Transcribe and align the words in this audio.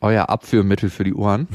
Euer 0.00 0.28
Abführmittel 0.28 0.90
für 0.90 1.04
die 1.04 1.14
Ohren. 1.14 1.48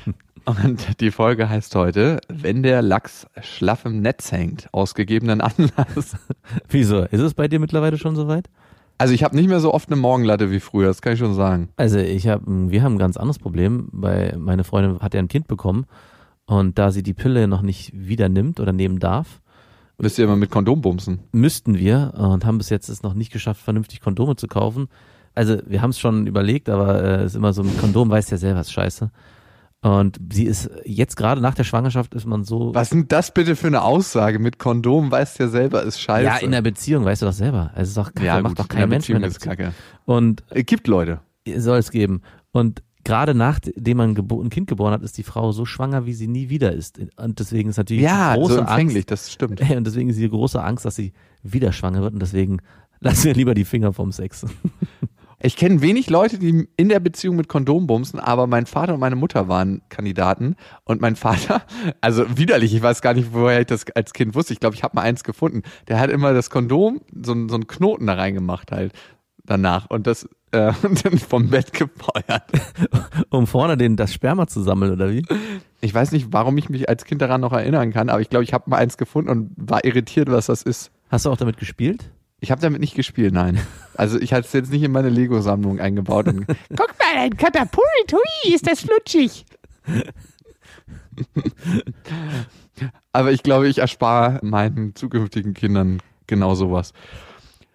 und 0.44 1.00
die 1.00 1.10
Folge 1.10 1.48
heißt 1.48 1.74
heute, 1.74 2.20
wenn 2.28 2.62
der 2.62 2.82
Lachs 2.82 3.26
schlaff 3.42 3.84
im 3.84 4.00
Netz 4.00 4.32
hängt, 4.32 4.68
aus 4.72 4.94
gegebenen 4.94 5.40
Anlass. 5.40 6.16
Wieso? 6.68 7.02
Ist 7.04 7.20
es 7.20 7.34
bei 7.34 7.48
dir 7.48 7.60
mittlerweile 7.60 7.98
schon 7.98 8.16
soweit? 8.16 8.48
Also 8.98 9.14
ich 9.14 9.22
habe 9.22 9.36
nicht 9.36 9.48
mehr 9.48 9.60
so 9.60 9.72
oft 9.72 9.88
eine 9.88 10.00
Morgenlatte 10.00 10.50
wie 10.50 10.58
früher, 10.58 10.88
das 10.88 11.02
kann 11.02 11.12
ich 11.12 11.20
schon 11.20 11.34
sagen. 11.34 11.68
Also 11.76 11.98
ich 11.98 12.26
habe, 12.26 12.42
wir 12.46 12.82
haben 12.82 12.94
ein 12.94 12.98
ganz 12.98 13.16
anderes 13.16 13.38
Problem, 13.38 13.88
weil 13.92 14.36
meine 14.38 14.64
Freundin 14.64 14.98
hat 15.00 15.14
ja 15.14 15.20
ein 15.20 15.28
Kind 15.28 15.46
bekommen 15.46 15.86
und 16.46 16.78
da 16.78 16.90
sie 16.90 17.04
die 17.04 17.14
Pille 17.14 17.46
noch 17.46 17.62
nicht 17.62 17.92
wieder 17.94 18.28
nimmt 18.28 18.58
oder 18.58 18.72
nehmen 18.72 18.98
darf, 18.98 19.40
Müsst 20.00 20.16
ihr 20.18 20.24
immer 20.24 20.36
mit 20.36 20.50
Kondom 20.50 20.80
bumsen? 20.80 21.18
müssten 21.32 21.76
wir 21.76 22.14
und 22.16 22.44
haben 22.44 22.58
bis 22.58 22.70
jetzt 22.70 22.88
es 22.88 23.02
noch 23.02 23.14
nicht 23.14 23.32
geschafft, 23.32 23.60
vernünftig 23.62 24.00
Kondome 24.00 24.36
zu 24.36 24.46
kaufen. 24.46 24.88
Also 25.38 25.58
wir 25.66 25.80
haben 25.82 25.90
es 25.90 25.98
schon 25.98 26.26
überlegt, 26.26 26.68
aber 26.68 27.02
es 27.02 27.20
äh, 27.22 27.26
ist 27.26 27.34
immer 27.36 27.52
so, 27.52 27.62
mit 27.62 27.78
Kondom 27.78 28.10
weiß 28.10 28.28
ja 28.30 28.36
selber, 28.36 28.60
ist 28.60 28.72
scheiße. 28.72 29.10
Und 29.80 30.18
sie 30.32 30.44
ist 30.44 30.68
jetzt 30.84 31.16
gerade 31.16 31.40
nach 31.40 31.54
der 31.54 31.62
Schwangerschaft 31.62 32.12
ist 32.14 32.26
man 32.26 32.42
so. 32.42 32.74
Was 32.74 32.90
sind 32.90 33.12
das 33.12 33.32
bitte 33.32 33.54
für 33.54 33.68
eine 33.68 33.82
Aussage? 33.82 34.40
Mit 34.40 34.58
Kondom 34.58 35.10
weißt 35.12 35.38
du 35.38 35.44
ja 35.44 35.48
selber, 35.48 35.84
ist 35.84 36.00
scheiße. 36.00 36.24
Ja, 36.24 36.36
in 36.38 36.50
der 36.50 36.62
Beziehung 36.62 37.04
weißt 37.04 37.22
du 37.22 37.26
doch 37.26 37.32
selber. 37.32 37.70
Also 37.74 37.82
es 37.82 37.88
ist 37.90 37.96
doch 37.96 38.12
Kacke, 38.12 38.26
ja, 38.26 38.40
macht 38.40 38.58
doch 38.58 38.66
kein 38.66 38.88
Mensch 38.88 39.08
mehr 39.08 39.22
ist 39.22 39.40
kacke. 39.40 39.72
Und 40.04 40.42
Es 40.50 40.66
gibt 40.66 40.88
Leute. 40.88 41.20
soll 41.56 41.78
es 41.78 41.92
geben. 41.92 42.22
Und 42.50 42.82
gerade 43.04 43.34
nachdem 43.34 43.96
man 43.98 44.16
ein 44.16 44.50
Kind 44.50 44.66
geboren 44.66 44.92
hat, 44.92 45.02
ist 45.02 45.16
die 45.16 45.22
Frau 45.22 45.52
so 45.52 45.64
schwanger, 45.64 46.06
wie 46.06 46.12
sie 46.12 46.26
nie 46.26 46.48
wieder 46.50 46.72
ist. 46.72 46.98
Und 47.16 47.38
deswegen 47.38 47.70
ist 47.70 47.76
natürlich 47.76 48.02
Ja, 48.02 48.34
große 48.34 48.54
so 48.54 48.60
empfänglich, 48.60 48.96
Angst. 48.96 49.10
das 49.12 49.32
stimmt. 49.32 49.60
Und 49.70 49.86
deswegen 49.86 50.10
ist 50.10 50.18
die 50.18 50.28
große 50.28 50.60
Angst, 50.62 50.84
dass 50.84 50.96
sie 50.96 51.12
wieder 51.44 51.72
schwanger 51.72 52.02
wird. 52.02 52.14
Und 52.14 52.20
deswegen 52.20 52.58
lassen 53.00 53.24
wir 53.26 53.34
lieber 53.34 53.54
die 53.54 53.64
Finger 53.64 53.92
vom 53.92 54.10
Sex. 54.10 54.44
Ich 55.40 55.56
kenne 55.56 55.80
wenig 55.82 56.10
Leute, 56.10 56.38
die 56.38 56.68
in 56.76 56.88
der 56.88 56.98
Beziehung 56.98 57.36
mit 57.36 57.48
Kondom 57.48 57.86
bumsen, 57.86 58.18
aber 58.18 58.48
mein 58.48 58.66
Vater 58.66 58.94
und 58.94 59.00
meine 59.00 59.14
Mutter 59.14 59.46
waren 59.46 59.82
Kandidaten. 59.88 60.56
Und 60.84 61.00
mein 61.00 61.14
Vater, 61.14 61.62
also 62.00 62.36
widerlich, 62.36 62.74
ich 62.74 62.82
weiß 62.82 63.02
gar 63.02 63.14
nicht, 63.14 63.32
woher 63.32 63.60
ich 63.60 63.66
das 63.66 63.86
als 63.94 64.12
Kind 64.12 64.34
wusste. 64.34 64.52
Ich 64.52 64.60
glaube, 64.60 64.74
ich 64.74 64.82
habe 64.82 64.96
mal 64.96 65.02
eins 65.02 65.22
gefunden. 65.22 65.62
Der 65.86 66.00
hat 66.00 66.10
immer 66.10 66.32
das 66.34 66.50
Kondom, 66.50 67.00
so, 67.14 67.34
so 67.48 67.54
einen 67.54 67.66
Knoten 67.68 68.06
da 68.06 68.14
reingemacht 68.14 68.72
halt 68.72 68.92
danach 69.44 69.88
und 69.88 70.06
das 70.06 70.28
äh, 70.50 70.72
und 70.82 71.04
dann 71.04 71.18
vom 71.18 71.48
Bett 71.48 71.72
gefeuert. 71.72 72.44
um 73.30 73.46
vorne 73.46 73.76
den, 73.76 73.96
das 73.96 74.12
Sperma 74.12 74.46
zu 74.46 74.62
sammeln, 74.62 74.92
oder 74.92 75.10
wie? 75.10 75.24
Ich 75.80 75.94
weiß 75.94 76.12
nicht, 76.12 76.32
warum 76.32 76.58
ich 76.58 76.68
mich 76.68 76.88
als 76.88 77.04
Kind 77.04 77.22
daran 77.22 77.40
noch 77.40 77.52
erinnern 77.52 77.92
kann, 77.92 78.08
aber 78.08 78.20
ich 78.20 78.28
glaube, 78.28 78.44
ich 78.44 78.52
habe 78.52 78.68
mal 78.70 78.78
eins 78.78 78.96
gefunden 78.96 79.30
und 79.30 79.50
war 79.56 79.84
irritiert, 79.84 80.30
was 80.30 80.46
das 80.46 80.62
ist. 80.62 80.90
Hast 81.10 81.26
du 81.26 81.30
auch 81.30 81.36
damit 81.36 81.58
gespielt? 81.58 82.10
Ich 82.40 82.50
habe 82.50 82.60
damit 82.60 82.80
nicht 82.80 82.94
gespielt, 82.94 83.34
nein. 83.34 83.60
Also 83.94 84.20
ich 84.20 84.32
hatte 84.32 84.46
es 84.46 84.52
jetzt 84.52 84.70
nicht 84.70 84.82
in 84.82 84.92
meine 84.92 85.08
Lego-Sammlung 85.08 85.80
eingebaut. 85.80 86.28
Und 86.28 86.46
Guck 86.68 86.94
mal, 86.98 87.16
ein 87.16 87.36
Katapult, 87.36 88.12
hui, 88.12 88.54
ist 88.54 88.66
das 88.66 88.80
flutschig. 88.80 89.44
Aber 93.12 93.32
ich 93.32 93.42
glaube, 93.42 93.68
ich 93.68 93.78
erspare 93.78 94.38
meinen 94.42 94.94
zukünftigen 94.94 95.52
Kindern 95.54 96.00
genau 96.28 96.54
sowas. 96.54 96.92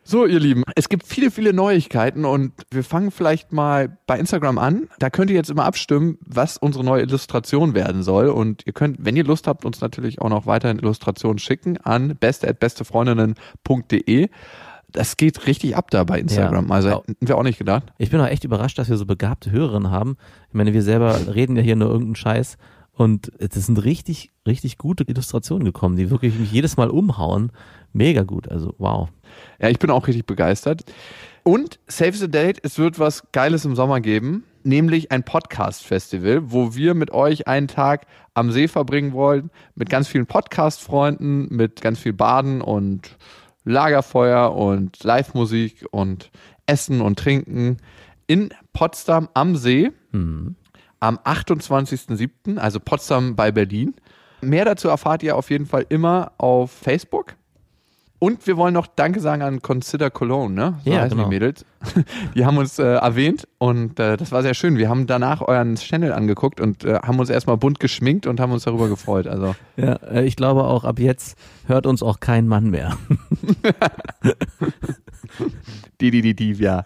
So, 0.05 0.25
ihr 0.25 0.39
Lieben, 0.39 0.63
es 0.75 0.89
gibt 0.89 1.07
viele, 1.07 1.31
viele 1.31 1.53
Neuigkeiten 1.53 2.25
und 2.25 2.51
wir 2.69 2.83
fangen 2.83 3.09
vielleicht 3.09 3.53
mal 3.53 3.97
bei 4.05 4.19
Instagram 4.19 4.57
an. 4.57 4.89
Da 4.99 5.09
könnt 5.09 5.29
ihr 5.29 5.37
jetzt 5.37 5.49
immer 5.49 5.63
abstimmen, 5.63 6.17
was 6.19 6.57
unsere 6.57 6.83
neue 6.83 7.03
Illustration 7.03 7.73
werden 7.73 8.03
soll. 8.03 8.27
Und 8.27 8.63
ihr 8.65 8.73
könnt, 8.73 8.97
wenn 8.99 9.15
ihr 9.15 9.23
Lust 9.23 9.47
habt, 9.47 9.63
uns 9.63 9.79
natürlich 9.79 10.21
auch 10.21 10.27
noch 10.27 10.45
weiterhin 10.45 10.77
Illustrationen 10.77 11.39
schicken 11.39 11.77
an 11.77 12.17
beste.bestefreundinnen.de. 12.17 14.29
Das 14.91 15.15
geht 15.15 15.47
richtig 15.47 15.77
ab 15.77 15.89
da 15.89 16.03
bei 16.03 16.19
Instagram. 16.19 16.67
Ja. 16.67 16.75
Also 16.75 16.89
hätten 16.89 17.27
wir 17.27 17.37
auch 17.37 17.43
nicht 17.43 17.57
gedacht. 17.57 17.93
Ich 17.97 18.11
bin 18.11 18.19
auch 18.19 18.27
echt 18.27 18.43
überrascht, 18.43 18.77
dass 18.77 18.89
wir 18.89 18.97
so 18.97 19.05
begabte 19.05 19.51
Hörerinnen 19.51 19.89
haben. 19.89 20.17
Ich 20.49 20.53
meine, 20.53 20.73
wir 20.73 20.83
selber 20.83 21.17
reden 21.33 21.55
ja 21.55 21.61
hier 21.61 21.77
nur 21.77 21.87
irgendeinen 21.87 22.15
Scheiß. 22.15 22.57
Und 22.95 23.31
es 23.39 23.53
sind 23.53 23.83
richtig, 23.83 24.29
richtig 24.45 24.77
gute 24.77 25.03
Illustrationen 25.05 25.65
gekommen, 25.65 25.95
die 25.95 26.11
wirklich 26.11 26.37
mich 26.37 26.51
jedes 26.51 26.77
Mal 26.77 26.91
umhauen. 26.91 27.51
Mega 27.93 28.23
gut. 28.23 28.49
Also, 28.49 28.73
wow. 28.77 29.09
Ja, 29.61 29.69
ich 29.69 29.79
bin 29.79 29.89
auch 29.89 30.07
richtig 30.07 30.25
begeistert. 30.25 30.83
Und 31.43 31.79
Save 31.87 32.13
the 32.13 32.29
Date, 32.29 32.59
es 32.63 32.77
wird 32.77 32.99
was 32.99 33.31
Geiles 33.31 33.65
im 33.65 33.75
Sommer 33.75 34.01
geben, 34.01 34.45
nämlich 34.63 35.11
ein 35.11 35.23
Podcast-Festival, 35.23 36.51
wo 36.51 36.73
wir 36.73 36.93
mit 36.93 37.11
euch 37.11 37.47
einen 37.47 37.67
Tag 37.67 38.07
am 38.33 38.51
See 38.51 38.67
verbringen 38.67 39.13
wollen, 39.13 39.51
mit 39.75 39.89
ganz 39.89 40.07
vielen 40.07 40.25
Podcast-Freunden, 40.25 41.47
mit 41.53 41.81
ganz 41.81 41.99
viel 41.99 42.13
Baden 42.13 42.61
und 42.61 43.17
Lagerfeuer 43.65 44.55
und 44.55 45.03
Live-Musik 45.03 45.85
und 45.91 46.31
Essen 46.65 47.01
und 47.01 47.19
Trinken 47.19 47.77
in 48.27 48.49
Potsdam 48.71 49.29
am 49.33 49.55
See 49.55 49.91
Hm. 50.11 50.55
am 50.99 51.17
28.07., 51.17 52.57
also 52.57 52.79
Potsdam 52.79 53.35
bei 53.35 53.51
Berlin. 53.51 53.95
Mehr 54.41 54.65
dazu 54.65 54.87
erfahrt 54.87 55.23
ihr 55.23 55.37
auf 55.37 55.49
jeden 55.49 55.65
Fall 55.65 55.85
immer 55.89 56.31
auf 56.37 56.71
Facebook. 56.71 57.35
Und 58.23 58.47
wir 58.47 58.55
wollen 58.55 58.73
noch 58.73 58.87
Danke 58.87 59.19
sagen 59.19 59.41
an 59.41 59.61
Consider 59.61 60.09
Cologne, 60.09 60.55
ne? 60.55 60.79
So 60.85 60.91
Ja, 60.91 61.01
heißen 61.01 61.17
genau. 61.17 61.27
die 61.27 61.35
Mädels. 61.35 61.65
Die 62.35 62.45
haben 62.45 62.55
uns 62.55 62.79
äh, 62.79 62.83
erwähnt 62.85 63.49
und 63.57 63.99
äh, 63.99 64.15
das 64.15 64.31
war 64.31 64.41
sehr 64.43 64.53
schön. 64.53 64.77
Wir 64.77 64.87
haben 64.87 65.07
danach 65.07 65.41
euren 65.41 65.75
Channel 65.75 66.13
angeguckt 66.13 66.61
und 66.61 66.85
äh, 66.85 66.99
haben 67.03 67.19
uns 67.19 67.29
erstmal 67.29 67.57
bunt 67.57 67.81
geschminkt 67.81 68.25
und 68.25 68.39
haben 68.39 68.53
uns 68.53 68.63
darüber 68.63 68.87
gefreut. 68.87 69.27
Also 69.27 69.55
Ja, 69.75 69.95
äh, 70.09 70.23
ich 70.23 70.37
glaube 70.37 70.63
auch 70.63 70.85
ab 70.85 70.99
jetzt 70.99 71.37
hört 71.67 71.85
uns 71.85 72.01
auch 72.01 72.21
kein 72.21 72.47
Mann 72.47 72.69
mehr. 72.69 72.97
die, 75.99 76.09
die, 76.09 76.21
die, 76.21 76.33
die, 76.33 76.53
ja. 76.53 76.85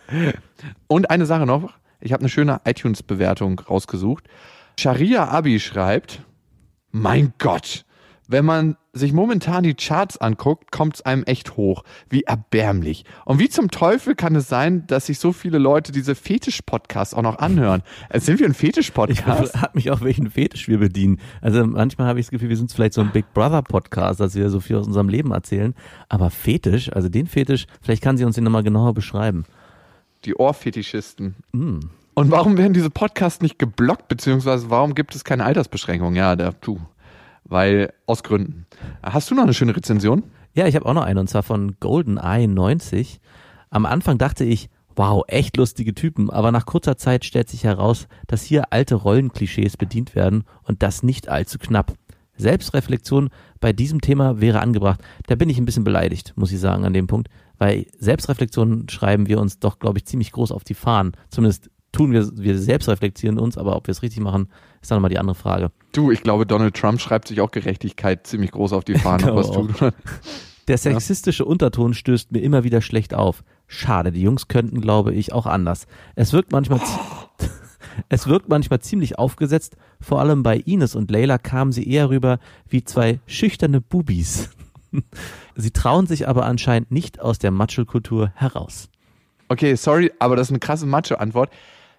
Und 0.87 1.11
eine 1.11 1.27
Sache 1.27 1.45
noch. 1.45 1.71
Ich 1.99 2.13
habe 2.13 2.21
eine 2.21 2.29
schöne 2.29 2.61
iTunes-Bewertung 2.65 3.59
rausgesucht. 3.59 4.23
Sharia 4.79 5.27
Abi 5.27 5.59
schreibt, 5.59 6.23
mein 6.89 7.33
Gott, 7.37 7.85
wenn 8.27 8.45
man 8.45 8.75
sich 8.93 9.13
momentan 9.13 9.63
die 9.63 9.73
Charts 9.73 10.17
anguckt, 10.17 10.71
kommt 10.71 10.95
es 10.95 11.01
einem 11.01 11.23
echt 11.23 11.55
hoch. 11.55 11.83
Wie 12.09 12.23
erbärmlich. 12.23 13.05
Und 13.25 13.39
wie 13.39 13.47
zum 13.47 13.71
Teufel 13.71 14.15
kann 14.15 14.35
es 14.35 14.49
sein, 14.49 14.85
dass 14.88 15.05
sich 15.05 15.19
so 15.19 15.31
viele 15.31 15.57
Leute 15.57 15.91
diese 15.91 16.15
Fetisch-Podcasts 16.15 17.13
auch 17.13 17.21
noch 17.21 17.39
anhören? 17.39 17.83
Äh, 18.09 18.19
Sind 18.19 18.39
wir 18.39 18.47
ein 18.47 18.51
Ich 18.51 18.57
Fetisch-Podcast? 18.57 19.53
frage 19.57 19.71
mich 19.75 19.91
auch, 19.91 20.01
welchen 20.01 20.29
Fetisch 20.29 20.67
wir 20.67 20.79
bedienen. 20.79 21.19
Also 21.41 21.65
manchmal 21.65 22.07
habe 22.07 22.19
ich 22.19 22.25
das 22.25 22.31
Gefühl, 22.31 22.49
wir 22.49 22.57
sind 22.57 22.71
vielleicht 22.71 22.93
so 22.93 23.01
ein 23.01 23.11
Big 23.11 23.33
Brother 23.33 23.61
Podcast, 23.61 24.19
dass 24.19 24.35
wir 24.35 24.49
so 24.49 24.59
viel 24.59 24.75
aus 24.75 24.88
unserem 24.88 25.09
Leben 25.09 25.31
erzählen. 25.31 25.73
Aber 26.09 26.29
Fetisch, 26.29 26.91
also 26.91 27.07
den 27.07 27.27
Fetisch, 27.27 27.65
vielleicht 27.81 28.03
kann 28.03 28.17
sie 28.17 28.25
uns 28.25 28.35
den 28.35 28.44
nochmal 28.44 28.63
genauer 28.63 28.94
beschreiben. 28.94 29.45
Die 30.25 30.35
Ohrfetischisten. 30.35 31.35
Mm. 31.51 31.79
Und 32.15 32.31
warum 32.31 32.57
werden 32.57 32.73
diese 32.73 32.89
Podcasts 32.89 33.41
nicht 33.41 33.59
geblockt, 33.59 34.07
beziehungsweise 34.07 34.71
warum 34.71 34.95
gibt 34.95 35.13
es 35.13 35.23
keine 35.23 35.45
Altersbeschränkung? 35.45 36.15
Ja, 36.15 36.35
da, 36.35 36.51
tu. 36.51 36.79
Weil, 37.49 37.93
aus 38.05 38.23
Gründen. 38.23 38.65
Hast 39.01 39.31
du 39.31 39.35
noch 39.35 39.43
eine 39.43 39.53
schöne 39.53 39.75
Rezension? 39.75 40.23
Ja, 40.53 40.67
ich 40.67 40.75
habe 40.75 40.85
auch 40.85 40.93
noch 40.93 41.03
einen 41.03 41.19
und 41.19 41.29
zwar 41.29 41.43
von 41.43 41.79
GoldenEye 41.79 42.47
90. 42.47 43.19
Am 43.69 43.85
Anfang 43.85 44.17
dachte 44.17 44.43
ich, 44.43 44.69
wow, 44.95 45.23
echt 45.27 45.55
lustige 45.55 45.93
Typen, 45.93 46.29
aber 46.29 46.51
nach 46.51 46.65
kurzer 46.65 46.97
Zeit 46.97 47.23
stellt 47.23 47.49
sich 47.49 47.63
heraus, 47.63 48.07
dass 48.25 48.43
hier 48.43 48.73
alte 48.73 48.95
Rollenklischees 48.95 49.77
bedient 49.77 50.15
werden 50.15 50.43
und 50.63 50.81
das 50.83 51.03
nicht 51.03 51.29
allzu 51.29 51.59
knapp. 51.59 51.94
Selbstreflexion 52.38 53.29
bei 53.59 53.73
diesem 53.73 54.01
Thema 54.01 54.41
wäre 54.41 54.59
angebracht. 54.59 55.01
Da 55.27 55.35
bin 55.35 55.50
ich 55.50 55.57
ein 55.57 55.65
bisschen 55.65 55.83
beleidigt, 55.83 56.33
muss 56.35 56.51
ich 56.51 56.59
sagen, 56.59 56.85
an 56.85 56.93
dem 56.93 57.07
Punkt, 57.07 57.29
weil 57.57 57.88
Selbstreflexion 57.97 58.89
schreiben 58.89 59.27
wir 59.27 59.39
uns 59.39 59.59
doch, 59.59 59.79
glaube 59.79 60.00
ich, 60.00 60.05
ziemlich 60.05 60.31
groß 60.31 60.51
auf 60.51 60.63
die 60.63 60.73
Fahnen. 60.73 61.13
Zumindest 61.29 61.69
tun 61.91 62.11
wir, 62.11 62.29
wir 62.38 62.57
selbst 62.59 62.89
reflektieren 62.89 63.39
uns, 63.39 63.57
aber 63.57 63.75
ob 63.75 63.88
wir 63.88 63.91
es 63.91 64.03
richtig 64.03 64.21
machen, 64.21 64.50
ist 64.81 64.89
dann 64.91 64.97
nochmal 64.97 65.09
die 65.09 65.19
andere 65.19 65.35
Frage. 65.35 65.71
Du, 65.94 66.12
ich 66.12 66.21
glaube, 66.24 66.45
Donald 66.45 66.75
Trump 66.75 67.00
schreibt 67.01 67.27
sich 67.27 67.41
auch 67.41 67.51
Gerechtigkeit 67.51 68.27
ziemlich 68.27 68.51
groß 68.51 68.74
auf 68.74 68.83
die 68.83 68.95
Fahne, 69.00 69.35
was 69.35 69.51
glaube 69.51 69.74
tut. 69.74 69.94
Der 70.68 70.77
sexistische 70.77 71.45
Unterton 71.45 71.94
stößt 71.94 72.31
mir 72.31 72.39
immer 72.39 72.63
wieder 72.63 72.81
schlecht 72.81 73.13
auf. 73.13 73.44
Schade, 73.68 74.12
die 74.12 74.21
Jungs 74.21 74.47
könnten, 74.47 74.81
glaube 74.81 75.13
ich, 75.13 75.31
auch 75.33 75.45
anders. 75.45 75.88
Es 76.15 76.33
wirkt 76.33 76.51
manchmal, 76.51 76.79
zi- 76.81 77.47
es 78.09 78.27
wirkt 78.27 78.50
manchmal 78.50 78.79
ziemlich 78.79 79.18
aufgesetzt. 79.18 79.77
Vor 80.01 80.19
allem 80.19 80.44
bei 80.44 80.57
Ines 80.57 80.95
und 80.95 81.09
Leila 81.09 81.38
kamen 81.38 81.71
sie 81.71 81.89
eher 81.89 82.09
rüber 82.09 82.39
wie 82.68 82.83
zwei 82.83 83.19
schüchterne 83.27 83.81
Bubis. 83.81 84.50
Sie 85.56 85.71
trauen 85.71 86.07
sich 86.07 86.27
aber 86.27 86.45
anscheinend 86.45 86.91
nicht 86.91 87.19
aus 87.19 87.39
der 87.39 87.51
Matschelkultur 87.51 88.31
heraus. 88.35 88.89
Okay, 89.50 89.75
sorry, 89.75 90.12
aber 90.19 90.35
das 90.35 90.47
ist 90.47 90.51
eine 90.51 90.59
krasse 90.59 90.85
Macho-Antwort. 90.85 91.50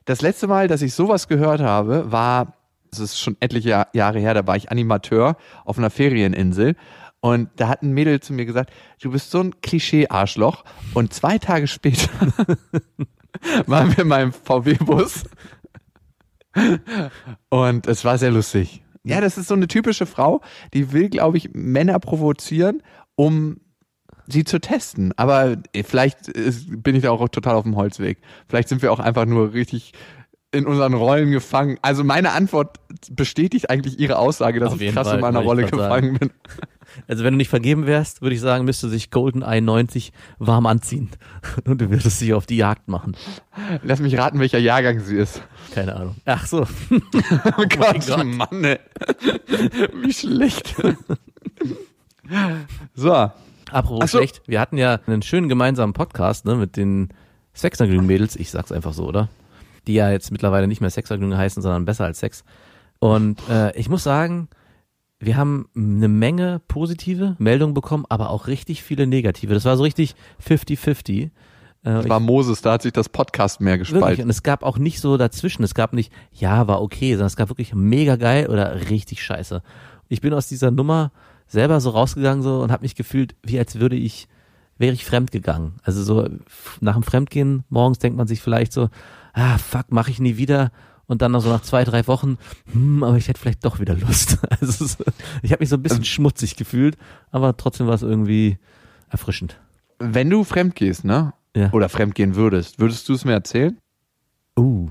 Das 0.07 0.23
letzte 0.23 0.47
Mal, 0.47 0.69
dass 0.69 0.81
ich 0.81 0.95
sowas 0.95 1.29
gehört 1.29 1.61
habe, 1.61 2.11
war 2.11 2.55
Das 2.91 3.01
ist 3.01 3.19
schon 3.19 3.37
etliche 3.41 3.71
Jahr- 3.71 3.89
Jahre 3.93 4.19
her, 4.19 4.35
da 4.35 4.47
war 4.47 4.57
ich 4.57 4.71
Animateur 4.71 5.37
auf 5.65 5.79
einer 5.79 5.91
Ferieninsel. 5.91 6.77
Und 7.21 7.51
da 7.57 7.69
hat 7.69 7.83
ein 7.83 7.93
Mädel 7.93 8.21
zu 8.21 8.33
mir 8.33 8.47
gesagt, 8.47 8.71
du 9.03 9.11
bist 9.11 9.31
so 9.31 9.41
ein 9.41 9.61
Klischee-Arschloch. 9.61 10.65
Und 10.95 11.13
zwei 11.13 11.39
Tage 11.39 11.67
später 11.67 12.09
waren 13.67 13.91
wir 13.97 14.03
in 14.05 14.09
meinem 14.09 14.33
VW-Bus. 14.33 15.25
Und 17.49 17.87
es 17.87 18.05
war 18.05 18.19
sehr 18.19 18.31
lustig. 18.31 18.83
Ja, 19.05 19.21
das 19.21 19.39
ist 19.39 19.49
so 19.49 19.55
eine 19.55 19.69
typische 19.69 20.07
Frau, 20.07 20.43
die 20.75 20.93
will, 20.93 21.09
glaube 21.09 21.39
ich, 21.39 21.51
Männer 21.55 21.99
provozieren, 21.99 22.83
um 23.15 23.61
sie 24.27 24.45
zu 24.45 24.61
testen. 24.61 25.13
Aber 25.17 25.57
vielleicht 25.85 26.29
ist, 26.29 26.83
bin 26.83 26.95
ich 26.95 27.03
da 27.03 27.11
auch 27.11 27.29
total 27.29 27.55
auf 27.55 27.63
dem 27.63 27.77
Holzweg. 27.77 28.19
Vielleicht 28.49 28.69
sind 28.69 28.83
wir 28.83 28.93
auch 28.93 28.99
einfach 28.99 29.25
nur 29.25 29.55
richtig 29.55 29.93
in 30.51 30.67
unseren 30.67 30.95
Rollen 30.95 31.31
gefangen. 31.31 31.79
Also 31.83 32.05
meine 32.05 32.33
Antwort 32.33 32.79
bestätigt 33.11 33.71
eigentlich 33.71 33.99
ihre 33.99 34.19
Aussage, 34.19 34.61
dass 34.61 34.75
Auf 34.75 34.81
ich 34.81 34.93
krass 34.93 35.09
Fall, 35.09 35.17
in 35.17 35.21
meiner 35.21 35.41
Rolle 35.41 35.65
gefangen 35.65 36.19
bin. 36.19 36.31
Also 37.07 37.23
wenn 37.23 37.35
du 37.35 37.37
nicht 37.37 37.51
vergeben 37.51 37.87
wärst, 37.87 38.23
würde 38.23 38.35
ich 38.35 38.41
sagen, 38.41 38.65
müsste 38.65 38.89
sich 38.89 39.11
GoldenEye 39.11 39.61
90 39.61 40.11
warm 40.39 40.65
anziehen. 40.65 41.11
Und 41.67 41.83
du 41.83 41.91
würdest 41.91 42.21
dich 42.21 42.33
auf 42.33 42.47
die 42.47 42.57
Jagd 42.57 42.89
machen. 42.89 43.15
Lass 43.83 44.01
mich 44.01 44.17
raten, 44.17 44.41
welcher 44.41 44.59
Jahrgang 44.59 44.99
sie 44.99 45.19
ist. 45.19 45.43
Keine 45.75 45.95
Ahnung. 45.95 46.17
Ach 46.25 46.47
so. 46.47 46.67
Oh 47.59 47.65
Gott, 47.69 48.07
Gott. 48.07 48.25
Mann, 48.25 48.65
ey. 48.65 48.79
Wie 50.03 50.13
schlecht. 50.13 50.75
so, 52.95 53.31
Apropos 53.71 54.11
so. 54.11 54.19
schlecht. 54.19 54.43
Wir 54.47 54.59
hatten 54.59 54.79
ja 54.79 54.99
einen 55.07 55.23
schönen 55.23 55.49
gemeinsamen 55.51 55.93
Podcast 55.93 56.47
ne, 56.47 56.57
mit 56.57 56.77
den 56.77 57.11
Sexvergnügen-Mädels. 57.55 58.35
Ich 58.37 58.51
sag's 58.51 58.73
einfach 58.73 58.95
so, 58.95 59.07
oder? 59.07 59.29
Die 59.89 59.95
ja 59.95 60.11
jetzt 60.11 60.31
mittlerweile 60.31 60.69
nicht 60.69 60.81
mehr 60.81 60.91
Sexvergnügen 60.91 61.37
heißen, 61.37 61.63
sondern 61.63 61.87
besser 61.87 62.05
als 62.05 62.21
Sex. 62.21 62.45
Und 63.01 63.41
äh, 63.49 63.75
ich 63.77 63.89
muss 63.89 64.05
sagen, 64.05 64.49
wir 65.19 65.37
haben 65.37 65.69
eine 65.75 66.09
Menge 66.09 66.61
positive 66.69 67.37
Meldungen 67.39 67.75
bekommen, 67.75 68.05
aber 68.09 68.31
auch 68.31 68.47
richtig 68.47 68.83
viele 68.83 69.07
negative. 69.07 69.55
Das 69.55 69.65
war 69.65 69.77
so 69.77 69.83
richtig 69.83 70.15
50-50. 70.47 71.23
Äh, 71.23 71.31
das 71.83 72.09
war 72.09 72.21
Moses, 72.21 72.61
da 72.61 72.73
hat 72.73 72.83
sich 72.83 72.93
das 72.93 73.09
Podcast 73.09 73.61
mehr 73.61 73.75
Wirklich. 73.75 73.93
gespalten. 73.93 74.25
Und 74.25 74.31
es 74.31 74.43
gab 74.43 74.63
auch 74.63 74.79
nicht 74.79 75.01
so 75.01 75.17
dazwischen. 75.17 75.65
Es 75.65 75.75
gab 75.75 75.93
nicht, 75.93 76.13
ja, 76.33 76.69
war 76.69 76.83
okay, 76.83 77.13
sondern 77.13 77.29
es 77.29 77.37
gab 77.37 77.49
wirklich 77.49 77.75
mega 77.75 78.17
geil 78.17 78.49
oder 78.49 78.91
richtig 78.91 79.23
scheiße. 79.23 79.63
Ich 80.09 80.21
bin 80.21 80.35
aus 80.35 80.49
dieser 80.49 80.71
Nummer 80.71 81.13
selber 81.47 81.81
so 81.81 81.91
rausgegangen 81.91 82.43
so 82.43 82.61
und 82.61 82.71
habe 82.71 82.83
mich 82.83 82.95
gefühlt, 82.95 83.35
wie 83.43 83.59
als 83.59 83.81
würde 83.81 83.97
ich, 83.97 84.29
wäre 84.77 84.93
ich 84.93 85.05
fremd 85.05 85.33
gegangen. 85.33 85.77
Also 85.83 86.03
so 86.03 86.29
nach 86.81 86.95
dem 86.95 87.03
Fremdgehen 87.03 87.65
morgens 87.71 87.99
denkt 87.99 88.19
man 88.19 88.27
sich 88.27 88.43
vielleicht 88.43 88.73
so, 88.73 88.91
ah, 89.39 89.59
fuck, 89.59 89.91
mache 89.91 90.11
ich 90.11 90.21
nie 90.21 90.37
wieder. 90.37 90.73
Und 91.07 91.23
dann 91.23 91.33
noch 91.33 91.41
so 91.41 91.49
nach 91.49 91.63
zwei, 91.63 91.85
drei 91.85 92.07
Wochen, 92.07 92.37
hm, 92.71 93.03
aber 93.03 93.17
ich 93.17 93.29
hätte 93.29 93.41
vielleicht 93.41 93.65
doch 93.65 93.81
wieder 93.81 93.95
Lust. 93.95 94.39
Also 94.61 94.85
so, 94.85 95.05
ich 95.43 95.53
habe 95.53 95.63
mich 95.63 95.71
so 95.71 95.77
ein 95.77 95.83
bisschen 95.83 96.05
schmutzig 96.05 96.57
gefühlt, 96.57 96.99
aber 97.31 97.57
trotzdem 97.57 97.87
war 97.87 97.95
es 97.95 98.03
irgendwie 98.03 98.59
erfrischend. 99.09 99.59
Wenn 99.99 100.29
du 100.29 100.45
fremd 100.45 100.75
gehst, 100.75 101.05
ne? 101.05 101.33
Ja. 101.57 101.73
Oder 101.73 101.89
fremd 101.89 102.15
gehen 102.15 102.35
würdest, 102.35 102.79
würdest 102.79 103.09
du 103.09 103.15
es 103.15 103.25
mir 103.25 103.33
erzählen? 103.33 103.79
Uh. 104.59 104.91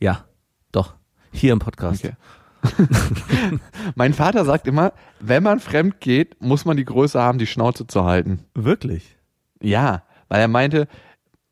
Ja, 0.00 0.24
doch. 0.72 0.94
Hier 1.30 1.52
im 1.52 1.60
Podcast. 1.60 2.04
Okay. 2.04 2.16
mein 3.94 4.14
Vater 4.14 4.44
sagt 4.44 4.66
immer, 4.66 4.92
wenn 5.20 5.42
man 5.42 5.60
fremd 5.60 6.00
geht, 6.00 6.40
muss 6.40 6.64
man 6.64 6.76
die 6.76 6.84
Größe 6.84 7.20
haben, 7.20 7.38
die 7.38 7.46
Schnauze 7.46 7.86
zu 7.86 8.04
halten. 8.04 8.44
Wirklich? 8.54 9.16
Ja, 9.60 10.02
weil 10.28 10.40
er 10.40 10.48
meinte, 10.48 10.88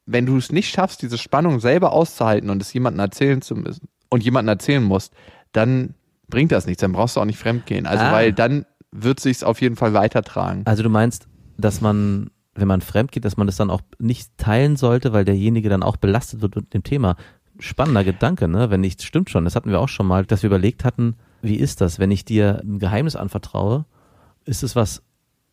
wenn 0.06 0.26
du 0.26 0.36
es 0.36 0.50
nicht 0.52 0.70
schaffst, 0.70 1.02
diese 1.02 1.18
Spannung 1.18 1.60
selber 1.60 1.92
auszuhalten 1.92 2.50
und 2.50 2.60
es 2.62 2.72
jemandem 2.72 3.00
erzählen 3.00 3.42
zu 3.42 3.54
müssen 3.54 3.88
und 4.08 4.22
jemandem 4.24 4.54
erzählen 4.54 4.82
musst, 4.82 5.12
dann 5.52 5.94
bringt 6.28 6.52
das 6.52 6.66
nichts, 6.66 6.80
dann 6.80 6.92
brauchst 6.92 7.16
du 7.16 7.20
auch 7.20 7.24
nicht 7.24 7.38
fremd 7.38 7.66
gehen. 7.66 7.86
Also 7.86 8.04
Ah. 8.04 8.12
weil 8.12 8.32
dann 8.32 8.66
wird 8.92 9.20
sich's 9.20 9.42
auf 9.42 9.60
jeden 9.60 9.76
Fall 9.76 9.92
weitertragen. 9.94 10.62
Also 10.64 10.82
du 10.82 10.88
meinst, 10.88 11.28
dass 11.58 11.80
man, 11.80 12.30
wenn 12.54 12.66
man 12.68 12.80
fremd 12.80 13.12
geht, 13.12 13.24
dass 13.24 13.36
man 13.36 13.46
das 13.46 13.56
dann 13.56 13.70
auch 13.70 13.82
nicht 13.98 14.36
teilen 14.36 14.76
sollte, 14.76 15.12
weil 15.12 15.24
derjenige 15.24 15.68
dann 15.68 15.82
auch 15.82 15.96
belastet 15.96 16.40
wird 16.40 16.56
mit 16.56 16.74
dem 16.74 16.82
Thema. 16.82 17.16
Spannender 17.58 18.04
Gedanke, 18.04 18.48
ne? 18.48 18.70
Wenn 18.70 18.80
nicht, 18.80 19.02
stimmt 19.02 19.28
schon. 19.30 19.44
Das 19.44 19.54
hatten 19.54 19.70
wir 19.70 19.80
auch 19.80 19.88
schon 19.88 20.06
mal, 20.06 20.24
dass 20.24 20.42
wir 20.42 20.48
überlegt 20.48 20.84
hatten, 20.84 21.16
wie 21.42 21.56
ist 21.56 21.80
das, 21.80 21.98
wenn 21.98 22.10
ich 22.10 22.24
dir 22.24 22.60
ein 22.64 22.78
Geheimnis 22.78 23.16
anvertraue? 23.16 23.84
Ist 24.44 24.62
es 24.62 24.74
was 24.74 25.02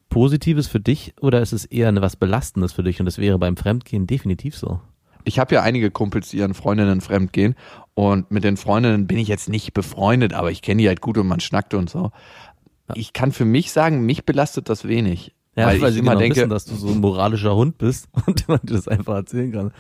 Positives 0.09 0.68
für 0.68 0.80
dich 0.80 1.13
oder 1.21 1.42
ist 1.42 1.54
es 1.54 1.65
eher 1.65 1.94
was 2.01 2.15
Belastendes 2.15 2.74
für 2.74 2.83
dich? 2.83 3.00
Und 3.00 3.06
das 3.06 3.18
wäre 3.18 3.38
beim 3.38 3.57
Fremdgehen 3.57 4.07
definitiv 4.07 4.56
so. 4.56 4.80
Ich 5.24 5.39
habe 5.39 5.56
ja 5.56 5.62
einige 5.62 5.92
Kumpels, 5.92 6.30
die 6.30 6.38
ihren 6.38 6.54
Freundinnen 6.54 7.01
fremd 7.01 7.33
gehen 7.33 7.56
und 7.95 8.31
mit 8.31 8.44
den 8.44 8.56
Freundinnen 8.56 9.07
bin 9.07 9.18
ich 9.18 9.27
jetzt 9.27 9.50
nicht 9.50 9.74
befreundet, 9.74 10.33
aber 10.33 10.51
ich 10.51 10.62
kenne 10.62 10.81
die 10.81 10.88
halt 10.88 11.01
gut 11.01 11.18
und 11.18 11.27
man 11.27 11.42
schnackt 11.42 11.74
und 11.74 11.89
so. 11.89 12.12
Ich 12.94 13.12
kann 13.12 13.33
für 13.33 13.44
mich 13.44 13.71
sagen, 13.71 14.06
mich 14.06 14.25
belastet 14.25 14.69
das 14.69 14.88
wenig. 14.88 15.33
Ja, 15.57 15.65
weil, 15.65 15.81
weil, 15.81 15.89
ich 15.89 15.95
sie 15.95 16.00
immer 16.00 16.12
genau 16.12 16.21
denke, 16.21 16.36
wissen, 16.38 16.50
dass 16.50 16.65
du 16.65 16.75
so 16.75 16.88
ein 16.89 17.00
moralischer 17.00 17.56
Hund 17.56 17.77
bist 17.77 18.07
und 18.25 18.48
man 18.48 18.60
dir 18.63 18.75
das 18.75 18.88
einfach 18.88 19.15
erzählen 19.15 19.51
kann. 19.51 19.71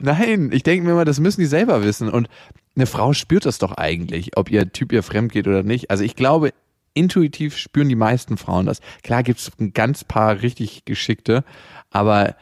Nein, 0.00 0.50
ich 0.52 0.62
denke 0.62 0.84
mir 0.84 0.92
immer, 0.92 1.04
das 1.04 1.18
müssen 1.18 1.40
die 1.40 1.46
selber 1.46 1.82
wissen. 1.82 2.08
Und 2.08 2.28
eine 2.76 2.86
Frau 2.86 3.12
spürt 3.12 3.46
das 3.46 3.58
doch 3.58 3.72
eigentlich, 3.72 4.36
ob 4.36 4.50
ihr 4.50 4.70
Typ 4.70 4.92
ihr 4.92 5.02
fremd 5.02 5.32
geht 5.32 5.48
oder 5.48 5.62
nicht. 5.62 5.90
Also 5.90 6.04
ich 6.04 6.14
glaube, 6.14 6.52
intuitiv 6.96 7.56
spüren 7.56 7.88
die 7.88 7.94
meisten 7.94 8.36
Frauen 8.36 8.66
das. 8.66 8.80
Klar 9.04 9.22
gibt's 9.22 9.52
ein 9.60 9.72
ganz 9.72 10.02
paar 10.02 10.42
richtig 10.42 10.84
geschickte, 10.84 11.44
aber 11.90 12.34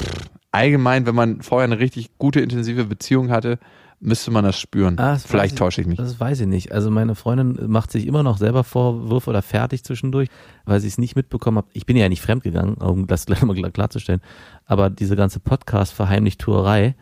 pff, 0.00 0.30
allgemein, 0.52 1.06
wenn 1.06 1.14
man 1.14 1.42
vorher 1.42 1.64
eine 1.64 1.78
richtig 1.80 2.16
gute, 2.18 2.40
intensive 2.40 2.84
Beziehung 2.84 3.30
hatte, 3.30 3.58
müsste 4.00 4.30
man 4.30 4.44
das 4.44 4.60
spüren. 4.60 4.98
Ah, 4.98 5.12
das 5.14 5.24
Vielleicht 5.24 5.54
ich- 5.54 5.58
täusche 5.58 5.80
ich 5.80 5.86
mich. 5.86 5.96
Das 5.96 6.20
weiß 6.20 6.40
ich 6.40 6.46
nicht. 6.46 6.72
Also 6.72 6.90
meine 6.90 7.14
Freundin 7.14 7.58
macht 7.70 7.90
sich 7.90 8.06
immer 8.06 8.22
noch 8.22 8.36
selber 8.36 8.62
Vorwürfe 8.62 9.30
oder 9.30 9.40
fertig 9.40 9.82
zwischendurch, 9.82 10.28
weil 10.66 10.78
sie 10.80 10.88
es 10.88 10.98
nicht 10.98 11.16
mitbekommen 11.16 11.58
hat. 11.58 11.66
Ich 11.72 11.86
bin 11.86 11.96
ja 11.96 12.08
nicht 12.10 12.20
fremdgegangen, 12.20 12.74
um 12.74 13.06
das 13.06 13.24
gleich 13.26 13.40
mal 13.42 13.54
klar- 13.56 13.70
klarzustellen. 13.70 14.20
Aber 14.66 14.90
diese 14.90 15.16
ganze 15.16 15.40
Podcast-Verheimlichtuerei, 15.40 16.94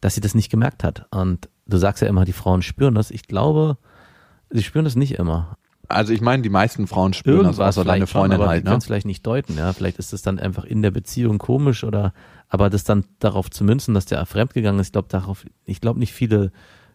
dass 0.00 0.14
sie 0.14 0.20
das 0.20 0.34
nicht 0.34 0.50
gemerkt 0.50 0.84
hat. 0.84 1.06
Und 1.10 1.48
du 1.66 1.76
sagst 1.78 2.02
ja 2.02 2.08
immer, 2.08 2.24
die 2.24 2.32
Frauen 2.32 2.62
spüren 2.62 2.94
das. 2.94 3.10
Ich 3.10 3.22
glaube, 3.26 3.78
sie 4.50 4.62
spüren 4.62 4.84
das 4.84 4.96
nicht 4.96 5.12
immer. 5.18 5.56
Also 5.92 6.12
ich 6.12 6.20
meine, 6.20 6.42
die 6.42 6.48
meisten 6.48 6.86
Frauen 6.86 7.12
spüren 7.12 7.44
das, 7.44 7.60
außer 7.60 7.84
deine 7.84 8.06
schon, 8.06 8.20
Freundin 8.20 8.40
aber 8.40 8.48
halt. 8.48 8.64
Ne? 8.64 8.74
es 8.74 8.84
vielleicht 8.84 9.06
nicht 9.06 9.26
deuten. 9.26 9.56
Ja, 9.56 9.72
vielleicht 9.72 9.98
ist 9.98 10.12
es 10.12 10.22
dann 10.22 10.38
einfach 10.38 10.64
in 10.64 10.82
der 10.82 10.90
Beziehung 10.90 11.38
komisch 11.38 11.84
oder, 11.84 12.12
aber 12.48 12.70
das 12.70 12.84
dann 12.84 13.04
darauf 13.18 13.50
zu 13.50 13.64
münzen, 13.64 13.94
dass 13.94 14.06
der 14.06 14.24
fremdgegangen 14.26 14.80
ist, 14.80 14.88
ich 14.88 14.92
glaube 14.92 15.08
darauf, 15.08 15.44
ich 15.64 15.80
glaube 15.80 15.98
nicht 15.98 16.12
viele 16.12 16.52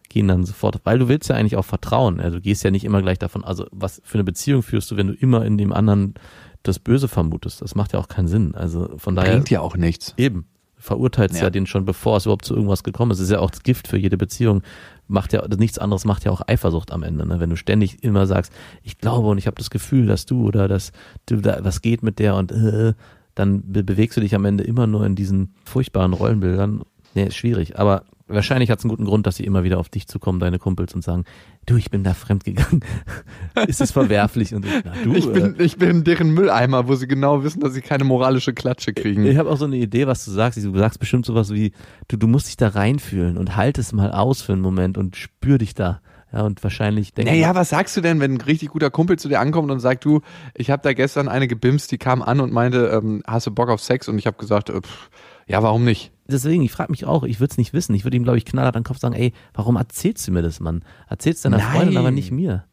gehen 0.08 0.28
dann 0.28 0.44
sofort, 0.44 0.80
weil 0.84 0.98
du 0.98 1.08
willst 1.08 1.28
ja 1.28 1.36
eigentlich 1.36 1.56
auch 1.56 1.64
vertrauen. 1.64 2.18
Ja, 2.18 2.30
du 2.30 2.40
gehst 2.40 2.64
ja 2.64 2.70
nicht 2.70 2.84
immer 2.84 3.02
gleich 3.02 3.18
davon, 3.18 3.44
also 3.44 3.66
was 3.70 4.00
für 4.04 4.14
eine 4.14 4.24
Beziehung 4.24 4.62
führst 4.62 4.90
du, 4.90 4.96
wenn 4.96 5.08
du 5.08 5.12
immer 5.12 5.44
in 5.44 5.58
dem 5.58 5.72
anderen 5.72 6.14
das 6.62 6.78
Böse 6.78 7.08
vermutest? 7.08 7.62
Das 7.62 7.74
macht 7.74 7.92
ja 7.92 7.98
auch 7.98 8.08
keinen 8.08 8.28
Sinn. 8.28 8.54
Also 8.54 8.90
von 8.96 9.14
daher 9.14 9.32
Bringt 9.32 9.50
ja 9.50 9.60
auch 9.60 9.76
nichts. 9.76 10.14
eben 10.16 10.46
verurteilst 10.78 11.36
ja. 11.36 11.44
Ja. 11.44 11.50
den 11.50 11.66
schon 11.66 11.84
bevor 11.84 12.16
es 12.16 12.26
überhaupt 12.26 12.44
zu 12.44 12.54
irgendwas 12.54 12.84
gekommen 12.84 13.10
ist. 13.10 13.18
Das 13.18 13.26
ist 13.26 13.32
ja 13.32 13.40
auch 13.40 13.50
das 13.50 13.62
Gift 13.62 13.88
für 13.88 13.98
jede 13.98 14.16
Beziehung. 14.16 14.62
Macht 15.08 15.32
ja 15.32 15.46
nichts 15.48 15.78
anderes 15.78 16.04
macht 16.04 16.24
ja 16.24 16.30
auch 16.30 16.42
Eifersucht 16.46 16.92
am 16.92 17.02
Ende. 17.02 17.26
Ne? 17.26 17.40
Wenn 17.40 17.50
du 17.50 17.56
ständig 17.56 18.04
immer 18.04 18.26
sagst, 18.26 18.52
ich 18.82 18.98
glaube 18.98 19.28
und 19.28 19.38
ich 19.38 19.46
habe 19.46 19.56
das 19.56 19.70
Gefühl, 19.70 20.06
dass 20.06 20.26
du 20.26 20.46
oder 20.46 20.68
dass 20.68 20.92
du 21.26 21.36
da 21.36 21.58
was 21.62 21.82
geht 21.82 22.02
mit 22.02 22.18
der 22.18 22.36
und 22.36 22.52
äh, 22.52 22.92
dann 23.34 23.62
be 23.72 23.82
bewegst 23.82 24.16
du 24.16 24.20
dich 24.20 24.34
am 24.34 24.44
Ende 24.44 24.64
immer 24.64 24.86
nur 24.86 25.06
in 25.06 25.14
diesen 25.14 25.54
furchtbaren 25.64 26.12
Rollenbildern. 26.12 26.82
Nee, 27.14 27.24
ist 27.24 27.36
schwierig. 27.36 27.78
Aber 27.78 28.04
wahrscheinlich 28.28 28.70
hat 28.70 28.78
es 28.78 28.84
einen 28.84 28.90
guten 28.90 29.04
Grund, 29.04 29.26
dass 29.26 29.36
sie 29.36 29.44
immer 29.44 29.64
wieder 29.64 29.78
auf 29.78 29.88
dich 29.88 30.06
zukommen, 30.06 30.38
deine 30.38 30.58
Kumpels, 30.58 30.94
und 30.94 31.02
sagen, 31.02 31.24
du, 31.66 31.76
ich 31.76 31.90
bin 31.90 32.04
da 32.04 32.14
fremdgegangen. 32.14 32.84
ist 33.66 33.80
es 33.80 33.90
verwerflich? 33.90 34.54
Und 34.54 34.64
so, 34.64 34.70
na, 34.84 34.92
du, 35.02 35.14
Ich 35.14 35.26
äh, 35.26 35.30
bin, 35.30 35.56
ich 35.58 35.76
bin 35.76 36.04
deren 36.04 36.30
Mülleimer, 36.32 36.88
wo 36.88 36.94
sie 36.94 37.08
genau 37.08 37.42
wissen, 37.42 37.60
dass 37.60 37.74
sie 37.74 37.80
keine 37.80 38.04
moralische 38.04 38.52
Klatsche 38.52 38.92
kriegen. 38.92 39.24
Ich 39.26 39.38
habe 39.38 39.50
auch 39.50 39.56
so 39.56 39.64
eine 39.64 39.76
Idee, 39.76 40.06
was 40.06 40.24
du 40.24 40.30
sagst. 40.30 40.62
Du 40.62 40.78
sagst 40.78 41.00
bestimmt 41.00 41.26
sowas 41.26 41.52
wie, 41.52 41.72
du, 42.08 42.16
du 42.16 42.26
musst 42.26 42.48
dich 42.48 42.56
da 42.56 42.68
reinfühlen 42.68 43.36
und 43.36 43.56
halt 43.56 43.78
es 43.78 43.92
mal 43.92 44.12
aus 44.12 44.42
für 44.42 44.52
einen 44.52 44.62
Moment 44.62 44.98
und 44.98 45.16
spür 45.16 45.58
dich 45.58 45.74
da. 45.74 46.00
Ja, 46.32 46.42
und 46.42 46.62
wahrscheinlich 46.62 47.14
denken. 47.14 47.32
Naja, 47.32 47.54
was 47.54 47.70
sagst 47.70 47.96
du 47.96 48.02
denn, 48.02 48.20
wenn 48.20 48.34
ein 48.34 48.40
richtig 48.40 48.68
guter 48.68 48.90
Kumpel 48.90 49.18
zu 49.18 49.28
dir 49.28 49.40
ankommt 49.40 49.70
und 49.70 49.80
sagt, 49.80 50.04
du, 50.04 50.20
ich 50.54 50.70
habe 50.70 50.82
da 50.82 50.92
gestern 50.92 51.26
eine 51.26 51.48
gebimst, 51.48 51.90
die 51.90 51.96
kam 51.96 52.20
an 52.20 52.40
und 52.40 52.52
meinte, 52.52 52.88
ähm, 52.88 53.22
hast 53.26 53.46
du 53.46 53.50
Bock 53.50 53.70
auf 53.70 53.80
Sex? 53.80 54.08
Und 54.08 54.18
ich 54.18 54.26
habe 54.26 54.36
gesagt, 54.36 54.68
äh, 54.68 54.82
pff, 54.82 55.08
ja, 55.48 55.62
warum 55.62 55.84
nicht? 55.84 56.12
Deswegen, 56.30 56.62
ich 56.62 56.70
frage 56.72 56.92
mich 56.92 57.04
auch, 57.06 57.24
ich 57.24 57.40
würde 57.40 57.52
es 57.52 57.58
nicht 57.58 57.72
wissen. 57.72 57.94
Ich 57.94 58.04
würde 58.04 58.16
ihm, 58.16 58.22
glaube 58.24 58.36
ich, 58.38 58.44
knallhart 58.44 58.76
an 58.76 58.82
den 58.82 58.86
Kopf 58.86 58.98
sagen, 58.98 59.14
ey, 59.14 59.32
warum 59.54 59.76
erzählst 59.76 60.28
du 60.28 60.32
mir 60.32 60.42
das, 60.42 60.60
Mann? 60.60 60.84
Erzählst 61.08 61.44
deiner 61.44 61.56
Nein. 61.58 61.72
Freundin, 61.74 61.96
aber 61.96 62.10
nicht 62.10 62.30
mir. 62.30 62.64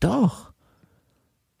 Doch. 0.00 0.52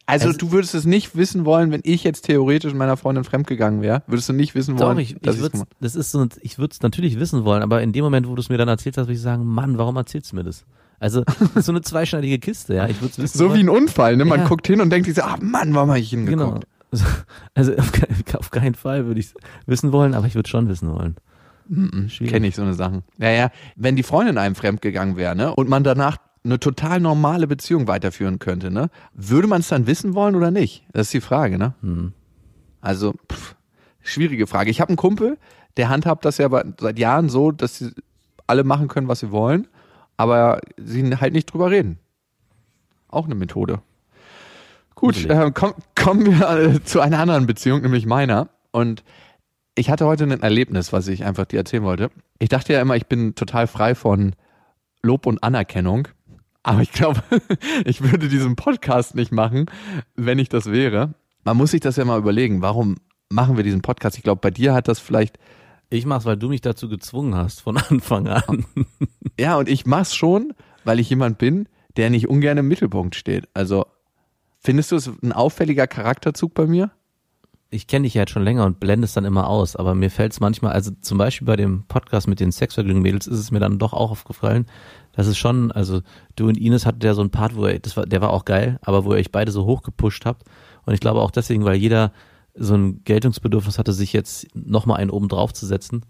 Also, 0.06 0.28
Also- 0.28 0.38
du 0.38 0.52
würdest 0.52 0.74
es 0.74 0.84
nicht 0.84 1.16
wissen 1.16 1.44
wollen, 1.44 1.70
wenn 1.70 1.80
ich 1.84 2.04
jetzt 2.04 2.22
theoretisch 2.26 2.72
meiner 2.74 2.96
Freundin 2.96 3.24
fremdgegangen 3.24 3.82
wäre? 3.82 4.02
Würdest 4.06 4.28
du 4.28 4.32
nicht 4.32 4.54
wissen 4.54 4.76
Doch, 4.76 4.86
wollen, 4.88 4.98
ich, 4.98 5.16
dass 5.20 5.36
ich 5.36 5.42
würd's, 5.42 5.64
das 5.80 5.96
ist 5.96 6.10
so, 6.12 6.26
ich 6.40 6.58
würde 6.58 6.72
es 6.72 6.80
natürlich 6.82 7.18
wissen 7.18 7.44
wollen, 7.44 7.62
aber 7.62 7.82
in 7.82 7.92
dem 7.92 8.04
Moment, 8.04 8.26
wo 8.28 8.34
du 8.34 8.40
es 8.40 8.48
mir 8.48 8.56
dann 8.58 8.68
erzählt 8.68 8.96
hast, 8.96 9.04
würde 9.06 9.14
ich 9.14 9.20
sagen, 9.20 9.44
Mann, 9.44 9.76
warum 9.78 9.96
erzählst 9.96 10.32
du 10.32 10.36
mir 10.36 10.44
das? 10.44 10.64
Also, 11.00 11.24
so 11.56 11.72
eine 11.72 11.82
zweischneidige 11.82 12.38
Kiste, 12.38 12.74
ja. 12.74 12.88
Ich 12.88 13.00
würde 13.00 13.12
es 13.12 13.18
wissen 13.18 13.38
So 13.38 13.46
wie 13.46 13.50
wollen. 13.50 13.60
ein 13.60 13.68
Unfall, 13.68 14.16
ne? 14.16 14.24
Man 14.24 14.40
Ja. 14.40 14.48
guckt 14.48 14.66
hin 14.66 14.80
und 14.80 14.90
denkt 14.90 15.06
sich 15.06 15.14
so, 15.16 15.22
ah 15.22 15.36
Mann, 15.40 15.74
warum 15.74 15.90
habe 15.90 16.00
ich 16.00 16.10
Genau. 16.10 16.60
Hingeguckt? 16.90 17.26
Also 17.54 17.74
auf, 17.76 17.92
auf 18.34 18.50
keinen 18.50 18.74
Fall 18.74 19.06
würde 19.06 19.20
ich 19.20 19.26
es 19.26 19.34
wissen 19.66 19.92
wollen, 19.92 20.14
aber 20.14 20.26
ich 20.26 20.34
würde 20.34 20.48
schon 20.48 20.68
wissen 20.68 20.92
wollen. 20.92 21.16
Schwierig. 22.08 22.32
Kenne 22.32 22.46
ich 22.46 22.54
so 22.54 22.62
eine 22.62 22.74
Sachen. 22.74 23.02
Ja, 23.18 23.30
ja. 23.30 23.50
Wenn 23.76 23.94
die 23.94 24.02
Freundin 24.02 24.38
einem 24.38 24.54
fremdgegangen 24.54 25.16
wäre, 25.16 25.36
ne? 25.36 25.54
Und 25.54 25.68
man 25.68 25.84
danach 25.84 26.16
eine 26.44 26.58
total 26.58 26.98
normale 27.00 27.46
Beziehung 27.46 27.86
weiterführen 27.86 28.38
könnte, 28.38 28.70
ne? 28.70 28.88
Würde 29.12 29.48
man 29.48 29.60
es 29.60 29.68
dann 29.68 29.86
wissen 29.86 30.14
wollen 30.14 30.34
oder 30.34 30.50
nicht? 30.50 30.86
Das 30.92 31.08
ist 31.08 31.14
die 31.14 31.20
Frage, 31.20 31.58
ne? 31.58 31.74
Also, 32.80 33.14
pff, 33.30 33.54
schwierige 34.00 34.46
Frage. 34.46 34.70
Ich 34.70 34.80
habe 34.80 34.88
einen 34.88 34.96
Kumpel, 34.96 35.36
der 35.76 35.90
handhabt 35.90 36.24
das 36.24 36.38
ja 36.38 36.48
seit 36.80 36.98
Jahren 36.98 37.28
so, 37.28 37.52
dass 37.52 37.78
sie 37.78 37.90
alle 38.46 38.64
machen 38.64 38.88
können, 38.88 39.08
was 39.08 39.20
sie 39.20 39.30
wollen, 39.30 39.68
aber 40.16 40.60
sie 40.78 41.16
halt 41.16 41.34
nicht 41.34 41.52
drüber 41.52 41.70
reden. 41.70 41.98
Auch 43.08 43.26
eine 43.26 43.34
Methode. 43.34 43.82
Gut, 44.98 45.26
äh, 45.26 45.52
komm, 45.54 45.74
kommen 45.94 46.26
wir 46.26 46.50
äh, 46.50 46.82
zu 46.82 47.00
einer 47.00 47.20
anderen 47.20 47.46
Beziehung, 47.46 47.82
nämlich 47.82 48.04
meiner. 48.04 48.48
Und 48.72 49.04
ich 49.76 49.90
hatte 49.90 50.06
heute 50.06 50.24
ein 50.24 50.42
Erlebnis, 50.42 50.92
was 50.92 51.06
ich 51.06 51.24
einfach 51.24 51.46
dir 51.46 51.58
erzählen 51.58 51.84
wollte. 51.84 52.10
Ich 52.40 52.48
dachte 52.48 52.72
ja 52.72 52.80
immer, 52.80 52.96
ich 52.96 53.06
bin 53.06 53.36
total 53.36 53.68
frei 53.68 53.94
von 53.94 54.34
Lob 55.02 55.26
und 55.26 55.42
Anerkennung. 55.44 56.08
Aber 56.64 56.82
ich 56.82 56.90
glaube, 56.90 57.22
ich 57.84 58.02
würde 58.02 58.28
diesen 58.28 58.56
Podcast 58.56 59.14
nicht 59.14 59.30
machen, 59.30 59.66
wenn 60.16 60.40
ich 60.40 60.48
das 60.48 60.66
wäre. 60.66 61.14
Man 61.44 61.56
muss 61.56 61.70
sich 61.70 61.80
das 61.80 61.94
ja 61.94 62.04
mal 62.04 62.18
überlegen. 62.18 62.60
Warum 62.60 62.96
machen 63.28 63.56
wir 63.56 63.62
diesen 63.62 63.82
Podcast? 63.82 64.16
Ich 64.16 64.24
glaube, 64.24 64.40
bei 64.40 64.50
dir 64.50 64.74
hat 64.74 64.88
das 64.88 64.98
vielleicht, 64.98 65.38
Ich 65.90 66.06
mach's, 66.06 66.24
weil 66.24 66.36
du 66.36 66.48
mich 66.48 66.60
dazu 66.60 66.88
gezwungen 66.88 67.36
hast 67.36 67.60
von 67.60 67.76
Anfang 67.88 68.26
an. 68.26 68.66
ja, 69.38 69.56
und 69.56 69.68
ich 69.68 69.86
mach's 69.86 70.16
schon, 70.16 70.54
weil 70.84 70.98
ich 70.98 71.08
jemand 71.08 71.38
bin, 71.38 71.68
der 71.96 72.10
nicht 72.10 72.28
ungern 72.28 72.58
im 72.58 72.66
Mittelpunkt 72.66 73.14
steht. 73.14 73.48
Also, 73.54 73.86
findest 74.58 74.92
du 74.92 74.96
es 74.96 75.10
ein 75.22 75.32
auffälliger 75.32 75.86
Charakterzug 75.86 76.54
bei 76.54 76.66
mir? 76.66 76.90
Ich 77.70 77.86
kenne 77.86 78.04
dich 78.04 78.14
ja 78.14 78.22
jetzt 78.22 78.30
schon 78.30 78.44
länger 78.44 78.64
und 78.64 78.80
blende 78.80 79.04
es 79.04 79.12
dann 79.12 79.26
immer 79.26 79.46
aus, 79.46 79.76
aber 79.76 79.94
mir 79.94 80.10
fällt 80.10 80.32
es 80.32 80.40
manchmal, 80.40 80.72
also 80.72 80.90
zum 81.02 81.18
Beispiel 81.18 81.46
bei 81.46 81.56
dem 81.56 81.84
Podcast 81.86 82.26
mit 82.26 82.40
den 82.40 82.50
Sexvergnügen-Mädels 82.50 83.26
ist 83.26 83.38
es 83.38 83.50
mir 83.50 83.60
dann 83.60 83.78
doch 83.78 83.92
auch 83.92 84.10
aufgefallen, 84.10 84.64
dass 85.12 85.26
es 85.26 85.36
schon, 85.36 85.70
also 85.70 86.00
du 86.34 86.48
und 86.48 86.56
Ines 86.56 86.86
hattet 86.86 87.04
ja 87.04 87.12
so 87.12 87.20
einen 87.20 87.30
Part, 87.30 87.56
wo 87.56 87.66
ihr, 87.66 87.78
das 87.78 87.94
war, 87.96 88.06
der 88.06 88.22
war 88.22 88.30
auch 88.30 88.46
geil, 88.46 88.78
aber 88.80 89.04
wo 89.04 89.12
ihr 89.12 89.18
euch 89.18 89.32
beide 89.32 89.52
so 89.52 89.66
hochgepusht 89.66 90.24
habt 90.24 90.44
und 90.86 90.94
ich 90.94 91.00
glaube 91.00 91.20
auch 91.20 91.30
deswegen, 91.30 91.66
weil 91.66 91.76
jeder 91.76 92.12
so 92.54 92.74
ein 92.74 93.04
Geltungsbedürfnis 93.04 93.78
hatte, 93.78 93.92
sich 93.92 94.14
jetzt 94.14 94.46
nochmal 94.54 94.98
einen 94.98 95.10
oben 95.10 95.28
drauf 95.28 95.52
zu 95.52 95.66
setzen 95.66 96.06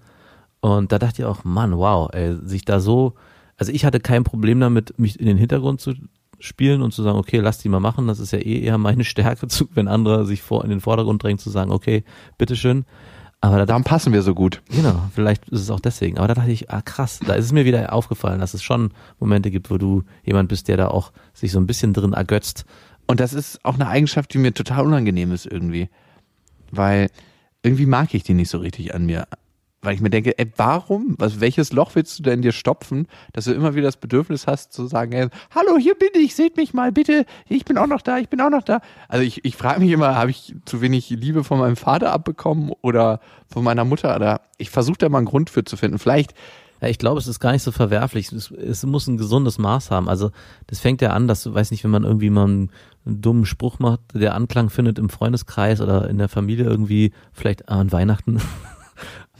und 0.60 0.92
da 0.92 1.00
dachte 1.00 1.22
ich 1.22 1.26
auch, 1.26 1.42
Mann, 1.42 1.76
wow, 1.76 2.08
ey, 2.12 2.36
sich 2.36 2.64
da 2.64 2.78
so, 2.78 3.14
also 3.56 3.72
ich 3.72 3.84
hatte 3.84 3.98
kein 3.98 4.22
Problem 4.22 4.60
damit, 4.60 4.96
mich 4.98 5.18
in 5.18 5.26
den 5.26 5.36
Hintergrund 5.36 5.80
zu 5.80 5.94
spielen 6.40 6.82
und 6.82 6.92
zu 6.92 7.02
sagen, 7.02 7.18
okay, 7.18 7.38
lass 7.38 7.58
die 7.58 7.68
mal 7.68 7.80
machen, 7.80 8.06
das 8.06 8.20
ist 8.20 8.32
ja 8.32 8.38
eh 8.38 8.60
eher 8.60 8.78
meine 8.78 9.04
Stärke, 9.04 9.48
zu, 9.48 9.68
wenn 9.74 9.88
andere 9.88 10.26
sich 10.26 10.42
vor 10.42 10.64
in 10.64 10.70
den 10.70 10.80
Vordergrund 10.80 11.22
drängen, 11.22 11.38
zu 11.38 11.50
sagen, 11.50 11.70
okay, 11.70 12.04
bitteschön. 12.36 12.84
Aber 13.40 13.58
da 13.58 13.66
Darum 13.66 13.84
passen 13.84 14.12
wir 14.12 14.22
so 14.22 14.34
gut. 14.34 14.62
Genau, 14.68 15.00
vielleicht 15.14 15.48
ist 15.48 15.60
es 15.60 15.70
auch 15.70 15.78
deswegen. 15.78 16.18
Aber 16.18 16.26
da 16.26 16.34
dachte 16.34 16.50
ich, 16.50 16.70
ah 16.70 16.82
krass, 16.82 17.20
da 17.24 17.34
ist 17.34 17.44
es 17.44 17.52
mir 17.52 17.64
wieder 17.64 17.92
aufgefallen, 17.92 18.40
dass 18.40 18.52
es 18.54 18.64
schon 18.64 18.90
Momente 19.20 19.52
gibt, 19.52 19.70
wo 19.70 19.78
du 19.78 20.02
jemand 20.24 20.48
bist, 20.48 20.66
der 20.66 20.76
da 20.76 20.88
auch 20.88 21.12
sich 21.34 21.52
so 21.52 21.60
ein 21.60 21.66
bisschen 21.66 21.92
drin 21.92 22.14
ergötzt. 22.14 22.64
Und 23.06 23.20
das 23.20 23.32
ist 23.32 23.64
auch 23.64 23.74
eine 23.74 23.86
Eigenschaft, 23.86 24.34
die 24.34 24.38
mir 24.38 24.52
total 24.54 24.86
unangenehm 24.86 25.30
ist 25.30 25.46
irgendwie. 25.46 25.88
Weil 26.72 27.10
irgendwie 27.62 27.86
mag 27.86 28.12
ich 28.12 28.24
die 28.24 28.34
nicht 28.34 28.50
so 28.50 28.58
richtig 28.58 28.94
an 28.94 29.06
mir. 29.06 29.28
Weil 29.80 29.94
ich 29.94 30.00
mir 30.00 30.10
denke, 30.10 30.36
ey, 30.36 30.50
warum? 30.56 31.14
Was, 31.18 31.40
welches 31.40 31.72
Loch 31.72 31.94
willst 31.94 32.18
du 32.18 32.24
denn 32.24 32.42
dir 32.42 32.50
stopfen, 32.50 33.06
dass 33.32 33.44
du 33.44 33.52
immer 33.52 33.74
wieder 33.74 33.86
das 33.86 33.96
Bedürfnis 33.96 34.48
hast 34.48 34.72
zu 34.72 34.86
sagen, 34.86 35.12
ey, 35.12 35.28
hallo, 35.54 35.78
hier 35.78 35.94
bin 35.94 36.08
ich, 36.14 36.34
seht 36.34 36.56
mich 36.56 36.74
mal 36.74 36.90
bitte, 36.90 37.24
ich 37.48 37.64
bin 37.64 37.78
auch 37.78 37.86
noch 37.86 38.02
da, 38.02 38.18
ich 38.18 38.28
bin 38.28 38.40
auch 38.40 38.50
noch 38.50 38.64
da. 38.64 38.80
Also 39.06 39.24
ich, 39.24 39.44
ich 39.44 39.56
frage 39.56 39.80
mich 39.80 39.92
immer, 39.92 40.16
habe 40.16 40.30
ich 40.30 40.54
zu 40.64 40.80
wenig 40.80 41.10
Liebe 41.10 41.44
von 41.44 41.60
meinem 41.60 41.76
Vater 41.76 42.12
abbekommen 42.12 42.72
oder 42.80 43.20
von 43.46 43.62
meiner 43.62 43.84
Mutter? 43.84 44.16
Oder 44.16 44.40
ich 44.56 44.70
versuche 44.70 44.98
da 44.98 45.08
mal 45.08 45.18
einen 45.18 45.26
Grund 45.26 45.48
für 45.48 45.62
zu 45.62 45.76
finden. 45.76 45.98
Vielleicht, 46.00 46.34
Ja, 46.80 46.88
ich 46.88 46.98
glaube, 46.98 47.18
es 47.18 47.26
ist 47.26 47.40
gar 47.40 47.52
nicht 47.52 47.62
so 47.62 47.72
verwerflich. 47.72 48.32
Es, 48.32 48.50
es 48.50 48.84
muss 48.84 49.06
ein 49.06 49.16
gesundes 49.16 49.58
Maß 49.58 49.90
haben. 49.90 50.08
Also 50.08 50.30
das 50.66 50.80
fängt 50.80 51.02
ja 51.02 51.10
an, 51.10 51.28
dass 51.28 51.42
du, 51.42 51.54
weiß 51.54 51.70
nicht, 51.70 51.84
wenn 51.84 51.90
man 51.90 52.04
irgendwie 52.04 52.30
mal 52.30 52.44
einen, 52.44 52.70
einen 53.06 53.20
dummen 53.20 53.46
Spruch 53.46 53.78
macht, 53.78 54.00
der 54.12 54.34
Anklang 54.34 54.70
findet 54.70 54.98
im 54.98 55.08
Freundeskreis 55.08 55.80
oder 55.80 56.08
in 56.08 56.18
der 56.18 56.28
Familie 56.28 56.64
irgendwie, 56.64 57.12
vielleicht 57.32 57.68
an 57.68 57.92
Weihnachten. 57.92 58.40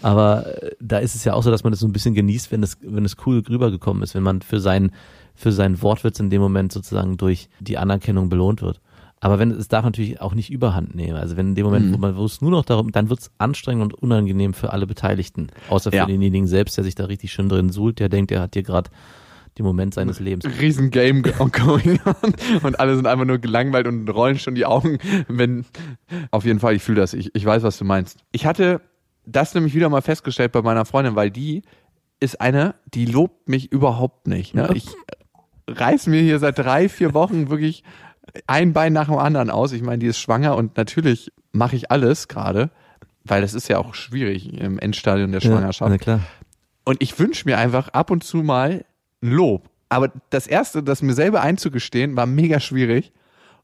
Aber 0.02 0.62
äh, 0.62 0.70
da 0.80 0.98
ist 0.98 1.14
es 1.14 1.24
ja 1.24 1.34
auch 1.34 1.42
so, 1.42 1.50
dass 1.50 1.64
man 1.64 1.72
das 1.72 1.80
so 1.80 1.86
ein 1.86 1.92
bisschen 1.92 2.14
genießt, 2.14 2.52
wenn 2.52 2.62
es, 2.62 2.78
wenn 2.82 3.04
es 3.04 3.16
cool 3.26 3.42
rübergekommen 3.48 4.02
ist, 4.02 4.14
wenn 4.14 4.22
man 4.22 4.42
für 4.42 4.60
sein, 4.60 4.92
für 5.34 5.52
seinen 5.52 5.80
Wortwitz 5.82 6.20
in 6.20 6.30
dem 6.30 6.40
Moment 6.40 6.72
sozusagen 6.72 7.16
durch 7.16 7.48
die 7.60 7.78
Anerkennung 7.78 8.28
belohnt 8.28 8.62
wird. 8.62 8.80
Aber 9.20 9.40
wenn 9.40 9.50
es 9.50 9.66
darf 9.66 9.84
natürlich 9.84 10.20
auch 10.20 10.34
nicht 10.34 10.50
überhand 10.50 10.94
nehmen. 10.94 11.16
Also 11.16 11.36
wenn 11.36 11.48
in 11.48 11.54
dem 11.56 11.64
Moment, 11.66 11.92
wo 11.92 11.98
man 11.98 12.16
wo 12.16 12.24
es 12.24 12.40
nur 12.40 12.52
noch 12.52 12.64
darum, 12.64 12.92
dann 12.92 13.10
wird 13.10 13.18
es 13.20 13.30
anstrengend 13.38 13.82
und 13.92 13.94
unangenehm 13.94 14.54
für 14.54 14.72
alle 14.72 14.86
Beteiligten. 14.86 15.48
Außer 15.68 15.90
für 15.90 15.96
Ja. 15.96 16.06
denjenigen 16.06 16.46
selbst, 16.46 16.76
der 16.76 16.84
sich 16.84 16.94
da 16.94 17.06
richtig 17.06 17.32
schön 17.32 17.48
drin 17.48 17.70
suhlt, 17.70 17.98
der 17.98 18.08
denkt, 18.08 18.30
er 18.30 18.40
hat 18.42 18.54
hier 18.54 18.62
gerade 18.62 18.90
den 19.58 19.64
Moment 19.66 19.94
seines 19.94 20.20
Lebens. 20.20 20.44
riesen 20.60 20.92
Game 20.92 21.22
going 21.52 21.98
on 22.04 22.34
und 22.62 22.78
alle 22.78 22.94
sind 22.94 23.08
einfach 23.08 23.24
nur 23.24 23.38
gelangweilt 23.38 23.88
und 23.88 24.08
rollen 24.08 24.38
schon 24.38 24.54
die 24.54 24.66
Augen, 24.66 24.98
wenn 25.26 25.64
auf 26.30 26.44
jeden 26.44 26.60
Fall, 26.60 26.74
ich 26.76 26.82
fühle 26.84 27.00
das, 27.00 27.12
ich, 27.12 27.34
ich 27.34 27.44
weiß, 27.44 27.64
was 27.64 27.76
du 27.76 27.84
meinst. 27.84 28.18
Ich 28.30 28.46
hatte 28.46 28.80
das 29.28 29.54
nämlich 29.54 29.74
wieder 29.74 29.88
mal 29.88 30.02
festgestellt 30.02 30.52
bei 30.52 30.62
meiner 30.62 30.84
Freundin, 30.84 31.16
weil 31.16 31.30
die 31.30 31.62
ist 32.20 32.40
eine, 32.40 32.74
die 32.86 33.06
lobt 33.06 33.48
mich 33.48 33.70
überhaupt 33.70 34.26
nicht. 34.26 34.54
Ne? 34.54 34.70
Ich 34.74 34.88
reiß 35.68 36.06
mir 36.06 36.20
hier 36.20 36.38
seit 36.38 36.58
drei, 36.58 36.88
vier 36.88 37.14
Wochen 37.14 37.50
wirklich 37.50 37.84
ein 38.46 38.72
Bein 38.72 38.92
nach 38.92 39.06
dem 39.06 39.18
anderen 39.18 39.50
aus. 39.50 39.72
Ich 39.72 39.82
meine, 39.82 39.98
die 39.98 40.06
ist 40.06 40.18
schwanger 40.18 40.56
und 40.56 40.76
natürlich 40.76 41.32
mache 41.52 41.76
ich 41.76 41.90
alles 41.90 42.28
gerade, 42.28 42.70
weil 43.24 43.42
das 43.42 43.54
ist 43.54 43.68
ja 43.68 43.78
auch 43.78 43.94
schwierig 43.94 44.52
im 44.52 44.78
Endstadium 44.78 45.32
der 45.32 45.40
Schwangerschaft. 45.40 45.90
Ja, 45.90 45.98
klar. 45.98 46.20
Und 46.84 47.02
ich 47.02 47.18
wünsche 47.18 47.46
mir 47.46 47.58
einfach 47.58 47.88
ab 47.90 48.10
und 48.10 48.24
zu 48.24 48.38
mal 48.38 48.84
ein 49.22 49.30
Lob. 49.30 49.68
Aber 49.90 50.10
das 50.30 50.46
erste, 50.46 50.82
das 50.82 51.02
mir 51.02 51.14
selber 51.14 51.40
einzugestehen, 51.42 52.16
war 52.16 52.26
mega 52.26 52.60
schwierig. 52.60 53.12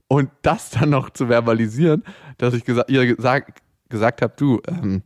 Und 0.09 0.31
das 0.43 0.71
dann 0.71 0.91
noch 0.91 1.11
zu 1.11 1.29
verbalisieren, 1.29 2.05
dass 2.39 2.55
ich 2.55 2.65
gesa 2.65 2.85
ihr 2.89 3.17
gesagt, 3.17 3.63
gesagt 3.89 4.23
habe, 4.23 4.35
du, 4.37 4.61
ähm, 4.69 5.03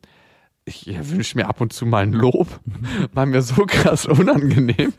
ich 0.69 1.11
wünsche 1.11 1.37
mir 1.37 1.49
ab 1.49 1.61
und 1.61 1.73
zu 1.73 1.87
mal 1.87 2.03
ein 2.03 2.13
Lob, 2.13 2.61
war 3.13 3.27
mir 3.27 3.43
so 3.43 3.65
krass 3.67 4.07
unangenehm. 4.07 4.93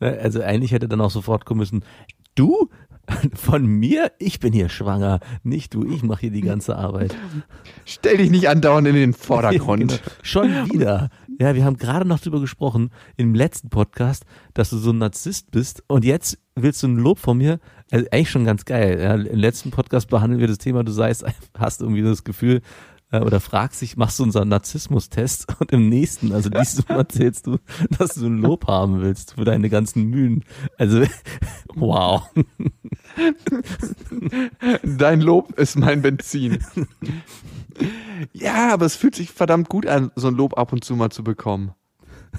Also 0.00 0.42
eigentlich 0.42 0.72
hätte 0.72 0.88
dann 0.88 1.00
auch 1.00 1.10
sofort 1.10 1.44
kommen 1.44 1.60
müssen, 1.60 1.84
du? 2.34 2.68
Von 3.34 3.66
mir? 3.66 4.12
Ich 4.20 4.38
bin 4.38 4.52
hier 4.52 4.68
schwanger. 4.68 5.18
Nicht 5.42 5.74
du, 5.74 5.84
ich 5.84 6.04
mache 6.04 6.20
hier 6.20 6.30
die 6.30 6.40
ganze 6.40 6.76
Arbeit. 6.76 7.16
Stell 7.84 8.18
dich 8.18 8.30
nicht 8.30 8.48
andauernd 8.48 8.86
in 8.86 8.94
den 8.94 9.12
Vordergrund. 9.12 9.82
Genau. 10.02 10.16
Schon 10.22 10.48
wieder. 10.72 11.10
Ja, 11.40 11.54
wir 11.54 11.64
haben 11.64 11.76
gerade 11.76 12.06
noch 12.06 12.20
drüber 12.20 12.40
gesprochen 12.40 12.90
im 13.16 13.34
letzten 13.34 13.70
Podcast, 13.70 14.24
dass 14.54 14.70
du 14.70 14.78
so 14.78 14.90
ein 14.92 14.98
Narzisst 14.98 15.50
bist 15.50 15.82
und 15.88 16.04
jetzt 16.04 16.38
willst 16.54 16.82
du 16.82 16.88
ein 16.88 16.96
Lob 16.96 17.18
von 17.18 17.38
mir. 17.38 17.58
Also 17.90 18.06
eigentlich 18.12 18.30
schon 18.30 18.44
ganz 18.44 18.64
geil. 18.64 19.00
Ja, 19.00 19.14
Im 19.14 19.38
letzten 19.38 19.70
Podcast 19.70 20.08
behandeln 20.08 20.40
wir 20.40 20.46
das 20.46 20.58
Thema, 20.58 20.84
du 20.84 20.92
seist, 20.92 21.24
hast 21.58 21.80
irgendwie 21.80 22.02
das 22.02 22.22
Gefühl 22.22 22.62
äh, 23.12 23.20
oder 23.20 23.40
fragst 23.40 23.82
dich, 23.82 23.96
machst 23.96 24.18
du 24.18 24.24
unseren 24.24 24.48
Narzissmus-Test 24.48 25.46
und 25.60 25.70
im 25.72 25.88
nächsten, 25.88 26.32
also 26.32 26.50
dieses 26.50 26.88
Mal 26.88 26.98
erzählst 26.98 27.46
du, 27.46 27.58
dass 27.98 28.14
du 28.14 28.26
ein 28.26 28.38
Lob 28.38 28.66
haben 28.66 29.00
willst 29.00 29.34
für 29.34 29.44
deine 29.44 29.70
ganzen 29.70 30.06
Mühen. 30.06 30.44
Also, 30.78 31.04
wow. 31.74 32.28
Dein 34.82 35.20
Lob 35.20 35.58
ist 35.58 35.76
mein 35.76 36.02
Benzin. 36.02 36.58
Ja, 38.32 38.72
aber 38.72 38.86
es 38.86 38.96
fühlt 38.96 39.14
sich 39.14 39.30
verdammt 39.30 39.68
gut 39.68 39.86
an, 39.86 40.10
so 40.16 40.28
ein 40.28 40.34
Lob 40.34 40.58
ab 40.58 40.72
und 40.72 40.84
zu 40.84 40.96
mal 40.96 41.10
zu 41.10 41.22
bekommen. 41.22 41.72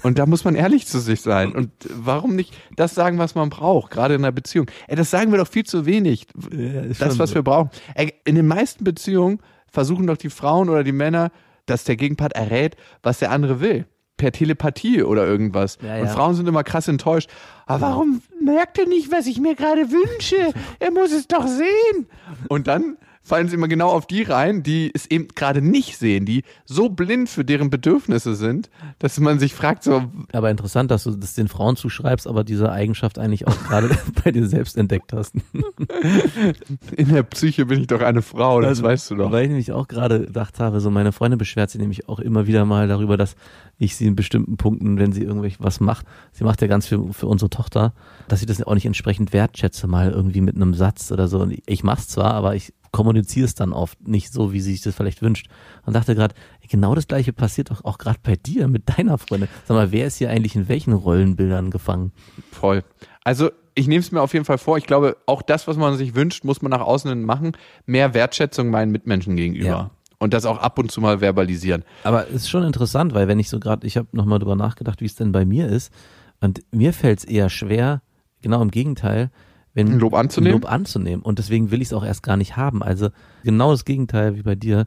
Und 0.02 0.18
da 0.18 0.26
muss 0.26 0.44
man 0.44 0.56
ehrlich 0.56 0.86
zu 0.86 0.98
sich 0.98 1.20
sein. 1.20 1.52
Und 1.52 1.70
warum 1.88 2.34
nicht 2.34 2.52
das 2.74 2.94
sagen, 2.94 3.18
was 3.18 3.36
man 3.36 3.48
braucht, 3.48 3.92
gerade 3.92 4.14
in 4.14 4.24
einer 4.24 4.32
Beziehung? 4.32 4.66
Ey, 4.88 4.96
das 4.96 5.10
sagen 5.10 5.30
wir 5.30 5.38
doch 5.38 5.46
viel 5.46 5.64
zu 5.64 5.86
wenig. 5.86 6.26
ist 6.50 7.00
das, 7.00 7.18
was 7.18 7.30
so. 7.30 7.36
wir 7.36 7.42
brauchen. 7.42 7.70
Ey, 7.94 8.12
in 8.24 8.34
den 8.34 8.46
meisten 8.46 8.82
Beziehungen 8.82 9.38
versuchen 9.74 10.06
doch 10.06 10.16
die 10.16 10.30
Frauen 10.30 10.68
oder 10.70 10.84
die 10.84 10.92
Männer, 10.92 11.30
dass 11.66 11.84
der 11.84 11.96
Gegenpart 11.96 12.32
errät, 12.34 12.76
was 13.02 13.18
der 13.18 13.30
andere 13.30 13.60
will. 13.60 13.86
Per 14.16 14.30
Telepathie 14.30 15.02
oder 15.02 15.26
irgendwas. 15.26 15.78
Ja, 15.82 15.96
Und 15.98 16.06
ja. 16.06 16.12
Frauen 16.12 16.34
sind 16.34 16.46
immer 16.48 16.62
krass 16.62 16.86
enttäuscht. 16.86 17.28
Aber 17.66 17.88
warum 17.88 18.22
Merkt 18.44 18.78
er 18.78 18.86
nicht, 18.86 19.10
was 19.10 19.26
ich 19.26 19.40
mir 19.40 19.54
gerade 19.54 19.90
wünsche? 19.90 20.52
Er 20.78 20.90
muss 20.90 21.12
es 21.12 21.26
doch 21.26 21.46
sehen. 21.46 22.06
Und 22.48 22.66
dann 22.66 22.98
fallen 23.24 23.48
sie 23.48 23.54
immer 23.54 23.68
genau 23.68 23.88
auf 23.88 24.06
die 24.06 24.22
rein, 24.22 24.62
die 24.62 24.90
es 24.94 25.06
eben 25.06 25.28
gerade 25.34 25.62
nicht 25.62 25.96
sehen, 25.96 26.26
die 26.26 26.44
so 26.66 26.90
blind 26.90 27.30
für 27.30 27.44
deren 27.44 27.70
Bedürfnisse 27.70 28.34
sind, 28.34 28.70
dass 28.98 29.18
man 29.18 29.38
sich 29.38 29.54
fragt, 29.54 29.82
so, 29.82 30.04
Aber 30.32 30.50
interessant, 30.50 30.90
dass 30.90 31.04
du 31.04 31.10
das 31.12 31.34
den 31.34 31.48
Frauen 31.48 31.76
zuschreibst, 31.76 32.26
aber 32.26 32.44
diese 32.44 32.70
Eigenschaft 32.70 33.18
eigentlich 33.18 33.46
auch 33.46 33.64
gerade 33.64 33.90
bei 34.24 34.30
dir 34.30 34.46
selbst 34.46 34.76
entdeckt 34.76 35.14
hast. 35.14 35.34
in 36.96 37.08
der 37.08 37.22
Psyche 37.22 37.64
bin 37.64 37.80
ich 37.80 37.86
doch 37.86 38.02
eine 38.02 38.20
Frau, 38.20 38.60
das 38.60 38.82
weißt 38.82 39.10
du 39.10 39.14
doch. 39.16 39.32
Weil 39.32 39.44
ich 39.44 39.48
nämlich 39.48 39.72
auch 39.72 39.88
gerade 39.88 40.26
gedacht 40.26 40.60
habe, 40.60 40.80
so 40.80 40.90
meine 40.90 41.12
Freundin 41.12 41.38
beschwert 41.38 41.70
sich 41.70 41.80
nämlich 41.80 42.08
auch 42.08 42.18
immer 42.18 42.46
wieder 42.46 42.66
mal 42.66 42.88
darüber, 42.88 43.16
dass 43.16 43.36
ich 43.78 43.96
sie 43.96 44.06
in 44.06 44.16
bestimmten 44.16 44.58
Punkten, 44.58 44.98
wenn 44.98 45.12
sie 45.12 45.22
irgendwelche 45.22 45.58
was 45.60 45.80
macht, 45.80 46.06
sie 46.32 46.44
macht 46.44 46.60
ja 46.60 46.68
ganz 46.68 46.86
viel 46.86 47.00
für 47.12 47.26
unsere 47.26 47.48
Tochter, 47.48 47.94
dass 48.28 48.40
ich 48.40 48.46
das 48.46 48.62
auch 48.62 48.74
nicht 48.74 48.86
entsprechend 48.86 49.32
wertschätze, 49.32 49.86
mal 49.86 50.10
irgendwie 50.10 50.42
mit 50.42 50.56
einem 50.56 50.74
Satz 50.74 51.10
oder 51.10 51.26
so. 51.26 51.40
Und 51.40 51.58
ich 51.66 51.82
mach's 51.82 52.08
zwar, 52.08 52.34
aber 52.34 52.54
ich 52.54 52.74
kommuniziere 52.94 53.44
es 53.44 53.56
dann 53.56 53.72
oft 53.72 54.06
nicht 54.06 54.32
so, 54.32 54.52
wie 54.52 54.60
sie 54.60 54.70
sich 54.70 54.82
das 54.82 54.94
vielleicht 54.94 55.20
wünscht. 55.20 55.48
Und 55.84 55.96
dachte 55.96 56.14
gerade, 56.14 56.32
genau 56.70 56.94
das 56.94 57.08
gleiche 57.08 57.32
passiert 57.32 57.72
doch 57.72 57.84
auch 57.84 57.98
gerade 57.98 58.20
bei 58.22 58.36
dir 58.36 58.68
mit 58.68 58.96
deiner 58.96 59.18
Freundin. 59.18 59.48
Sag 59.66 59.74
mal, 59.74 59.90
wer 59.90 60.06
ist 60.06 60.18
hier 60.18 60.30
eigentlich 60.30 60.54
in 60.54 60.68
welchen 60.68 60.92
Rollenbildern 60.92 61.72
gefangen? 61.72 62.12
Voll. 62.52 62.84
Also, 63.24 63.50
ich 63.74 63.88
nehme 63.88 63.98
es 63.98 64.12
mir 64.12 64.22
auf 64.22 64.32
jeden 64.32 64.44
Fall 64.44 64.58
vor. 64.58 64.78
Ich 64.78 64.86
glaube, 64.86 65.16
auch 65.26 65.42
das, 65.42 65.66
was 65.66 65.76
man 65.76 65.96
sich 65.96 66.14
wünscht, 66.14 66.44
muss 66.44 66.62
man 66.62 66.70
nach 66.70 66.82
außen 66.82 67.20
machen. 67.24 67.56
Mehr 67.84 68.14
Wertschätzung 68.14 68.70
meinen 68.70 68.92
Mitmenschen 68.92 69.34
gegenüber. 69.34 69.66
Ja. 69.66 69.90
Und 70.20 70.32
das 70.32 70.46
auch 70.46 70.58
ab 70.58 70.78
und 70.78 70.92
zu 70.92 71.00
mal 71.00 71.20
verbalisieren. 71.20 71.82
Aber 72.04 72.28
es 72.28 72.42
ist 72.42 72.50
schon 72.50 72.62
interessant, 72.62 73.12
weil 73.12 73.26
wenn 73.26 73.40
ich 73.40 73.50
so 73.50 73.58
gerade, 73.58 73.84
ich 73.88 73.96
habe 73.96 74.06
nochmal 74.12 74.38
drüber 74.38 74.54
nachgedacht, 74.54 75.00
wie 75.00 75.06
es 75.06 75.16
denn 75.16 75.32
bei 75.32 75.44
mir 75.44 75.66
ist. 75.66 75.92
Und 76.40 76.60
mir 76.70 76.92
fällt 76.92 77.18
es 77.18 77.24
eher 77.24 77.50
schwer, 77.50 78.02
genau 78.40 78.62
im 78.62 78.70
Gegenteil, 78.70 79.32
wenn 79.74 79.92
Ein 79.92 79.98
Lob 79.98 80.14
anzunehmen? 80.14 80.60
Lob 80.60 80.70
anzunehmen. 80.70 81.22
Und 81.22 81.38
deswegen 81.38 81.70
will 81.70 81.82
ich 81.82 81.88
es 81.88 81.92
auch 81.92 82.04
erst 82.04 82.22
gar 82.22 82.36
nicht 82.36 82.56
haben. 82.56 82.82
Also 82.82 83.10
genau 83.42 83.72
das 83.72 83.84
Gegenteil 83.84 84.36
wie 84.36 84.42
bei 84.42 84.54
dir, 84.54 84.86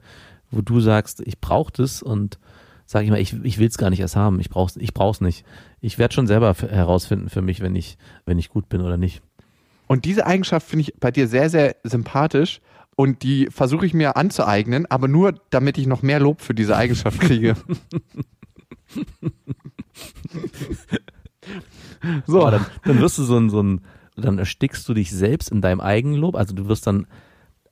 wo 0.49 0.61
du 0.61 0.79
sagst, 0.79 1.21
ich 1.25 1.39
brauche 1.39 1.73
das 1.73 2.01
und 2.01 2.39
sag 2.85 3.03
ich 3.03 3.09
mal, 3.09 3.19
ich, 3.19 3.35
ich 3.43 3.59
will 3.59 3.67
es 3.67 3.77
gar 3.77 3.89
nicht 3.89 3.99
erst 3.99 4.15
haben. 4.15 4.39
Ich 4.39 4.49
brauch's, 4.49 4.77
ich 4.77 4.93
brauch's 4.93 5.19
nicht. 5.19 5.45
Ich 5.81 5.99
werde 5.99 6.13
schon 6.13 6.25
selber 6.25 6.53
herausfinden 6.53 7.29
für 7.29 7.41
mich, 7.41 7.59
wenn 7.59 7.75
ich, 7.75 7.97
wenn 8.25 8.39
ich 8.39 8.49
gut 8.49 8.69
bin 8.69 8.81
oder 8.81 8.95
nicht. 8.95 9.21
Und 9.87 10.05
diese 10.05 10.25
Eigenschaft 10.25 10.65
finde 10.67 10.83
ich 10.83 10.93
bei 10.99 11.11
dir 11.11 11.27
sehr, 11.27 11.49
sehr 11.49 11.75
sympathisch. 11.83 12.61
Und 12.95 13.23
die 13.23 13.47
versuche 13.51 13.85
ich 13.85 13.93
mir 13.93 14.17
anzueignen, 14.17 14.87
aber 14.87 15.07
nur, 15.07 15.35
damit 15.51 15.77
ich 15.77 15.85
noch 15.85 16.01
mehr 16.01 16.19
Lob 16.19 16.41
für 16.41 16.55
diese 16.55 16.75
Eigenschaft 16.75 17.19
kriege. 17.19 17.55
so, 22.25 22.49
dann, 22.49 22.65
dann 22.83 22.99
wirst 22.99 23.19
du 23.19 23.23
so 23.23 23.37
ein, 23.37 23.51
so 23.51 23.61
ein, 23.61 23.81
dann 24.17 24.39
erstickst 24.39 24.87
du 24.89 24.93
dich 24.93 25.11
selbst 25.11 25.51
in 25.51 25.61
deinem 25.61 25.79
Eigenlob. 25.79 26.35
Also 26.35 26.53
du 26.53 26.67
wirst 26.67 26.87
dann, 26.87 27.07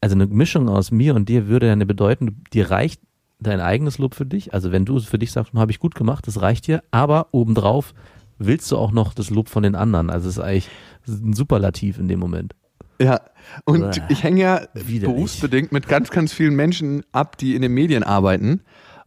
also 0.02 0.16
eine 0.16 0.28
Mischung 0.28 0.70
aus 0.70 0.92
mir 0.92 1.16
und 1.16 1.30
dir 1.30 1.48
würde 1.48 1.68
ja 1.68 1.74
eine 1.74 1.86
bedeuten, 1.86 2.44
dir 2.54 2.70
reicht 2.72 3.02
dein 3.40 3.60
eigenes 3.60 3.98
Lob 3.98 4.16
für 4.16 4.26
dich. 4.26 4.54
Also 4.54 4.72
wenn 4.72 4.86
du 4.86 4.98
es 4.98 5.06
für 5.06 5.20
dich 5.20 5.32
sagst, 5.32 5.54
habe 5.54 5.72
ich 5.72 5.80
gut 5.80 5.96
gemacht, 5.96 6.28
das 6.28 6.42
reicht 6.42 6.68
dir. 6.68 6.84
Aber 6.92 7.28
obendrauf 7.32 7.94
willst 8.38 8.72
du 8.72 8.78
auch 8.78 8.92
noch 8.92 9.14
das 9.14 9.30
Lob 9.30 9.50
von 9.50 9.64
den 9.64 9.76
anderen. 9.76 10.10
Also 10.10 10.30
es 10.30 10.38
ist 10.38 10.44
eigentlich 10.44 10.70
ein 11.08 11.34
Superlativ 11.34 11.98
in 12.00 12.08
dem 12.08 12.20
Moment. 12.20 12.56
Ja, 13.00 13.22
und 13.66 14.02
ich 14.10 14.24
hänge 14.24 14.42
ja 14.42 14.62
widerlich. 14.74 15.16
berufsbedingt 15.16 15.72
mit 15.72 15.88
ganz, 15.88 16.12
ganz 16.12 16.32
vielen 16.32 16.56
Menschen 16.56 17.04
ab, 17.12 17.38
die 17.38 17.56
in 17.56 17.62
den 17.62 17.74
Medien 17.74 18.04
arbeiten. 18.04 18.62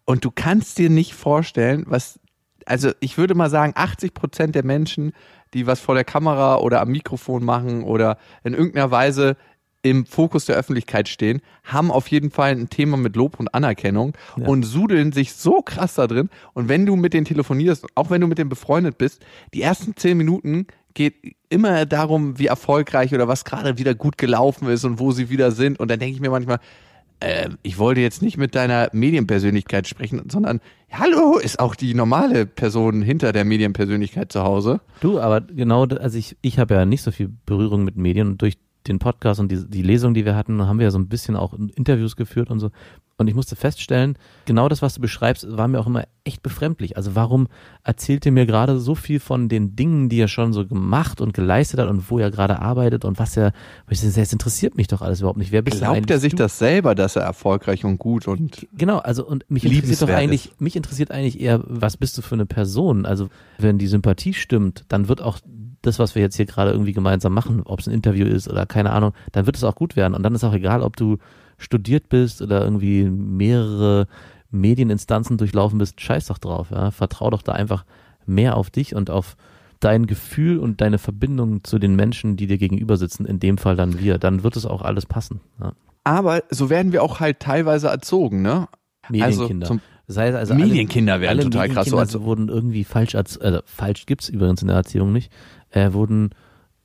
Und 0.05 0.25
du 0.25 0.31
kannst 0.31 0.79
dir 0.79 0.91
nicht 0.91 1.15
vorstellen, 1.15 1.85
was, 1.87 2.21
also 2.67 2.93
ich 3.01 3.17
würde 3.17 3.35
mal 3.35 3.51
sagen, 3.51 3.73
80 3.75 4.15
Prozent 4.15 4.55
der 4.55 4.65
Menschen, 4.65 5.13
die 5.55 5.67
was 5.67 5.81
vor 5.81 5.95
der 5.95 6.05
Kamera 6.05 6.57
oder 6.59 6.81
am 6.81 6.89
Mikrofon 6.89 7.45
machen 7.45 7.83
oder 7.85 8.19
in 8.45 8.55
irgendeiner 8.55 8.91
Weise 8.91 9.37
im 9.83 10.07
Fokus 10.07 10.45
der 10.45 10.57
Öffentlichkeit 10.57 11.09
stehen, 11.09 11.41
haben 11.63 11.91
auf 11.93 12.09
jeden 12.09 12.31
Fall 12.31 12.51
ein 12.51 12.69
Thema 12.69 12.97
mit 12.97 13.15
Lob 13.15 13.39
und 13.39 13.55
Anerkennung 13.55 14.13
Ja. 14.37 14.47
und 14.49 14.65
sudeln 14.65 15.13
sich 15.13 15.33
so 15.35 15.63
krass 15.63 15.95
da 15.95 16.07
drin. 16.09 16.31
Und 16.53 16.69
wenn 16.69 16.85
du 16.85 16.97
mit 16.97 17.15
denen 17.15 17.25
telefonierst, 17.25 17.87
auch 17.95 18.11
wenn 18.11 18.21
du 18.21 18.27
mit 18.27 18.39
denen 18.39 18.51
befreundet 18.51 18.99
bist, 18.99 19.25
die 19.55 19.63
ersten 19.63 19.95
zehn 19.97 20.19
Minuten 20.19 20.67
geht 20.95 21.15
immer 21.49 21.87
darum, 21.87 22.39
wie 22.41 22.47
erfolgreich 22.47 23.15
oder 23.15 23.29
was 23.29 23.45
gerade 23.45 23.79
wieder 23.79 23.95
gut 23.95 24.19
gelaufen 24.19 24.69
ist 24.69 24.85
und 24.85 24.99
wo 24.99 25.13
sie 25.13 25.31
wieder 25.31 25.53
sind. 25.53 25.79
Und 25.79 25.91
dann 25.91 26.01
denke 26.01 26.15
ich 26.17 26.21
mir 26.21 26.31
manchmal, 26.31 26.59
äh, 27.21 27.51
ich 27.63 27.79
wollte 27.79 28.01
jetzt 28.01 28.23
nicht 28.23 28.37
mit 28.37 28.55
deiner 28.55 28.89
Medienpersönlichkeit 28.93 29.87
sprechen, 29.87 30.23
sondern 30.31 30.61
hallo, 30.91 31.39
ist 31.39 31.59
auch 31.61 31.75
die 31.75 31.95
normale 31.95 32.47
Person 32.47 33.03
hinter 33.03 33.33
der 33.33 33.45
Medienpersönlichkeit 33.45 34.33
zu 34.33 34.43
Hause. 34.43 34.81
Du, 35.01 35.21
aber 35.21 35.41
genau, 35.41 35.85
also 35.85 36.19
ich, 36.19 36.37
ich 36.43 36.59
habe 36.59 36.75
ja 36.75 36.85
nicht 36.85 37.03
so 37.03 37.11
viel 37.11 37.31
Berührung 37.47 37.85
mit 37.85 37.97
Medien 37.97 38.29
und 38.29 38.43
durch 38.43 38.59
den 38.87 38.99
Podcast 38.99 39.41
und 39.41 39.51
die, 39.51 39.69
die 39.69 39.83
Lesung, 39.83 40.15
die 40.15 40.25
wir 40.25 40.37
hatten, 40.37 40.63
haben 40.67 40.79
wir 40.79 40.85
ja 40.85 40.91
so 40.91 40.99
ein 40.99 41.09
bisschen 41.09 41.37
auch 41.37 41.55
Interviews 41.75 42.17
geführt 42.17 42.51
und 42.51 42.61
so. 42.61 42.71
Und 43.19 43.27
ich 43.27 43.35
musste 43.35 43.57
feststellen, 43.57 44.17
genau 44.45 44.69
das, 44.69 44.81
was 44.81 44.95
du 44.95 45.01
beschreibst, 45.01 45.45
war 45.51 45.67
mir 45.67 45.81
auch 45.81 45.89
immer 45.89 46.05
echt 46.23 46.41
befremdlich. 46.41 46.97
Also 46.97 47.17
warum 47.17 47.49
erzählt 47.83 48.25
ihr 48.25 48.31
mir 48.31 48.47
gerade 48.47 48.79
so 48.79 48.95
viel 48.95 49.19
von 49.19 49.49
den 49.49 49.75
Dingen, 49.75 50.09
die 50.09 50.21
er 50.21 50.29
schon 50.29 50.53
so 50.53 50.65
gemacht 50.65 51.21
und 51.21 51.35
geleistet 51.35 51.81
hat 51.81 51.89
und 51.89 52.11
wo 52.13 52.21
er 52.21 52.31
gerade 52.31 52.61
arbeitet 52.61 53.05
und 53.05 53.19
was 53.19 53.37
er, 53.37 53.53
sage, 53.91 54.21
das 54.21 54.33
interessiert 54.33 54.77
mich 54.77 54.87
doch 54.87 55.03
alles 55.03 55.19
überhaupt 55.19 55.39
nicht. 55.39 55.51
Wer 55.51 55.63
bist 55.63 55.79
Glaubt 55.79 56.09
er 56.09 56.21
sich 56.21 56.31
du? 56.31 56.37
das 56.37 56.59
selber, 56.59 56.95
dass 56.95 57.17
er 57.17 57.23
erfolgreich 57.23 57.85
und 57.85 57.99
gut 57.99 58.29
und 58.29 58.69
Genau, 58.73 58.99
also 58.99 59.27
und 59.27 59.51
mich 59.51 59.65
interessiert 59.65 60.03
doch 60.03 60.09
eigentlich, 60.11 60.53
mich 60.61 60.77
interessiert 60.77 61.11
eigentlich 61.11 61.41
eher, 61.41 61.61
was 61.67 61.97
bist 61.97 62.17
du 62.19 62.23
für 62.23 62.37
eine 62.37 62.47
Person? 62.47 63.05
Also 63.05 63.31
wenn 63.59 63.79
die 63.79 63.89
Sympathie 63.89 64.33
stimmt, 64.33 64.85
dann 64.87 65.09
wird 65.09 65.23
auch 65.23 65.41
das, 65.83 65.99
was 65.99 66.15
wir 66.15 66.23
jetzt 66.23 66.37
hier 66.37 66.47
gerade 66.47 66.71
irgendwie 66.71 66.93
gemeinsam 66.93 67.35
machen, 67.35 67.63
ob 67.65 67.81
es 67.81 67.89
ein 67.89 67.95
Interview 67.95 68.27
ist 68.27 68.49
oder 68.49 68.65
keine 68.65 68.91
Ahnung, 68.91 69.13
dann 69.33 69.47
wird 69.47 69.57
es 69.57 69.65
auch 69.65 69.75
gut 69.75 69.97
werden. 69.97 70.15
Und 70.15 70.23
dann 70.23 70.37
ist 70.37 70.45
auch 70.45 70.55
egal, 70.55 70.83
ob 70.83 70.97
du 70.97 71.19
studiert 71.59 72.09
bist 72.09 72.41
oder 72.41 72.65
irgendwie 72.65 73.05
mehrere 73.05 74.07
Medieninstanzen 74.51 75.37
durchlaufen 75.37 75.79
bist, 75.79 76.01
scheiß 76.01 76.27
doch 76.27 76.39
drauf, 76.39 76.71
ja. 76.71 76.91
Vertrau 76.91 77.31
doch 77.31 77.43
da 77.43 77.53
einfach 77.53 77.85
mehr 78.25 78.57
auf 78.57 78.71
dich 78.71 78.95
und 78.95 79.11
auf 79.11 79.37
dein 79.81 80.07
Gefühl 80.07 80.59
und 80.59 80.81
deine 80.81 80.99
Verbindung 80.99 81.63
zu 81.65 81.79
den 81.79 81.95
Menschen, 81.95 82.37
die 82.37 82.47
dir 82.47 82.59
gegenüber 82.59 82.97
sitzen, 82.97 83.27
in 83.27 83.39
dem 83.39 83.59
Fall 83.59 83.77
dann 83.77 83.99
wir, 83.99 84.19
dann 84.19 84.43
wird 84.43 84.57
es 84.57 84.67
auch 84.67 84.83
alles 84.83 85.07
passen. 85.07 85.41
Ja. 85.61 85.73
Aber 86.05 86.43
so 86.51 86.71
werden 86.71 86.93
wir 86.93 87.03
auch 87.03 87.21
halt 87.21 87.41
teilweise 87.41 87.89
erzogen, 87.89 88.43
ne? 88.43 88.69
Medienkinder. 89.09 89.71
Also 89.71 89.81
das 90.07 90.17
heißt 90.17 90.37
also 90.37 90.55
Medienkinder 90.55 91.15
alle, 91.15 91.23
werden 91.23 91.41
alle 91.41 91.51
total 91.51 91.69
krass 91.69 91.89
so 91.89 91.97
Medienkinder 91.97 92.19
als 92.19 92.25
wurden 92.25 92.49
irgendwie 92.49 92.85
falsch 92.85 93.15
erzogen, 93.15 93.45
also 93.45 93.61
falsch 93.67 94.07
gibt's 94.07 94.29
übrigens 94.29 94.63
in 94.63 94.69
der 94.69 94.79
Erziehung 94.79 95.13
nicht, 95.13 95.31
äh, 95.71 95.93
wurden 95.93 96.31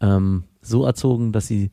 ähm, 0.02 0.44
so 0.62 0.86
erzogen, 0.86 1.32
dass 1.32 1.48
sie 1.48 1.72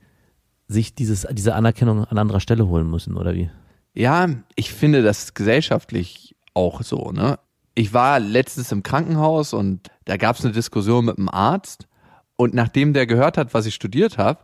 sich 0.71 0.95
dieses, 0.95 1.27
diese 1.31 1.55
Anerkennung 1.55 2.05
an 2.05 2.17
anderer 2.17 2.39
Stelle 2.39 2.67
holen 2.67 2.89
müssen, 2.89 3.17
oder 3.17 3.33
wie? 3.33 3.49
Ja, 3.93 4.27
ich 4.55 4.73
finde 4.73 5.03
das 5.03 5.33
gesellschaftlich 5.33 6.35
auch 6.53 6.81
so, 6.81 7.11
ne? 7.11 7.39
Ich 7.73 7.93
war 7.93 8.19
letztens 8.19 8.71
im 8.71 8.83
Krankenhaus 8.83 9.53
und 9.53 9.89
da 10.05 10.17
gab 10.17 10.37
es 10.37 10.43
eine 10.43 10.53
Diskussion 10.53 11.05
mit 11.05 11.17
einem 11.17 11.29
Arzt 11.29 11.87
und 12.35 12.53
nachdem 12.53 12.93
der 12.93 13.05
gehört 13.05 13.37
hat, 13.37 13.53
was 13.53 13.65
ich 13.65 13.75
studiert 13.75 14.17
habe, 14.17 14.39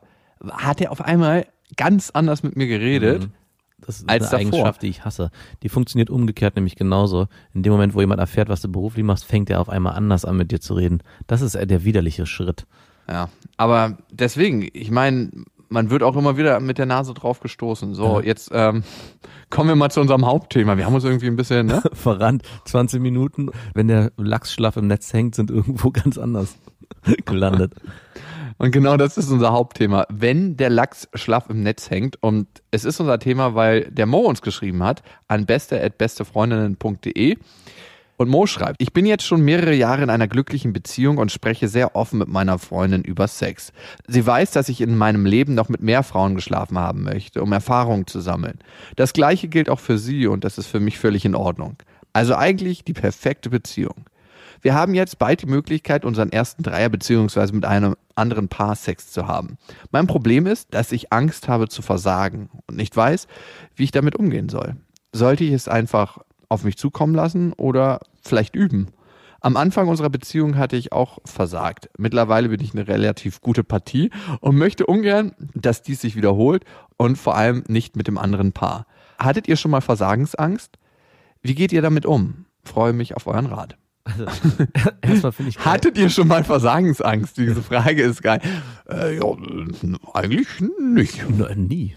hat 0.50 0.80
er 0.80 0.92
auf 0.92 1.02
einmal 1.02 1.46
ganz 1.76 2.10
anders 2.12 2.44
mit 2.44 2.56
mir 2.56 2.68
geredet. 2.68 3.24
Mhm. 3.24 3.32
Das 3.80 4.00
ist 4.00 4.10
Als 4.10 4.34
eine 4.34 4.46
davor. 4.46 4.60
Eigenschaft, 4.60 4.82
die 4.82 4.88
ich 4.88 5.06
hasse. 5.06 5.30
Die 5.62 5.70
funktioniert 5.70 6.10
umgekehrt 6.10 6.56
nämlich 6.56 6.76
genauso. 6.76 7.28
In 7.54 7.64
dem 7.64 7.72
Moment, 7.72 7.94
wo 7.94 8.00
jemand 8.00 8.20
erfährt, 8.20 8.50
was 8.50 8.62
du 8.62 8.72
beruflich 8.72 9.06
machst, 9.06 9.26
fängt 9.26 9.50
er 9.50 9.62
auf 9.62 9.70
einmal 9.70 9.94
anders 9.94 10.26
an, 10.26 10.38
mit 10.38 10.52
dir 10.52 10.60
zu 10.60 10.74
reden. 10.74 11.04
Das 11.28 11.42
ist 11.42 11.54
der 11.54 11.84
widerliche 11.84 12.26
Schritt. 12.26 12.66
Ja, 13.08 13.30
aber 13.56 13.98
deswegen, 14.12 14.68
ich 14.74 14.90
meine, 14.90 15.32
man 15.70 15.90
wird 15.90 16.04
auch 16.04 16.16
immer 16.16 16.38
wieder 16.38 16.60
mit 16.60 16.78
der 16.78 16.86
Nase 16.86 17.14
drauf 17.14 17.40
gestoßen. 17.40 17.94
So, 17.94 18.20
Ja. 18.20 18.26
jetzt 18.26 18.50
ähm, 18.54 18.84
kommen 19.50 19.70
wir 19.70 19.76
mal 19.76 19.90
zu 19.92 20.02
unserem 20.02 20.26
Hauptthema. 20.26 20.78
Wir 20.78 20.86
haben 20.86 20.96
uns 20.96 21.04
irgendwie 21.04 21.28
ein 21.28 21.36
bisschen, 21.36 21.68
ne? 21.68 21.82
Verrannt, 21.94 22.44
20 22.66 23.02
Minuten. 23.02 23.50
Wenn 23.74 23.88
der 23.88 24.12
Lachs 24.18 24.52
schlaff 24.54 24.78
im 24.78 24.88
Netz 24.88 25.12
hängt, 25.14 25.36
sind 25.36 25.52
irgendwo 25.52 25.92
ganz 25.92 26.18
anders 26.18 26.58
gelandet. 27.26 27.74
Und 28.60 28.72
genau 28.72 28.98
das 28.98 29.18
ist 29.18 29.30
unser 29.30 29.52
Hauptthema. 29.52 30.08
Wenn 30.10 30.58
der 30.58 30.72
Lachs 30.72 31.08
schlaff 31.14 31.48
im 31.50 31.62
Netz 31.62 31.92
hängt 31.92 32.22
und 32.24 32.48
es 32.72 32.86
ist 32.86 33.00
unser 33.00 33.20
Thema, 33.20 33.54
weil 33.54 33.92
der 33.92 34.08
Mo 34.08 34.20
uns 34.22 34.42
geschrieben 34.42 34.82
hat 34.84 35.04
an 35.28 35.46
beste@bestefreundinnen.de 35.46 37.38
und 38.18 38.30
Mo 38.30 38.48
schreibt, 38.48 38.82
ich 38.82 38.94
bin 38.94 39.06
jetzt 39.06 39.26
schon 39.26 39.42
mehrere 39.42 39.74
Jahre 39.74 40.04
in 40.04 40.10
einer 40.10 40.28
glücklichen 40.28 40.74
Beziehung 40.74 41.18
und 41.20 41.32
spreche 41.32 41.68
sehr 41.68 41.96
offen 41.96 42.20
mit 42.20 42.28
meiner 42.28 42.58
Freundin 42.60 43.04
über 43.04 43.28
Sex. 43.28 43.72
Sie 44.08 44.26
weiß, 44.26 44.52
dass 44.52 44.70
ich 44.70 44.82
in 44.82 44.98
meinem 44.98 45.26
Leben 45.26 45.54
noch 45.54 45.70
mit 45.70 45.82
mehr 45.82 46.04
Frauen 46.04 46.36
geschlafen 46.36 46.78
haben 46.80 47.04
möchte, 47.04 47.42
um 47.42 47.54
Erfahrungen 47.54 48.08
zu 48.08 48.20
sammeln. 48.20 48.60
Das 48.96 49.14
gleiche 49.14 49.48
gilt 49.48 49.70
auch 49.70 49.80
für 49.80 49.98
sie 49.98 50.28
und 50.28 50.44
das 50.44 50.58
ist 50.58 50.68
für 50.68 50.80
mich 50.80 50.98
völlig 50.98 51.26
in 51.26 51.36
Ordnung. 51.36 51.78
Also 52.12 52.36
eigentlich 52.36 52.84
die 52.84 52.94
perfekte 52.94 53.52
Beziehung. 53.52 54.06
Wir 54.62 54.74
haben 54.74 54.96
jetzt 54.96 55.20
bald 55.20 55.44
die 55.44 55.48
Möglichkeit, 55.48 56.04
unseren 56.04 56.32
ersten 56.32 56.64
Dreier 56.64 56.90
beziehungsweise 56.90 57.54
mit 57.54 57.66
einem 57.66 57.96
anderen 58.16 58.48
Paar 58.48 58.76
Sex 58.76 59.12
zu 59.12 59.28
haben. 59.28 59.58
Mein 59.92 60.08
Problem 60.08 60.48
ist, 60.48 60.74
dass 60.74 60.92
ich 60.92 61.14
Angst 61.14 61.48
habe 61.48 61.68
zu 61.68 61.84
versagen 61.84 62.50
und 62.66 62.76
nicht 62.78 62.96
weiß, 62.96 63.28
wie 63.76 63.84
ich 63.84 63.92
damit 63.92 64.16
umgehen 64.16 64.50
soll. 64.50 64.76
Sollte 65.14 65.44
ich 65.44 65.54
es 65.54 65.68
einfach 65.68 66.20
auf 66.50 66.64
mich 66.64 66.78
zukommen 66.78 67.16
lassen 67.16 67.54
oder 67.54 68.00
vielleicht 68.22 68.56
üben? 68.56 68.88
Am 69.40 69.56
Anfang 69.56 69.88
unserer 69.88 70.10
Beziehung 70.10 70.58
hatte 70.58 70.76
ich 70.76 70.92
auch 70.92 71.20
versagt. 71.24 71.90
Mittlerweile 71.98 72.50
bin 72.50 72.60
ich 72.60 72.74
eine 72.74 72.88
relativ 72.88 73.40
gute 73.40 73.64
Partie 73.64 74.10
und 74.42 74.58
möchte 74.58 74.86
ungern, 74.86 75.34
dass 75.54 75.84
dies 75.84 76.02
sich 76.02 76.16
wiederholt 76.16 76.66
und 76.98 77.18
vor 77.18 77.36
allem 77.36 77.64
nicht 77.68 77.96
mit 77.96 78.08
dem 78.08 78.18
anderen 78.18 78.52
Paar. 78.52 78.88
Hattet 79.20 79.48
ihr 79.48 79.56
schon 79.56 79.72
mal 79.72 79.82
Versagensangst? 79.82 80.78
Wie 81.42 81.56
geht 81.56 81.72
ihr 81.72 81.82
damit 81.82 82.06
um? 82.06 82.46
Freue 82.64 82.94
mich 82.94 83.16
auf 83.16 83.28
euren 83.28 83.46
Rat. 83.46 83.78
Also, 84.04 84.26
erstmal 85.02 85.32
finde 85.32 85.50
ich 85.50 85.58
geil. 85.58 85.66
Hattet 85.66 85.98
ihr 85.98 86.10
schon 86.10 86.28
mal 86.28 86.44
Versagensangst? 86.44 87.38
Diese 87.38 87.62
Frage 87.62 88.02
ist 88.02 88.24
geil. 88.24 88.42
Äh, 88.90 89.18
ja, 89.18 89.26
eigentlich 90.14 90.48
nicht. 90.94 91.30
No, 91.30 91.48
nie. 91.54 91.96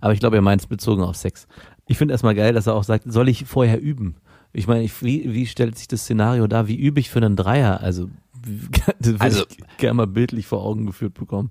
Aber 0.00 0.12
ich 0.12 0.20
glaube, 0.20 0.36
er 0.36 0.42
meint 0.42 0.60
es 0.60 0.66
bezogen 0.66 1.02
auf 1.02 1.16
Sex. 1.16 1.46
Ich 1.86 1.98
finde 1.98 2.12
erstmal 2.14 2.34
geil, 2.34 2.52
dass 2.52 2.66
er 2.66 2.74
auch 2.74 2.84
sagt, 2.84 3.04
soll 3.06 3.28
ich 3.28 3.44
vorher 3.46 3.80
üben? 3.80 4.16
Ich 4.52 4.66
meine, 4.66 4.88
wie, 5.00 5.32
wie 5.32 5.46
stellt 5.46 5.76
sich 5.78 5.86
das 5.88 6.00
Szenario 6.02 6.46
dar? 6.46 6.66
Wie 6.68 6.76
übe 6.76 6.98
ich 7.00 7.10
für 7.10 7.18
einen 7.18 7.36
Dreier? 7.36 7.80
Also, 7.80 8.08
das 8.98 9.12
würde 9.12 9.20
Also- 9.20 9.44
ich 9.48 9.58
gerne 9.78 9.94
mal 9.94 10.06
bildlich 10.06 10.46
vor 10.46 10.62
Augen 10.64 10.86
geführt 10.86 11.14
bekommen. 11.14 11.50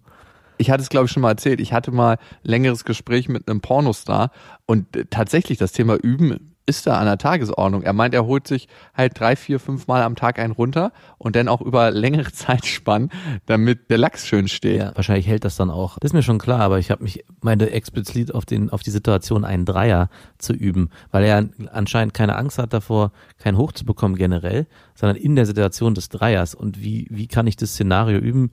Ich 0.58 0.72
hatte 0.72 0.82
es, 0.82 0.90
glaube 0.90 1.06
ich, 1.08 1.12
schon 1.12 1.22
mal 1.22 1.32
erzählt. 1.32 1.60
Ich 1.60 1.74
hatte 1.74 1.92
mal 1.92 2.18
längeres 2.44 2.86
Gespräch 2.86 3.28
mit 3.28 3.50
einem 3.50 3.60
Pornostar 3.60 4.32
und 4.66 4.96
äh, 4.96 5.06
tatsächlich 5.10 5.58
das 5.58 5.74
Thema 5.74 5.96
Üben 5.96 6.55
ist 6.66 6.88
da 6.88 6.98
an 6.98 7.06
der 7.06 7.18
Tagesordnung. 7.18 7.84
Er 7.84 7.94
meint, 7.94 8.14
er 8.14 8.26
holt 8.26 8.48
sich 8.48 8.68
halt 8.94 9.20
drei, 9.20 9.36
vier, 9.36 9.60
fünf 9.60 9.88
Mal 9.88 10.02
am 10.02 10.16
Tag 10.16 10.40
einen 10.40 10.54
runter 10.54 10.92
und 11.18 11.36
dann 11.36 11.48
auch 11.48 11.62
über 11.62 11.92
längere 11.92 12.32
Zeitspannen, 12.34 13.12
damit 13.46 13.90
der 13.90 13.98
Lachs 13.98 14.26
schön 14.26 14.48
steht. 14.48 14.80
Ja, 14.80 14.92
wahrscheinlich 14.96 15.28
hält 15.28 15.46
das 15.46 15.58
dann 15.58 15.70
auch. 15.70 16.00
Das 16.00 16.10
ist 16.10 16.14
mir 16.14 16.24
schon 16.24 16.40
klar, 16.40 16.62
aber 16.62 16.80
ich 16.80 16.92
habe 16.92 17.04
mich 17.04 17.24
meine 17.42 17.70
explizit 17.70 18.34
auf 18.34 18.46
den 18.46 18.70
auf 18.70 18.82
die 18.82 18.92
Situation 18.92 19.46
einen 19.46 19.66
Dreier 19.66 20.10
zu 20.38 20.54
üben, 20.54 20.90
weil 21.12 21.24
er 21.24 21.48
anscheinend 21.72 22.14
keine 22.14 22.36
Angst 22.36 22.58
hat 22.58 22.74
davor, 22.74 23.12
kein 23.38 23.58
Hoch 23.58 23.72
zu 23.72 23.86
bekommen 23.86 24.16
generell, 24.16 24.68
sondern 24.96 25.18
in 25.18 25.36
der 25.36 25.46
Situation 25.46 25.94
des 25.94 26.10
Dreiers 26.10 26.56
und 26.56 26.82
wie 26.82 27.08
wie 27.12 27.28
kann 27.28 27.48
ich 27.48 27.58
das 27.58 27.72
Szenario 27.72 28.18
üben? 28.18 28.52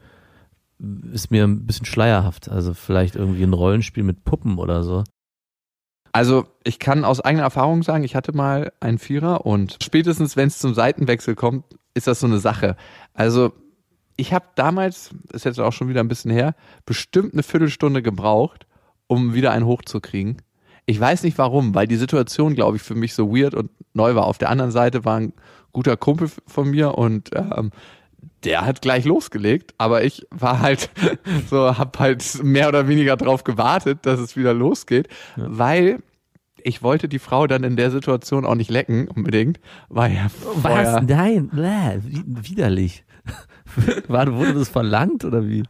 Ist 1.13 1.31
mir 1.31 1.45
ein 1.45 1.65
bisschen 1.65 1.87
schleierhaft. 1.87 2.49
Also 2.49 2.75
vielleicht 2.75 3.15
irgendwie 3.15 3.45
ein 3.45 3.53
Rollenspiel 3.53 4.03
mit 4.03 4.25
Puppen 4.25 4.59
oder 4.59 4.83
so. 4.83 5.05
Also 6.13 6.47
ich 6.63 6.79
kann 6.79 7.05
aus 7.05 7.21
eigener 7.21 7.45
Erfahrung 7.45 7.83
sagen, 7.83 8.05
ich 8.05 8.15
hatte 8.15 8.37
mal 8.37 8.73
einen 8.81 8.99
Vierer 8.99 9.47
und 9.47 9.79
spätestens, 9.83 10.37
wenn 10.37 10.49
es 10.49 10.59
zum 10.59 10.75
Seitenwechsel 10.75 11.35
kommt, 11.35 11.65
ist 11.95 12.07
das 12.07 12.21
so 12.21 12.27
eine 12.27 12.39
Sache. 12.39 12.77
Also 13.15 13.53
ich 14.17 14.35
habe 14.35 14.45
damals, 14.55 15.11
ist 15.33 15.47
jetzt 15.47 15.59
auch 15.59 15.73
schon 15.73 15.89
wieder 15.89 16.01
ein 16.01 16.09
bisschen 16.09 16.31
her, 16.31 16.55
bestimmt 16.85 17.33
eine 17.33 17.43
Viertelstunde 17.43 18.03
gebraucht, 18.03 18.67
um 19.07 19.33
wieder 19.33 19.53
einen 19.53 19.67
hochzukriegen. 19.67 20.43
Ich 20.85 21.01
weiß 21.01 21.23
nicht 21.23 21.39
warum, 21.39 21.75
weil 21.75 21.87
die 21.87 21.97
Situation, 21.97 22.55
glaube 22.55 22.77
ich, 22.77 22.83
für 22.83 22.95
mich 22.95 23.15
so 23.15 23.35
weird 23.35 23.55
und 23.55 23.71
neu 23.95 24.15
war. 24.15 24.27
Auf 24.27 24.39
der 24.39 24.51
anderen 24.51 24.71
Seite 24.71 25.05
war 25.05 25.19
ein 25.19 25.33
guter 25.73 25.97
Kumpel 25.97 26.31
von 26.47 26.71
mir 26.71 26.99
und 26.99 27.31
ähm, 27.35 27.71
der 28.45 28.67
hat 28.67 28.83
gleich 28.83 29.05
losgelegt, 29.05 29.75
aber 29.79 30.05
ich 30.05 30.27
war 30.31 30.61
halt 30.61 30.91
so, 31.51 31.79
hab 31.79 31.99
halt 31.99 32.43
mehr 32.43 32.69
oder 32.69 32.89
weniger 32.89 33.17
drauf 33.17 33.45
gewartet, 33.45 34.01
dass 34.03 34.21
es 34.21 34.37
wieder 34.37 34.55
losgeht, 34.55 35.09
ja. 35.37 35.45
weil 35.49 35.99
ich 36.65 36.83
wollte 36.83 37.09
die 37.09 37.19
Frau 37.19 37.47
dann 37.47 37.65
in 37.65 37.77
der 37.77 37.91
Situation 37.91 38.45
auch 38.45 38.55
nicht 38.55 38.71
lecken 38.71 39.09
unbedingt, 39.09 39.59
weil 39.89 40.15
ja 40.15 40.29
vorher 40.29 40.95
Was? 40.95 41.03
Nein, 41.03 41.49
bläh, 41.49 41.99
widerlich. 42.03 43.05
War, 44.09 44.33
wurde 44.35 44.55
das 44.55 44.69
verlangt 44.69 45.25
oder 45.25 45.49
wie? 45.49 45.63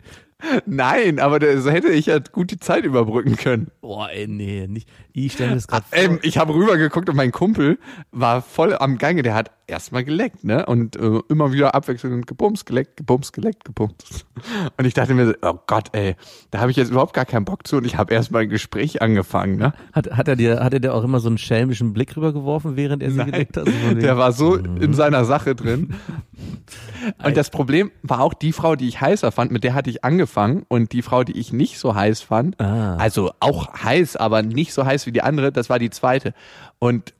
Nein, 0.66 1.20
aber 1.20 1.38
so 1.60 1.70
hätte 1.70 1.88
ich 1.88 2.06
ja 2.06 2.18
gut 2.18 2.50
die 2.50 2.58
Zeit 2.58 2.84
überbrücken 2.84 3.36
können. 3.36 3.70
Boah, 3.80 4.10
ey, 4.10 4.26
nee, 4.26 4.66
nicht. 4.66 4.88
Ich 5.12 5.34
stelle 5.34 5.54
das 5.54 5.68
gerade 5.68 5.84
vor. 5.88 5.98
Ähm, 5.98 6.18
ich 6.22 6.38
habe 6.38 6.54
rübergeguckt 6.54 7.08
und 7.08 7.16
mein 7.16 7.30
Kumpel 7.30 7.78
war 8.10 8.42
voll 8.42 8.74
am 8.74 8.98
Gange. 8.98 9.22
Der 9.22 9.34
hat 9.34 9.52
erstmal 9.72 10.04
geleckt, 10.04 10.44
ne? 10.44 10.64
Und 10.66 10.96
äh, 10.96 11.20
immer 11.28 11.52
wieder 11.52 11.74
abwechselnd 11.74 12.26
gebumst, 12.26 12.66
geleckt, 12.66 12.96
gebumst, 12.96 13.32
geleckt, 13.32 13.64
gebumst. 13.64 14.26
Und 14.76 14.84
ich 14.84 14.94
dachte 14.94 15.14
mir, 15.14 15.36
oh 15.42 15.58
Gott, 15.66 15.88
ey, 15.92 16.14
da 16.50 16.60
habe 16.60 16.70
ich 16.70 16.76
jetzt 16.76 16.90
überhaupt 16.90 17.14
gar 17.14 17.24
keinen 17.24 17.44
Bock 17.44 17.66
zu 17.66 17.76
und 17.76 17.84
ich 17.84 17.96
habe 17.96 18.12
erstmal 18.12 18.42
ein 18.42 18.48
Gespräch 18.48 19.02
angefangen, 19.02 19.56
ne? 19.56 19.72
Hat, 19.92 20.10
hat 20.10 20.28
er 20.28 20.36
dir, 20.36 20.60
hat 20.60 20.74
er 20.74 20.80
dir 20.80 20.94
auch 20.94 21.04
immer 21.04 21.20
so 21.20 21.28
einen 21.28 21.38
schelmischen 21.38 21.92
Blick 21.92 22.16
rübergeworfen, 22.16 22.76
während 22.76 23.02
er 23.02 23.10
sie 23.10 23.18
Nein, 23.18 23.30
geleckt 23.30 23.56
hat? 23.56 23.66
Der 24.02 24.16
war 24.16 24.32
so 24.32 24.54
in 24.56 24.90
mhm. 24.90 24.94
seiner 24.94 25.24
Sache 25.24 25.54
drin. 25.54 25.94
Und 27.24 27.36
das 27.36 27.50
Problem 27.50 27.90
war 28.02 28.20
auch 28.20 28.34
die 28.34 28.52
Frau, 28.52 28.76
die 28.76 28.88
ich 28.88 29.00
heißer 29.00 29.32
fand, 29.32 29.50
mit 29.50 29.64
der 29.64 29.74
hatte 29.74 29.90
ich 29.90 30.04
angefangen 30.04 30.64
und 30.68 30.92
die 30.92 31.02
Frau, 31.02 31.24
die 31.24 31.36
ich 31.38 31.52
nicht 31.52 31.78
so 31.78 31.94
heiß 31.94 32.20
fand, 32.20 32.60
ah. 32.60 32.96
also 32.96 33.32
auch 33.40 33.72
heiß, 33.74 34.16
aber 34.16 34.42
nicht 34.42 34.72
so 34.72 34.84
heiß 34.84 35.06
wie 35.06 35.12
die 35.12 35.22
andere, 35.22 35.50
das 35.50 35.68
war 35.68 35.78
die 35.78 35.90
zweite. 35.90 36.34
Und 36.78 37.12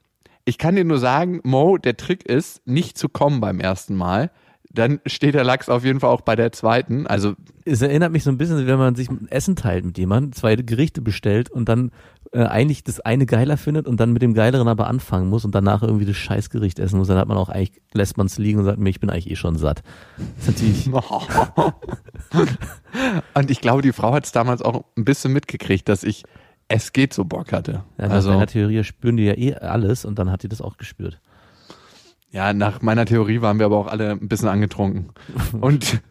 ich 0.45 0.57
kann 0.57 0.75
dir 0.75 0.83
nur 0.83 0.99
sagen, 0.99 1.39
Mo, 1.43 1.77
der 1.77 1.97
Trick 1.97 2.25
ist, 2.25 2.65
nicht 2.67 2.97
zu 2.97 3.09
kommen 3.09 3.39
beim 3.39 3.59
ersten 3.59 3.95
Mal. 3.95 4.31
Dann 4.69 4.99
steht 5.05 5.35
der 5.35 5.43
Lachs 5.43 5.69
auf 5.69 5.85
jeden 5.85 5.99
Fall 5.99 6.09
auch 6.09 6.21
bei 6.21 6.35
der 6.35 6.51
zweiten. 6.51 7.05
Also 7.05 7.35
es 7.63 7.83
erinnert 7.83 8.11
mich 8.11 8.23
so 8.23 8.31
ein 8.31 8.39
bisschen, 8.39 8.65
wenn 8.65 8.79
man 8.79 8.95
sich 8.95 9.09
ein 9.09 9.27
Essen 9.29 9.55
teilt 9.55 9.85
mit 9.85 9.99
jemandem, 9.99 10.33
zwei 10.33 10.55
Gerichte 10.55 11.01
bestellt 11.01 11.51
und 11.51 11.69
dann 11.69 11.91
äh, 12.31 12.45
eigentlich 12.45 12.83
das 12.83 12.99
eine 12.99 13.27
geiler 13.27 13.57
findet 13.57 13.87
und 13.87 13.99
dann 13.99 14.11
mit 14.11 14.23
dem 14.23 14.33
geileren 14.33 14.67
aber 14.67 14.87
anfangen 14.87 15.29
muss 15.29 15.45
und 15.45 15.53
danach 15.53 15.83
irgendwie 15.83 16.05
das 16.05 16.17
Scheißgericht 16.17 16.79
essen 16.79 16.97
muss, 16.97 17.07
dann 17.07 17.17
hat 17.17 17.27
man 17.27 17.37
auch 17.37 17.49
eigentlich, 17.49 17.83
lässt 17.93 18.17
man 18.17 18.25
es 18.25 18.39
liegen 18.39 18.59
und 18.59 18.65
sagt 18.65 18.79
mir, 18.79 18.89
ich 18.89 18.99
bin 18.99 19.11
eigentlich 19.11 19.29
eh 19.29 19.35
schon 19.35 19.57
satt. 19.57 19.83
Das 20.37 20.47
ist 20.47 20.61
natürlich. 20.61 20.87
und 23.35 23.51
ich 23.51 23.61
glaube, 23.61 23.83
die 23.83 23.93
Frau 23.93 24.13
hat 24.13 24.25
es 24.25 24.31
damals 24.31 24.63
auch 24.63 24.85
ein 24.97 25.05
bisschen 25.05 25.31
mitgekriegt, 25.31 25.87
dass 25.87 26.03
ich 26.03 26.23
es 26.67 26.93
geht 26.93 27.13
so 27.13 27.25
Bock 27.25 27.51
hatte. 27.51 27.83
Ja, 27.97 28.07
nach 28.07 28.15
also, 28.15 28.31
meiner 28.31 28.47
Theorie 28.47 28.83
spüren 28.83 29.17
die 29.17 29.25
ja 29.25 29.37
eh 29.37 29.55
alles 29.55 30.05
und 30.05 30.19
dann 30.19 30.31
hat 30.31 30.43
die 30.43 30.49
das 30.49 30.61
auch 30.61 30.77
gespürt. 30.77 31.19
Ja, 32.33 32.51
nach 32.51 32.81
meiner 32.81 33.05
Theorie 33.05 33.41
waren 33.41 33.59
wir 33.59 33.67
aber 33.67 33.77
auch 33.77 33.87
alle 33.87 34.11
ein 34.11 34.27
bisschen 34.27 34.49
angetrunken. 34.49 35.11
Und 35.61 36.01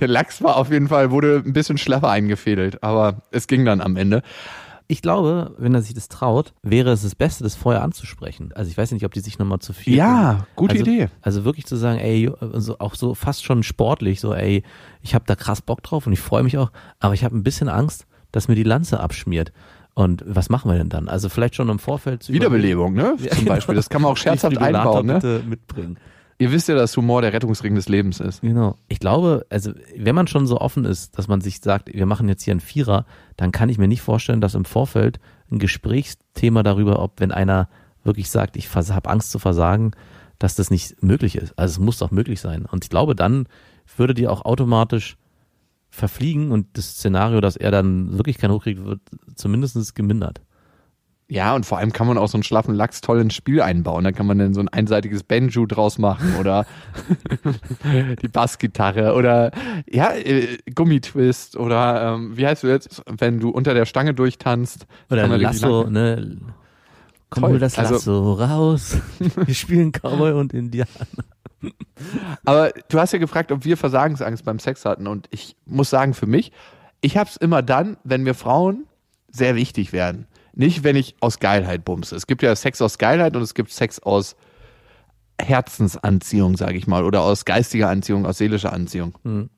der 0.00 0.08
Lachs 0.08 0.42
war 0.42 0.56
auf 0.56 0.72
jeden 0.72 0.88
Fall, 0.88 1.12
wurde 1.12 1.40
ein 1.46 1.52
bisschen 1.52 1.78
schlaffer 1.78 2.10
eingefädelt, 2.10 2.82
aber 2.82 3.22
es 3.30 3.46
ging 3.46 3.64
dann 3.64 3.80
am 3.80 3.96
Ende. 3.96 4.22
Ich 4.88 5.02
glaube, 5.02 5.54
wenn 5.58 5.72
er 5.72 5.80
sich 5.82 5.94
das 5.94 6.08
traut, 6.08 6.52
wäre 6.62 6.90
es 6.90 7.02
das 7.02 7.14
Beste, 7.14 7.44
das 7.44 7.54
vorher 7.54 7.82
anzusprechen. 7.82 8.50
Also 8.54 8.72
ich 8.72 8.76
weiß 8.76 8.90
nicht, 8.90 9.06
ob 9.06 9.14
die 9.14 9.20
sich 9.20 9.38
nochmal 9.38 9.60
zu 9.60 9.72
viel. 9.72 9.94
Ja, 9.94 10.46
gute 10.56 10.72
also, 10.72 10.84
Idee. 10.84 11.08
Also 11.22 11.44
wirklich 11.44 11.64
zu 11.66 11.76
sagen, 11.76 12.00
ey, 12.00 12.28
also 12.40 12.80
auch 12.80 12.96
so 12.96 13.14
fast 13.14 13.44
schon 13.44 13.62
sportlich, 13.62 14.20
so 14.20 14.34
ey, 14.34 14.64
ich 15.00 15.14
habe 15.14 15.24
da 15.28 15.36
krass 15.36 15.62
Bock 15.62 15.82
drauf 15.84 16.08
und 16.08 16.12
ich 16.12 16.20
freue 16.20 16.42
mich 16.42 16.58
auch, 16.58 16.72
aber 16.98 17.14
ich 17.14 17.22
habe 17.22 17.36
ein 17.36 17.44
bisschen 17.44 17.68
Angst, 17.68 18.06
dass 18.32 18.48
mir 18.48 18.56
die 18.56 18.64
Lanze 18.64 18.98
abschmiert. 18.98 19.52
Und 19.94 20.24
was 20.26 20.48
machen 20.48 20.70
wir 20.70 20.78
denn 20.78 20.88
dann? 20.88 21.08
Also 21.08 21.28
vielleicht 21.28 21.54
schon 21.54 21.68
im 21.68 21.78
Vorfeld 21.78 22.22
zu 22.22 22.32
Wiederbelebung, 22.32 22.94
ne? 22.94 23.16
Ja, 23.18 23.30
Zum 23.32 23.44
Beispiel. 23.44 23.74
Das 23.74 23.90
kann 23.90 24.02
man 24.02 24.10
auch 24.10 24.16
scherzhaft 24.18 24.56
einbauen, 24.56 25.06
ne? 25.06 25.42
mitbringen. 25.46 25.98
Ihr 26.38 26.50
wisst 26.50 26.68
ja, 26.68 26.74
dass 26.74 26.96
Humor 26.96 27.22
der 27.22 27.32
Rettungsring 27.32 27.74
des 27.74 27.88
Lebens 27.88 28.18
ist. 28.18 28.40
Genau. 28.40 28.76
Ich 28.88 28.98
glaube, 28.98 29.46
also 29.50 29.72
wenn 29.96 30.14
man 30.14 30.26
schon 30.26 30.46
so 30.46 30.60
offen 30.60 30.84
ist, 30.84 31.16
dass 31.18 31.28
man 31.28 31.40
sich 31.40 31.60
sagt, 31.60 31.94
wir 31.94 32.06
machen 32.06 32.28
jetzt 32.28 32.42
hier 32.42 32.52
einen 32.52 32.60
Vierer, 32.60 33.04
dann 33.36 33.52
kann 33.52 33.68
ich 33.68 33.78
mir 33.78 33.86
nicht 33.86 34.00
vorstellen, 34.00 34.40
dass 34.40 34.54
im 34.54 34.64
Vorfeld 34.64 35.20
ein 35.52 35.58
Gesprächsthema 35.58 36.62
darüber, 36.62 37.00
ob 37.00 37.20
wenn 37.20 37.30
einer 37.30 37.68
wirklich 38.02 38.30
sagt, 38.30 38.56
ich 38.56 38.74
habe 38.74 39.10
Angst 39.10 39.30
zu 39.30 39.38
versagen, 39.38 39.92
dass 40.38 40.56
das 40.56 40.70
nicht 40.70 41.00
möglich 41.02 41.36
ist. 41.36 41.56
Also 41.56 41.72
es 41.72 41.78
muss 41.78 41.98
doch 41.98 42.10
möglich 42.10 42.40
sein. 42.40 42.66
Und 42.66 42.84
ich 42.84 42.90
glaube, 42.90 43.14
dann 43.14 43.46
würde 43.96 44.14
dir 44.14 44.32
auch 44.32 44.44
automatisch 44.44 45.16
verfliegen 45.92 46.50
und 46.50 46.66
das 46.72 46.96
Szenario, 46.96 47.40
dass 47.40 47.56
er 47.56 47.70
dann 47.70 48.16
wirklich 48.16 48.38
keinen 48.38 48.52
hochkriegt, 48.52 48.84
wird 48.84 49.00
zumindest 49.36 49.94
gemindert. 49.94 50.40
Ja, 51.28 51.54
und 51.54 51.64
vor 51.64 51.78
allem 51.78 51.92
kann 51.92 52.06
man 52.06 52.18
auch 52.18 52.28
so 52.28 52.36
einen 52.36 52.42
schlaffen 52.42 52.74
Lachs 52.74 53.00
toll 53.00 53.20
ins 53.20 53.34
Spiel 53.34 53.62
einbauen. 53.62 54.04
Da 54.04 54.12
kann 54.12 54.26
man 54.26 54.38
dann 54.38 54.52
so 54.52 54.60
ein 54.60 54.68
einseitiges 54.68 55.22
Banjo 55.22 55.64
draus 55.64 55.96
machen 55.98 56.34
oder 56.38 56.66
die 58.22 58.28
Bassgitarre 58.28 59.14
oder 59.14 59.50
ja, 59.90 60.12
äh, 60.12 60.58
Gummitwist 60.74 61.56
oder 61.56 62.14
ähm, 62.14 62.36
wie 62.36 62.46
heißt 62.46 62.64
du 62.64 62.68
jetzt, 62.68 63.02
wenn 63.06 63.40
du 63.40 63.48
unter 63.48 63.72
der 63.72 63.86
Stange 63.86 64.12
durchtanzt. 64.12 64.86
Oder 65.10 65.26
Lasso, 65.38 65.88
ne? 65.88 66.38
Komm, 67.32 67.44
hol 67.44 67.58
das 67.58 67.78
also 67.78 67.94
Lasso 67.94 68.32
raus. 68.34 68.96
Wir 69.18 69.54
spielen 69.54 69.90
Cowboy 69.90 70.32
und 70.32 70.52
Indianer. 70.52 70.88
Aber 72.44 72.72
du 72.90 72.98
hast 72.98 73.12
ja 73.12 73.18
gefragt, 73.18 73.52
ob 73.52 73.64
wir 73.64 73.76
Versagensangst 73.76 74.44
beim 74.44 74.58
Sex 74.58 74.84
hatten. 74.84 75.06
Und 75.06 75.28
ich 75.30 75.56
muss 75.64 75.88
sagen, 75.88 76.12
für 76.12 76.26
mich, 76.26 76.52
ich 77.00 77.16
habe 77.16 77.30
es 77.30 77.36
immer 77.36 77.62
dann, 77.62 77.96
wenn 78.04 78.22
mir 78.22 78.34
Frauen 78.34 78.86
sehr 79.30 79.54
wichtig 79.54 79.92
werden. 79.92 80.26
Nicht, 80.54 80.84
wenn 80.84 80.96
ich 80.96 81.14
aus 81.20 81.38
Geilheit 81.38 81.84
bumse. 81.84 82.16
Es 82.16 82.26
gibt 82.26 82.42
ja 82.42 82.54
Sex 82.54 82.82
aus 82.82 82.98
Geilheit 82.98 83.34
und 83.34 83.42
es 83.42 83.54
gibt 83.54 83.72
Sex 83.72 84.00
aus 84.00 84.36
Herzensanziehung, 85.40 86.56
sage 86.56 86.76
ich 86.76 86.86
mal, 86.86 87.04
oder 87.04 87.22
aus 87.22 87.44
geistiger 87.44 87.88
Anziehung, 87.88 88.26
aus 88.26 88.38
seelischer 88.38 88.72
Anziehung. 88.72 89.16
Mhm. 89.22 89.48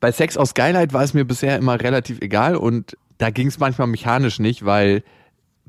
Bei 0.00 0.10
Sex 0.10 0.38
aus 0.38 0.54
Geilheit 0.54 0.92
war 0.92 1.02
es 1.02 1.12
mir 1.12 1.24
bisher 1.24 1.58
immer 1.58 1.80
relativ 1.80 2.20
egal 2.20 2.56
und 2.56 2.96
da 3.18 3.30
ging 3.30 3.48
es 3.48 3.58
manchmal 3.58 3.88
mechanisch 3.88 4.38
nicht, 4.38 4.64
weil 4.64 5.02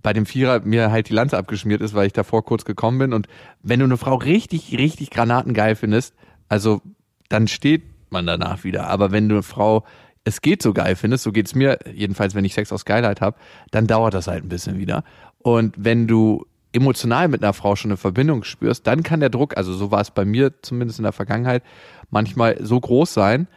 bei 0.05 0.13
dem 0.13 0.27
Vierer 0.27 0.59
mir 0.59 0.91
halt 0.91 1.09
die 1.09 1.13
Lanze 1.13 1.35
abgeschmiert 1.35 1.81
ist, 1.81 1.95
weil 1.95 2.05
ich 2.05 2.13
davor 2.13 2.45
kurz 2.45 2.63
gekommen 2.63 2.99
bin. 2.99 3.11
Und 3.11 3.27
wenn 3.63 3.79
du 3.79 3.85
eine 3.85 3.97
Frau 3.97 4.13
richtig, 4.13 4.77
richtig 4.77 5.09
granatengeil 5.09 5.75
findest, 5.75 6.13
also 6.47 6.83
dann 7.27 7.47
steht 7.47 7.81
man 8.11 8.27
danach 8.27 8.63
wieder. 8.63 8.85
Aber 8.85 9.11
wenn 9.11 9.27
du 9.27 9.35
eine 9.35 9.41
Frau 9.41 9.83
es 10.23 10.41
geht 10.41 10.61
so 10.61 10.73
geil 10.73 10.95
findest, 10.95 11.23
so 11.23 11.31
geht's 11.31 11.55
mir 11.55 11.79
jedenfalls, 11.91 12.35
wenn 12.35 12.45
ich 12.45 12.53
Sex 12.53 12.71
aus 12.71 12.85
Geilheit 12.85 13.19
habe, 13.19 13.37
dann 13.71 13.87
dauert 13.87 14.13
das 14.13 14.27
halt 14.27 14.43
ein 14.43 14.49
bisschen 14.49 14.77
wieder. 14.77 15.03
Und 15.39 15.73
wenn 15.75 16.07
du 16.07 16.45
emotional 16.71 17.27
mit 17.27 17.41
einer 17.41 17.53
Frau 17.53 17.75
schon 17.75 17.89
eine 17.89 17.97
Verbindung 17.97 18.43
spürst, 18.43 18.85
dann 18.85 19.01
kann 19.01 19.21
der 19.21 19.29
Druck, 19.29 19.57
also 19.57 19.73
so 19.73 19.89
war 19.89 20.01
es 20.01 20.11
bei 20.11 20.25
mir 20.25 20.53
zumindest 20.61 20.99
in 20.99 21.03
der 21.03 21.13
Vergangenheit, 21.13 21.63
manchmal 22.11 22.57
so 22.63 22.79
groß 22.79 23.11
sein, 23.11 23.47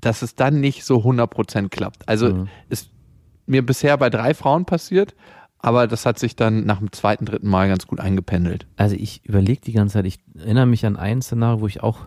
dass 0.00 0.22
es 0.22 0.34
dann 0.34 0.60
nicht 0.60 0.84
so 0.84 0.98
100% 1.00 1.68
klappt. 1.68 2.08
Also 2.08 2.32
mhm. 2.32 2.48
ist 2.70 2.88
mir 3.44 3.64
bisher 3.64 3.98
bei 3.98 4.08
drei 4.08 4.32
Frauen 4.32 4.64
passiert 4.64 5.14
aber 5.62 5.86
das 5.86 6.06
hat 6.06 6.18
sich 6.18 6.36
dann 6.36 6.64
nach 6.64 6.78
dem 6.78 6.92
zweiten, 6.92 7.26
dritten 7.26 7.48
Mal 7.48 7.68
ganz 7.68 7.86
gut 7.86 8.00
eingependelt. 8.00 8.66
Also 8.76 8.96
ich 8.96 9.24
überlege 9.24 9.60
die 9.60 9.72
ganze 9.72 9.94
Zeit, 9.94 10.06
ich 10.06 10.18
erinnere 10.38 10.66
mich 10.66 10.86
an 10.86 10.96
ein 10.96 11.20
Szenario, 11.20 11.60
wo 11.60 11.66
ich 11.66 11.82
auch, 11.82 11.98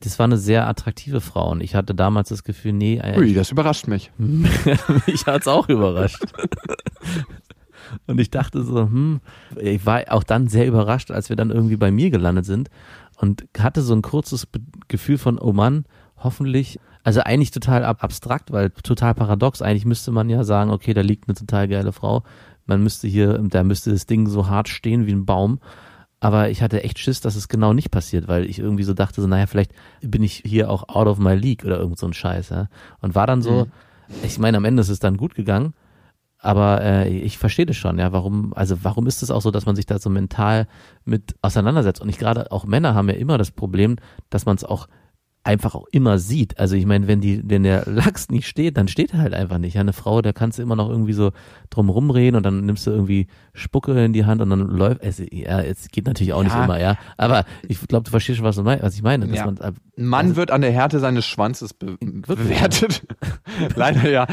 das 0.00 0.18
war 0.18 0.24
eine 0.24 0.38
sehr 0.38 0.66
attraktive 0.66 1.20
Frau 1.20 1.50
und 1.50 1.62
ich 1.62 1.74
hatte 1.74 1.94
damals 1.94 2.30
das 2.30 2.42
Gefühl, 2.42 2.72
nee. 2.72 2.98
Äh, 2.98 3.18
Ui, 3.18 3.34
das 3.34 3.50
überrascht 3.50 3.86
mich. 3.86 4.10
mich 4.18 5.26
hat's 5.26 5.46
auch 5.46 5.68
überrascht. 5.68 6.24
und 8.06 8.18
ich 8.18 8.30
dachte 8.30 8.62
so, 8.62 8.82
hm, 8.82 9.20
ich 9.60 9.84
war 9.84 10.02
auch 10.08 10.24
dann 10.24 10.48
sehr 10.48 10.66
überrascht, 10.66 11.10
als 11.10 11.28
wir 11.28 11.36
dann 11.36 11.50
irgendwie 11.50 11.76
bei 11.76 11.90
mir 11.90 12.10
gelandet 12.10 12.46
sind 12.46 12.70
und 13.16 13.44
hatte 13.58 13.82
so 13.82 13.94
ein 13.94 14.02
kurzes 14.02 14.48
Gefühl 14.88 15.18
von, 15.18 15.38
oh 15.38 15.52
Mann, 15.52 15.84
hoffentlich 16.16 16.80
also 17.04 17.20
eigentlich 17.20 17.50
total 17.50 17.84
abstrakt, 17.84 18.52
weil 18.52 18.70
total 18.70 19.14
paradox. 19.14 19.60
Eigentlich 19.60 19.84
müsste 19.84 20.12
man 20.12 20.30
ja 20.30 20.44
sagen, 20.44 20.70
okay, 20.70 20.94
da 20.94 21.00
liegt 21.00 21.28
eine 21.28 21.34
total 21.34 21.66
geile 21.66 21.92
Frau 21.92 22.22
man 22.72 22.82
müsste 22.82 23.06
hier, 23.08 23.38
da 23.38 23.62
müsste 23.62 23.90
das 23.90 24.06
Ding 24.06 24.26
so 24.26 24.48
hart 24.48 24.68
stehen 24.68 25.06
wie 25.06 25.12
ein 25.12 25.26
Baum. 25.26 25.60
Aber 26.20 26.50
ich 26.50 26.62
hatte 26.62 26.84
echt 26.84 26.98
Schiss, 26.98 27.20
dass 27.20 27.34
es 27.34 27.48
genau 27.48 27.72
nicht 27.72 27.90
passiert, 27.90 28.28
weil 28.28 28.46
ich 28.46 28.58
irgendwie 28.60 28.84
so 28.84 28.94
dachte, 28.94 29.20
so, 29.20 29.26
naja, 29.26 29.46
vielleicht 29.46 29.72
bin 30.02 30.22
ich 30.22 30.42
hier 30.46 30.70
auch 30.70 30.88
out 30.88 31.08
of 31.08 31.18
my 31.18 31.34
league 31.34 31.64
oder 31.64 31.78
irgend 31.78 31.98
so 31.98 32.06
ein 32.06 32.12
Scheiß. 32.12 32.50
Ja? 32.50 32.68
Und 33.00 33.14
war 33.16 33.26
dann 33.26 33.42
so, 33.42 33.64
Mhm. 33.64 34.14
ich 34.22 34.38
meine, 34.38 34.56
am 34.56 34.64
Ende 34.64 34.82
ist 34.82 34.88
es 34.88 35.00
dann 35.00 35.16
gut 35.16 35.34
gegangen, 35.34 35.74
aber 36.38 36.80
äh, 36.82 37.08
ich 37.08 37.38
verstehe 37.38 37.66
das 37.66 37.76
schon, 37.76 37.98
ja, 37.98 38.12
warum, 38.12 38.52
also 38.54 38.82
warum 38.82 39.06
ist 39.06 39.22
es 39.22 39.30
auch 39.30 39.42
so, 39.42 39.50
dass 39.50 39.66
man 39.66 39.76
sich 39.76 39.86
da 39.86 39.98
so 39.98 40.10
mental 40.10 40.66
mit 41.04 41.34
auseinandersetzt? 41.42 42.00
Und 42.00 42.08
ich 42.08 42.18
gerade, 42.18 42.52
auch 42.52 42.64
Männer 42.66 42.94
haben 42.94 43.08
ja 43.08 43.14
immer 43.16 43.36
das 43.38 43.50
Problem, 43.50 43.96
dass 44.30 44.46
man 44.46 44.56
es 44.56 44.64
auch 44.64 44.86
einfach 45.44 45.74
auch 45.74 45.86
immer 45.90 46.18
sieht. 46.18 46.58
Also 46.60 46.76
ich 46.76 46.86
meine, 46.86 47.08
wenn 47.08 47.20
die, 47.20 47.42
wenn 47.44 47.64
der 47.64 47.84
Lachs 47.86 48.28
nicht 48.28 48.46
steht, 48.46 48.76
dann 48.76 48.86
steht 48.86 49.12
er 49.12 49.20
halt 49.20 49.34
einfach 49.34 49.58
nicht. 49.58 49.74
Ja, 49.74 49.80
eine 49.80 49.92
Frau, 49.92 50.22
da 50.22 50.32
kannst 50.32 50.58
du 50.58 50.62
immer 50.62 50.76
noch 50.76 50.88
irgendwie 50.88 51.14
so 51.14 51.32
drum 51.68 51.88
rumreden 51.88 52.36
und 52.36 52.44
dann 52.44 52.64
nimmst 52.64 52.86
du 52.86 52.92
irgendwie 52.92 53.26
Spucke 53.52 54.04
in 54.04 54.12
die 54.12 54.24
Hand 54.24 54.40
und 54.40 54.50
dann 54.50 54.60
läuft 54.60 55.02
es. 55.02 55.18
Ja, 55.30 55.60
es 55.60 55.88
geht 55.88 56.06
natürlich 56.06 56.32
auch 56.32 56.44
nicht 56.44 56.54
Ja. 56.54 56.64
immer, 56.64 56.78
ja. 56.80 56.96
Aber 57.16 57.44
ich 57.66 57.80
glaube, 57.88 58.04
du 58.04 58.10
verstehst 58.10 58.36
schon, 58.38 58.46
was, 58.46 58.54
du 58.56 58.62
mein, 58.62 58.80
was 58.82 58.94
ich 58.94 59.02
meine. 59.02 59.26
Ja. 59.34 59.46
man, 59.46 59.58
Ein 59.60 59.76
Mann 59.96 60.36
wird 60.36 60.52
an 60.52 60.60
der 60.60 60.70
Härte 60.70 61.00
seines 61.00 61.26
Schwanzes 61.26 61.74
be 61.74 61.96
bewertet. 62.00 63.02
Leider 63.74 64.08
ja. 64.08 64.26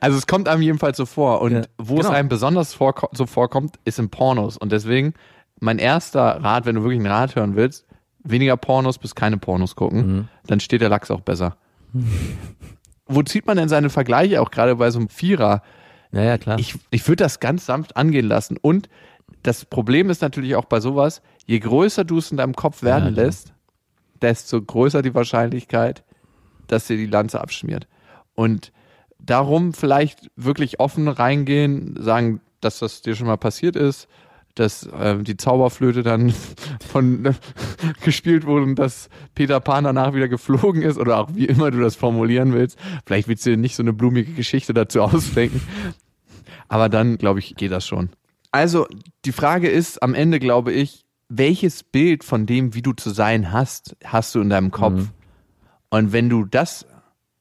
Also 0.00 0.16
es 0.16 0.26
kommt 0.26 0.48
einem 0.48 0.62
jedenfalls 0.62 0.96
so 0.96 1.04
vor. 1.04 1.42
Und 1.42 1.52
Ja, 1.52 1.62
wo 1.76 1.96
es 1.96 2.06
genau. 2.06 2.16
einem 2.16 2.28
besonders 2.30 2.72
vorko 2.72 3.08
so 3.12 3.26
vorkommt, 3.26 3.76
ist 3.84 3.98
in 3.98 4.08
Pornos. 4.08 4.56
Und 4.56 4.72
deswegen 4.72 5.12
mein 5.60 5.78
erster 5.78 6.22
Rat, 6.42 6.66
wenn 6.66 6.76
du 6.76 6.82
wirklich 6.82 7.00
einen 7.00 7.12
Rat 7.12 7.36
hören 7.36 7.56
willst, 7.56 7.84
weniger 8.24 8.56
Pornos 8.56 8.98
bis 8.98 9.14
keine 9.14 9.38
Pornos 9.38 9.76
gucken, 9.76 9.98
Mhm. 10.16 10.28
dann 10.46 10.60
steht 10.60 10.80
der 10.80 10.88
Lachs 10.88 11.10
auch 11.10 11.20
besser. 11.20 11.56
Wo 13.06 13.22
zieht 13.22 13.46
man 13.46 13.56
denn 13.56 13.68
seine 13.68 13.90
Vergleiche 13.90 14.40
auch 14.42 14.50
gerade 14.50 14.76
bei 14.76 14.90
so 14.90 14.98
einem 14.98 15.08
Vierer? 15.08 15.62
ja, 16.12 16.22
ja, 16.22 16.38
klar. 16.38 16.58
Ich, 16.58 16.74
ich 16.90 17.06
würde 17.08 17.24
das 17.24 17.40
ganz 17.40 17.66
sanft 17.66 17.96
angehen 17.96 18.26
lassen. 18.26 18.56
Und 18.60 18.88
das 19.42 19.64
Problem 19.64 20.10
ist 20.10 20.20
natürlich 20.22 20.56
auch 20.56 20.64
bei 20.66 20.80
sowas, 20.80 21.22
je 21.46 21.58
größer 21.58 22.04
du 22.04 22.18
es 22.18 22.30
in 22.30 22.36
deinem 22.36 22.54
Kopf 22.54 22.82
werden 22.82 23.14
Ja, 23.16 23.22
lässt, 23.24 23.52
desto 24.20 24.60
größer 24.60 25.00
die 25.02 25.14
Wahrscheinlichkeit, 25.14 26.02
dass 26.66 26.86
dir 26.86 26.96
die 26.96 27.06
Lanze 27.06 27.40
abschmiert. 27.40 27.86
Und 28.34 28.72
darum 29.18 29.72
vielleicht 29.72 30.30
wirklich 30.36 30.80
offen 30.80 31.08
reingehen, 31.08 31.96
sagen, 32.02 32.40
dass 32.60 32.78
das 32.80 33.00
dir 33.02 33.14
schon 33.14 33.26
mal 33.26 33.36
passiert 33.38 33.76
ist, 33.76 34.08
dass 34.58 34.86
äh, 34.86 35.18
die 35.18 35.36
Zauberflöte 35.36 36.02
dann 36.02 36.32
von 36.88 37.24
äh, 37.24 37.34
gespielt 38.04 38.46
wurde 38.46 38.64
und 38.64 38.78
dass 38.78 39.08
Peter 39.34 39.60
Pan 39.60 39.84
danach 39.84 40.14
wieder 40.14 40.28
geflogen 40.28 40.82
ist 40.82 40.98
oder 40.98 41.18
auch 41.18 41.30
wie 41.34 41.46
immer 41.46 41.70
du 41.70 41.80
das 41.80 41.96
formulieren 41.96 42.52
willst. 42.52 42.78
Vielleicht 43.06 43.28
willst 43.28 43.46
du 43.46 43.50
dir 43.50 43.56
nicht 43.56 43.76
so 43.76 43.82
eine 43.82 43.92
blumige 43.92 44.32
Geschichte 44.32 44.74
dazu 44.74 45.02
ausdenken. 45.02 45.60
Aber 46.68 46.88
dann, 46.88 47.18
glaube 47.18 47.38
ich, 47.38 47.56
geht 47.56 47.72
das 47.72 47.86
schon. 47.86 48.10
Also, 48.50 48.86
die 49.24 49.32
Frage 49.32 49.68
ist 49.68 50.02
am 50.02 50.14
Ende, 50.14 50.38
glaube 50.38 50.72
ich, 50.72 51.04
welches 51.28 51.82
Bild 51.82 52.24
von 52.24 52.46
dem, 52.46 52.74
wie 52.74 52.82
du 52.82 52.92
zu 52.92 53.10
sein 53.10 53.52
hast, 53.52 53.96
hast 54.04 54.34
du 54.34 54.40
in 54.40 54.48
deinem 54.48 54.70
Kopf? 54.70 55.08
Und 55.90 56.12
wenn 56.12 56.28
du 56.28 56.44
das 56.44 56.86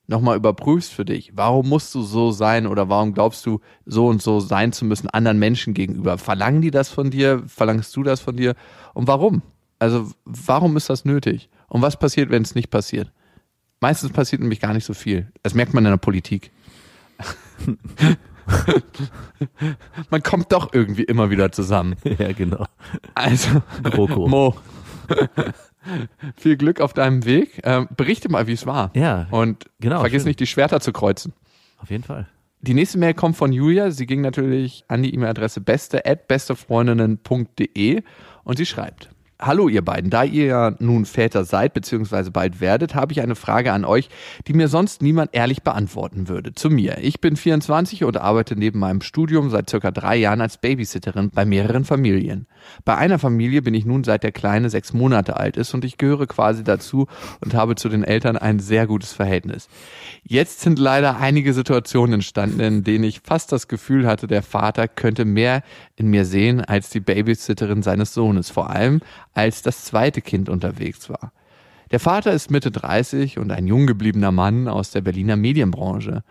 nochmal 0.07 0.37
überprüfst 0.37 0.93
für 0.93 1.05
dich, 1.05 1.33
warum 1.35 1.69
musst 1.69 1.93
du 1.93 2.01
so 2.01 2.31
sein 2.31 2.65
oder 2.65 2.89
warum 2.89 3.13
glaubst 3.13 3.45
du, 3.45 3.59
so 3.85 4.07
und 4.07 4.21
so 4.21 4.39
sein 4.39 4.71
zu 4.71 4.85
müssen 4.85 5.09
anderen 5.09 5.37
Menschen 5.37 5.73
gegenüber? 5.73 6.17
Verlangen 6.17 6.61
die 6.61 6.71
das 6.71 6.89
von 6.89 7.11
dir? 7.11 7.43
Verlangst 7.47 7.95
du 7.95 8.03
das 8.03 8.21
von 8.21 8.37
dir? 8.37 8.55
Und 8.93 9.07
warum? 9.07 9.41
Also, 9.79 10.09
warum 10.25 10.75
ist 10.77 10.89
das 10.89 11.05
nötig? 11.05 11.49
Und 11.67 11.81
was 11.81 11.99
passiert, 11.99 12.29
wenn 12.29 12.41
es 12.41 12.55
nicht 12.55 12.69
passiert? 12.71 13.11
Meistens 13.79 14.11
passiert 14.11 14.41
nämlich 14.41 14.59
gar 14.59 14.73
nicht 14.73 14.85
so 14.85 14.93
viel. 14.93 15.31
Das 15.43 15.53
merkt 15.53 15.73
man 15.73 15.85
in 15.85 15.91
der 15.91 15.97
Politik. 15.97 16.51
man 20.09 20.23
kommt 20.23 20.51
doch 20.51 20.73
irgendwie 20.73 21.03
immer 21.03 21.29
wieder 21.29 21.51
zusammen. 21.51 21.95
ja, 22.17 22.31
genau. 22.31 22.65
Also, 23.13 23.61
GroKo. 23.83 24.27
Mo, 24.27 24.55
viel 26.35 26.57
Glück 26.57 26.81
auf 26.81 26.93
deinem 26.93 27.25
Weg. 27.25 27.61
Ähm, 27.63 27.87
berichte 27.95 28.29
mal, 28.29 28.47
wie 28.47 28.53
es 28.53 28.65
war. 28.65 28.91
Ja, 28.95 29.27
Und 29.31 29.65
genau, 29.79 29.99
vergiss 30.01 30.23
schön. 30.23 30.29
nicht, 30.29 30.39
die 30.39 30.47
Schwerter 30.47 30.79
zu 30.79 30.91
kreuzen. 30.91 31.33
Auf 31.79 31.89
jeden 31.89 32.03
Fall. 32.03 32.27
Die 32.61 32.73
nächste 32.73 32.97
Mail 32.97 33.13
kommt 33.13 33.37
von 33.37 33.53
Julia. 33.53 33.91
Sie 33.91 34.05
ging 34.07 34.21
natürlich 34.21 34.83
an 34.87 35.03
die 35.03 35.13
E-Mail-Adresse 35.13 35.61
beste 35.61 36.05
at 36.05 36.27
bestefreundinnen.de 36.27 38.01
und 38.43 38.57
sie 38.57 38.65
schreibt. 38.65 39.09
Hallo 39.39 39.69
ihr 39.69 39.85
beiden, 39.85 40.09
da 40.09 40.23
ihr 40.23 40.45
ja 40.45 40.73
nun 40.79 41.05
Väter 41.05 41.45
seid 41.45 41.75
bzw. 41.75 42.31
bald 42.31 42.59
werdet, 42.59 42.95
habe 42.95 43.11
ich 43.11 43.21
eine 43.21 43.35
Frage 43.35 43.71
an 43.71 43.85
euch, 43.85 44.09
die 44.47 44.53
mir 44.53 44.67
sonst 44.67 45.03
niemand 45.03 45.29
ehrlich 45.33 45.61
beantworten 45.61 46.27
würde. 46.27 46.55
Zu 46.55 46.71
mir. 46.71 46.97
Ich 47.01 47.21
bin 47.21 47.35
24 47.35 48.03
und 48.03 48.17
arbeite 48.17 48.55
neben 48.55 48.79
meinem 48.79 49.01
Studium 49.01 49.51
seit 49.51 49.69
circa 49.69 49.91
drei 49.91 50.15
Jahren 50.15 50.41
als 50.41 50.57
Babysitterin 50.57 51.29
bei 51.29 51.45
mehreren 51.45 51.85
Familien. 51.85 52.47
Bei 52.83 52.97
einer 52.97 53.19
Familie 53.19 53.61
bin 53.61 53.75
ich 53.75 53.85
nun 53.85 54.03
seit 54.03 54.23
der 54.23 54.31
Kleine 54.31 54.71
sechs 54.71 54.91
Monate 54.91 55.37
alt 55.37 55.55
ist 55.55 55.71
und 55.75 55.85
ich 55.85 55.97
gehöre 55.97 56.25
quasi 56.25 56.63
dazu 56.63 57.05
und 57.39 57.53
habe 57.53 57.75
zu 57.75 57.89
den 57.89 58.03
Eltern 58.03 58.37
ein 58.37 58.57
sehr 58.57 58.87
gutes 58.87 59.13
Verhältnis. 59.13 59.69
Jetzt 60.23 60.61
sind 60.61 60.79
leider 60.79 61.19
einige 61.19 61.53
Situationen 61.53 62.15
entstanden, 62.15 62.59
in 62.59 62.83
denen 62.83 63.03
ich 63.03 63.21
fast 63.23 63.51
das 63.51 63.67
Gefühl 63.67 64.07
hatte, 64.07 64.25
der 64.25 64.41
Vater 64.41 64.87
könnte 64.87 65.25
mehr 65.25 65.61
in 65.95 66.07
mir 66.07 66.25
sehen 66.25 66.61
als 66.61 66.89
die 66.89 67.01
Babysitterin 67.01 67.83
seines 67.83 68.15
Sohnes, 68.15 68.49
vor 68.49 68.71
allem 68.71 68.99
als 69.37 69.61
das 69.61 69.85
zweite 69.85 70.21
Kind 70.21 70.49
unterwegs 70.49 71.09
war. 71.09 71.31
Der 71.91 71.99
Vater 71.99 72.31
ist 72.33 72.49
Mitte 72.49 72.71
30 72.71 73.37
und 73.37 73.51
ein 73.51 73.67
jung 73.67 73.85
gebliebener 73.85 74.31
Mann 74.31 74.67
aus 74.67 74.91
der 74.91 75.01
Berliner 75.01 75.35
Medienbranche. 75.35 76.23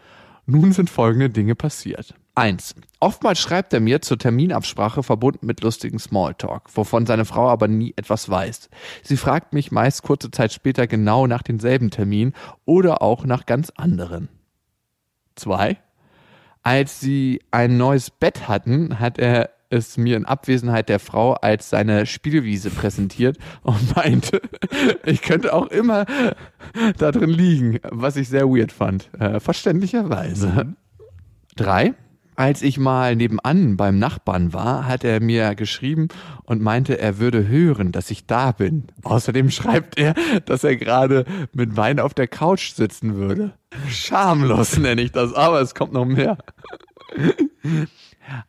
Nun 0.44 0.72
sind 0.72 0.90
folgende 0.90 1.30
Dinge 1.30 1.54
passiert. 1.54 2.14
Eins. 2.34 2.74
Oftmals 3.00 3.38
schreibt 3.38 3.72
er 3.72 3.80
mir 3.80 4.02
zur 4.02 4.18
Terminabsprache 4.18 5.02
verbunden 5.02 5.46
mit 5.46 5.62
lustigen 5.62 5.98
Smalltalk, 5.98 6.64
wovon 6.76 7.06
seine 7.06 7.24
Frau 7.24 7.48
aber 7.48 7.68
nie 7.68 7.94
etwas 7.96 8.28
weiß. 8.28 8.68
Sie 9.02 9.16
fragt 9.16 9.54
mich 9.54 9.70
meist 9.70 10.02
kurze 10.02 10.30
Zeit 10.30 10.52
später 10.52 10.86
genau 10.86 11.26
nach 11.26 11.42
denselben 11.42 11.90
Termin 11.90 12.34
oder 12.64 13.02
auch 13.02 13.24
nach 13.24 13.46
ganz 13.46 13.70
anderen. 13.76 14.28
Zwei. 15.36 15.78
Als 16.62 17.00
sie 17.00 17.40
ein 17.52 17.76
neues 17.76 18.10
Bett 18.10 18.48
hatten, 18.48 18.98
hat 18.98 19.18
er 19.18 19.50
es 19.70 19.96
mir 19.96 20.16
in 20.16 20.24
Abwesenheit 20.24 20.88
der 20.88 20.98
Frau 20.98 21.34
als 21.34 21.70
seine 21.70 22.06
Spielwiese 22.06 22.70
präsentiert 22.70 23.38
und 23.62 23.96
meinte, 23.96 24.40
ich 25.04 25.22
könnte 25.22 25.52
auch 25.52 25.68
immer 25.68 26.06
da 26.98 27.12
drin 27.12 27.30
liegen, 27.30 27.78
was 27.90 28.16
ich 28.16 28.28
sehr 28.28 28.48
weird 28.48 28.72
fand. 28.72 29.10
Äh, 29.18 29.40
verständlicherweise. 29.40 30.74
Drei. 31.56 31.94
Als 32.38 32.60
ich 32.60 32.76
mal 32.78 33.16
nebenan 33.16 33.78
beim 33.78 33.98
Nachbarn 33.98 34.52
war, 34.52 34.86
hat 34.86 35.04
er 35.04 35.22
mir 35.22 35.54
geschrieben 35.54 36.08
und 36.44 36.60
meinte, 36.60 36.98
er 36.98 37.18
würde 37.18 37.48
hören, 37.48 37.92
dass 37.92 38.10
ich 38.10 38.26
da 38.26 38.52
bin. 38.52 38.88
Außerdem 39.04 39.50
schreibt 39.50 39.98
er, 39.98 40.12
dass 40.44 40.62
er 40.62 40.76
gerade 40.76 41.24
mit 41.54 41.78
Wein 41.78 41.98
auf 41.98 42.12
der 42.12 42.28
Couch 42.28 42.72
sitzen 42.74 43.16
würde. 43.16 43.54
Schamlos 43.88 44.76
nenne 44.76 45.00
ich 45.00 45.12
das, 45.12 45.32
aber 45.32 45.62
es 45.62 45.74
kommt 45.74 45.94
noch 45.94 46.04
mehr. 46.04 46.36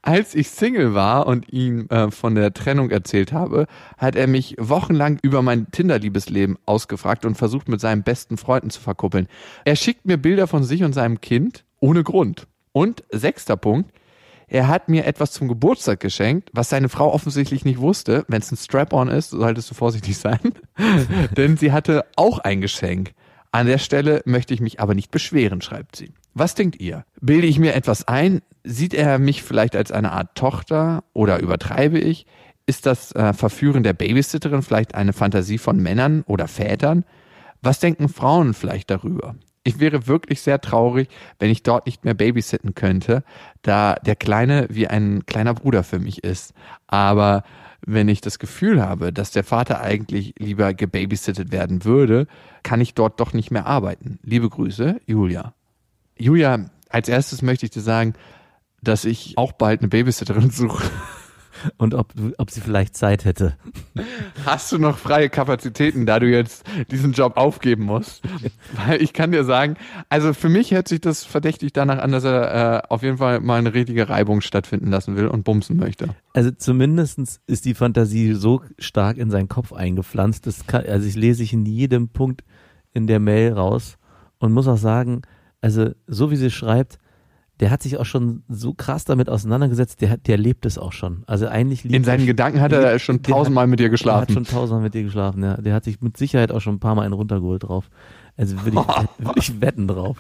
Als 0.02 0.34
ich 0.34 0.50
Single 0.50 0.94
war 0.94 1.28
und 1.28 1.52
ihm 1.54 1.88
äh, 1.90 2.10
von 2.10 2.34
der 2.36 2.54
Trennung 2.54 2.90
erzählt 2.90 3.32
habe, 3.32 3.68
hat 3.98 4.16
er 4.16 4.28
mich 4.28 4.56
wochenlang 4.58 5.20
über 5.22 5.42
mein 5.42 5.70
Tinder-Liebesleben 5.72 6.58
ausgefragt 6.66 7.26
und 7.26 7.36
versucht, 7.36 7.70
mit 7.70 7.80
seinen 7.80 8.04
besten 8.04 8.38
Freunden 8.38 8.70
zu 8.70 8.82
verkuppeln. 8.82 9.28
Er 9.66 9.76
schickt 9.76 10.06
mir 10.06 10.18
Bilder 10.18 10.48
von 10.48 10.64
sich 10.64 10.84
und 10.84 10.94
seinem 10.94 11.22
Kind 11.22 11.64
ohne 11.80 12.04
Grund. 12.04 12.48
Und 12.72 13.04
sechster 13.12 13.58
Punkt, 13.58 13.92
er 14.48 14.68
hat 14.68 14.88
mir 14.88 15.06
etwas 15.06 15.34
zum 15.34 15.48
Geburtstag 15.48 16.00
geschenkt, 16.00 16.50
was 16.54 16.70
seine 16.70 16.90
Frau 16.90 17.14
offensichtlich 17.14 17.66
nicht 17.66 17.80
wusste. 17.80 18.24
Wenn 18.30 18.42
es 18.42 18.52
ein 18.52 18.58
Strap-on 18.58 19.10
ist, 19.10 19.32
solltest 19.32 19.70
du 19.70 19.76
vorsichtig 19.76 20.18
sein. 20.18 20.40
Denn 21.38 21.58
sie 21.58 21.72
hatte 21.72 22.06
auch 22.16 22.40
ein 22.40 22.62
Geschenk. 22.62 23.14
An 23.52 23.68
der 23.68 23.78
Stelle 23.78 24.22
möchte 24.26 24.54
ich 24.54 24.62
mich 24.62 24.80
aber 24.80 24.96
nicht 24.96 25.12
beschweren, 25.12 25.62
schreibt 25.62 25.96
sie. 25.96 26.14
Was 26.34 26.56
denkt 26.56 26.80
ihr? 26.80 27.06
Bilde 27.20 27.48
ich 27.48 27.60
mir 27.60 27.74
etwas 27.76 28.08
ein? 28.08 28.42
Sieht 28.70 28.94
er 28.94 29.18
mich 29.18 29.44
vielleicht 29.44 29.78
als 29.78 29.94
eine 29.94 30.12
Art 30.12 30.36
Tochter 30.36 31.06
oder 31.14 31.40
übertreibe 31.40 32.00
ich? 32.00 32.26
Ist 32.66 32.86
das 32.86 33.14
äh, 33.14 33.32
Verführen 33.32 33.84
der 33.84 33.94
Babysitterin 33.94 34.62
vielleicht 34.62 34.94
eine 34.94 35.14
Fantasie 35.14 35.58
von 35.58 35.78
Männern 35.78 36.24
oder 36.28 36.50
Vätern? 36.50 37.06
Was 37.62 37.80
denken 37.80 38.10
Frauen 38.10 38.54
vielleicht 38.54 38.90
darüber? 38.90 39.36
Ich 39.64 39.80
wäre 39.80 40.08
wirklich 40.08 40.42
sehr 40.42 40.60
traurig, 40.60 41.08
wenn 41.40 41.50
ich 41.50 41.64
dort 41.64 41.86
nicht 41.86 42.04
mehr 42.04 42.14
babysitten 42.14 42.76
könnte, 42.76 43.24
da 43.62 43.96
der 43.96 44.18
Kleine 44.18 44.68
wie 44.70 44.88
ein 44.88 45.26
kleiner 45.26 45.54
Bruder 45.54 45.84
für 45.84 46.00
mich 46.00 46.26
ist. 46.26 46.54
Aber 46.88 47.44
wenn 47.86 48.10
ich 48.10 48.20
das 48.20 48.38
Gefühl 48.38 48.82
habe, 48.82 49.14
dass 49.14 49.32
der 49.32 49.46
Vater 49.46 49.80
eigentlich 49.80 50.36
lieber 50.38 50.74
gebabysittet 50.74 51.54
werden 51.54 51.86
würde, 51.86 52.28
kann 52.64 52.82
ich 52.82 52.96
dort 52.96 53.22
doch 53.22 53.32
nicht 53.32 53.50
mehr 53.50 53.66
arbeiten. 53.66 54.20
Liebe 54.24 54.50
Grüße, 54.50 55.00
Julia. 55.06 55.54
Julia, 56.18 56.70
als 56.90 57.08
erstes 57.08 57.42
möchte 57.42 57.66
ich 57.66 57.72
dir 57.72 57.82
sagen, 57.82 58.14
dass 58.82 59.06
ich 59.06 59.38
auch 59.38 59.54
bald 59.54 59.82
eine 59.82 59.90
Babysitterin 59.90 60.50
suche. 60.50 60.84
und 61.78 61.94
ob, 61.94 62.14
ob 62.38 62.52
sie 62.52 62.62
vielleicht 62.62 62.96
Zeit 62.96 63.26
hätte. 63.26 63.58
Hast 64.46 64.72
du 64.72 64.78
noch 64.78 64.98
freie 64.98 65.30
Kapazitäten, 65.30 66.06
da 66.06 66.20
du 66.20 66.28
jetzt 66.28 66.64
diesen 66.92 67.14
Job 67.14 67.38
aufgeben 67.38 67.84
musst? 67.84 68.24
Weil 68.86 69.02
ich 69.02 69.14
kann 69.14 69.32
dir 69.32 69.44
sagen, 69.44 69.76
also 70.10 70.34
für 70.34 70.50
mich 70.50 70.72
hört 70.72 70.88
sich 70.88 71.02
das 71.02 71.24
verdächtig 71.24 71.74
danach 71.74 72.00
an, 72.00 72.12
dass 72.12 72.24
er 72.24 72.84
äh, 72.84 72.88
auf 72.90 73.04
jeden 73.04 73.18
Fall 73.18 73.40
mal 73.40 73.60
eine 73.60 73.74
richtige 73.74 74.10
Reibung 74.10 74.42
stattfinden 74.42 74.90
lassen 74.90 75.16
will 75.16 75.28
und 75.28 75.44
bumsen 75.44 75.78
möchte. 75.78 76.10
Also 76.34 76.52
zumindestens 76.52 77.42
ist 77.48 77.66
die 77.66 77.74
Fantasie 77.74 78.34
so 78.34 78.62
stark 78.78 79.18
in 79.18 79.30
seinen 79.30 79.48
Kopf 79.48 79.74
eingepflanzt. 79.74 80.48
Das 80.48 80.68
kann, 80.68 80.86
also 80.86 81.08
ich 81.08 81.16
lese 81.16 81.44
ich 81.44 81.54
in 81.54 81.66
jedem 81.66 82.10
Punkt 82.10 82.44
in 82.94 83.08
der 83.08 83.20
Mail 83.20 83.54
raus 83.54 83.98
und 84.40 84.54
muss 84.54 84.68
auch 84.68 84.78
sagen, 84.78 85.24
also 85.62 85.92
so 86.08 86.32
wie 86.32 86.36
sie 86.36 86.52
schreibt, 86.52 87.00
der 87.60 87.72
hat 87.72 87.82
sich 87.82 87.98
auch 87.98 88.06
schon 88.06 88.44
so 88.48 88.74
krass 88.74 89.04
damit 89.06 89.30
auseinandergesetzt, 89.30 90.02
der, 90.02 90.12
hat, 90.12 90.28
der 90.28 90.38
lebt 90.38 90.66
es 90.66 90.78
auch 90.78 90.92
schon. 90.94 91.24
Also 91.26 91.48
eigentlich 91.48 91.84
liebt 91.84 91.96
In 91.96 92.04
seinen 92.04 92.22
er- 92.22 92.26
Gedanken 92.28 92.62
hat 92.62 92.72
er 92.72 93.00
schon 93.00 93.22
der 93.22 93.34
hat- 93.34 93.38
tausendmal 93.40 93.68
mit 93.68 93.80
dir 93.80 93.84
Der 93.84 93.88
hat 93.88 93.92
geschlafen. 93.94 94.34
schon 94.34 94.44
tausendmal 94.46 94.82
mit 94.84 94.94
dir 94.94 95.04
geschlafen, 95.04 95.44
ja. 95.44 95.58
Der 95.58 95.74
hat 95.74 95.84
sich 95.84 96.00
mit 96.02 96.18
Sicherheit 96.18 96.52
auch 96.52 96.62
schon 96.62 96.76
ein 96.76 96.80
paar 96.80 96.94
Mal 96.96 97.02
einen 97.04 97.14
runtergeholt 97.14 97.64
drauf. 97.64 97.90
Also 98.40 98.56
würde 98.64 98.78
ich, 98.80 98.86
würde 99.26 99.40
ich 99.40 99.60
wetten 99.62 99.88
drauf. 99.88 100.20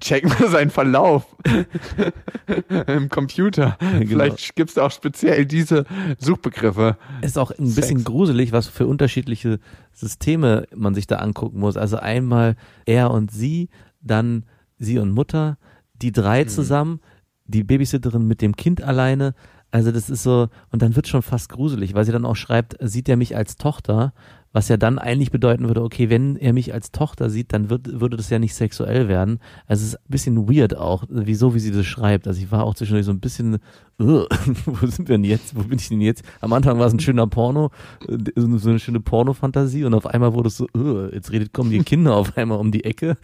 Check 0.00 0.28
mal 0.28 0.50
seinen 0.50 0.68
Verlauf 0.68 1.24
im 2.86 3.08
Computer. 3.08 3.76
genau. 3.80 4.06
Vielleicht 4.06 4.54
gibt's 4.56 4.74
da 4.74 4.82
auch 4.86 4.90
speziell 4.90 5.46
diese 5.46 5.84
Suchbegriffe. 6.18 6.96
ist 7.22 7.38
auch 7.38 7.50
ein 7.52 7.64
bisschen 7.74 7.98
Sex. 7.98 8.04
gruselig, 8.04 8.52
was 8.52 8.68
für 8.68 8.86
unterschiedliche 8.86 9.58
Systeme 9.92 10.66
man 10.74 10.94
sich 10.94 11.06
da 11.06 11.16
angucken 11.16 11.58
muss. 11.60 11.76
Also 11.76 11.96
einmal 11.96 12.56
er 12.86 13.10
und 13.10 13.30
sie, 13.30 13.68
dann 14.02 14.44
sie 14.78 14.98
und 14.98 15.10
Mutter, 15.12 15.56
die 16.04 16.12
drei 16.12 16.44
zusammen, 16.44 17.00
die 17.46 17.64
Babysitterin 17.64 18.26
mit 18.26 18.42
dem 18.42 18.56
Kind 18.56 18.82
alleine. 18.82 19.34
Also 19.70 19.90
das 19.90 20.10
ist 20.10 20.22
so, 20.22 20.48
und 20.70 20.82
dann 20.82 20.96
wird 20.96 21.08
schon 21.08 21.22
fast 21.22 21.48
gruselig, 21.48 21.94
weil 21.94 22.04
sie 22.04 22.12
dann 22.12 22.26
auch 22.26 22.36
schreibt, 22.36 22.76
sieht 22.80 23.08
er 23.08 23.16
mich 23.16 23.36
als 23.36 23.56
Tochter, 23.56 24.12
was 24.54 24.68
ja 24.68 24.76
dann 24.76 25.00
eigentlich 25.00 25.32
bedeuten 25.32 25.66
würde, 25.66 25.82
okay, 25.82 26.10
wenn 26.10 26.36
er 26.36 26.52
mich 26.52 26.72
als 26.72 26.92
Tochter 26.92 27.28
sieht, 27.28 27.52
dann 27.52 27.70
wird, 27.70 28.00
würde 28.00 28.16
das 28.16 28.30
ja 28.30 28.38
nicht 28.38 28.54
sexuell 28.54 29.08
werden. 29.08 29.40
Also 29.66 29.82
es 29.82 29.88
ist 29.88 29.96
ein 29.96 30.10
bisschen 30.10 30.48
weird 30.48 30.76
auch, 30.76 31.04
wieso, 31.08 31.56
wie 31.56 31.58
sie 31.58 31.72
das 31.72 31.84
schreibt. 31.84 32.28
Also 32.28 32.40
ich 32.40 32.52
war 32.52 32.62
auch 32.62 32.74
zwischendurch 32.76 33.04
so 33.04 33.10
ein 33.10 33.18
bisschen, 33.18 33.58
"Ugh, 34.00 34.28
wo 34.64 34.86
sind 34.86 35.08
wir 35.08 35.16
denn 35.16 35.24
jetzt? 35.24 35.56
Wo 35.56 35.64
bin 35.64 35.80
ich 35.80 35.88
denn 35.88 36.00
jetzt? 36.00 36.22
Am 36.40 36.52
Anfang 36.52 36.78
war 36.78 36.86
es 36.86 36.92
ein 36.92 37.00
schöner 37.00 37.26
Porno, 37.26 37.72
äh, 38.08 38.16
so 38.36 38.70
eine 38.70 38.78
schöne 38.78 39.00
Pornofantasie 39.00 39.84
und 39.84 39.92
auf 39.92 40.06
einmal 40.06 40.34
wurde 40.34 40.46
es 40.46 40.56
so, 40.56 40.68
"Ugh, 40.72 41.10
jetzt 41.12 41.32
redet, 41.32 41.52
kommen 41.52 41.70
die 41.70 41.80
Kinder 41.80 42.14
auf 42.14 42.38
einmal 42.38 42.58
um 42.58 42.70
die 42.70 42.84
Ecke. 42.84 43.16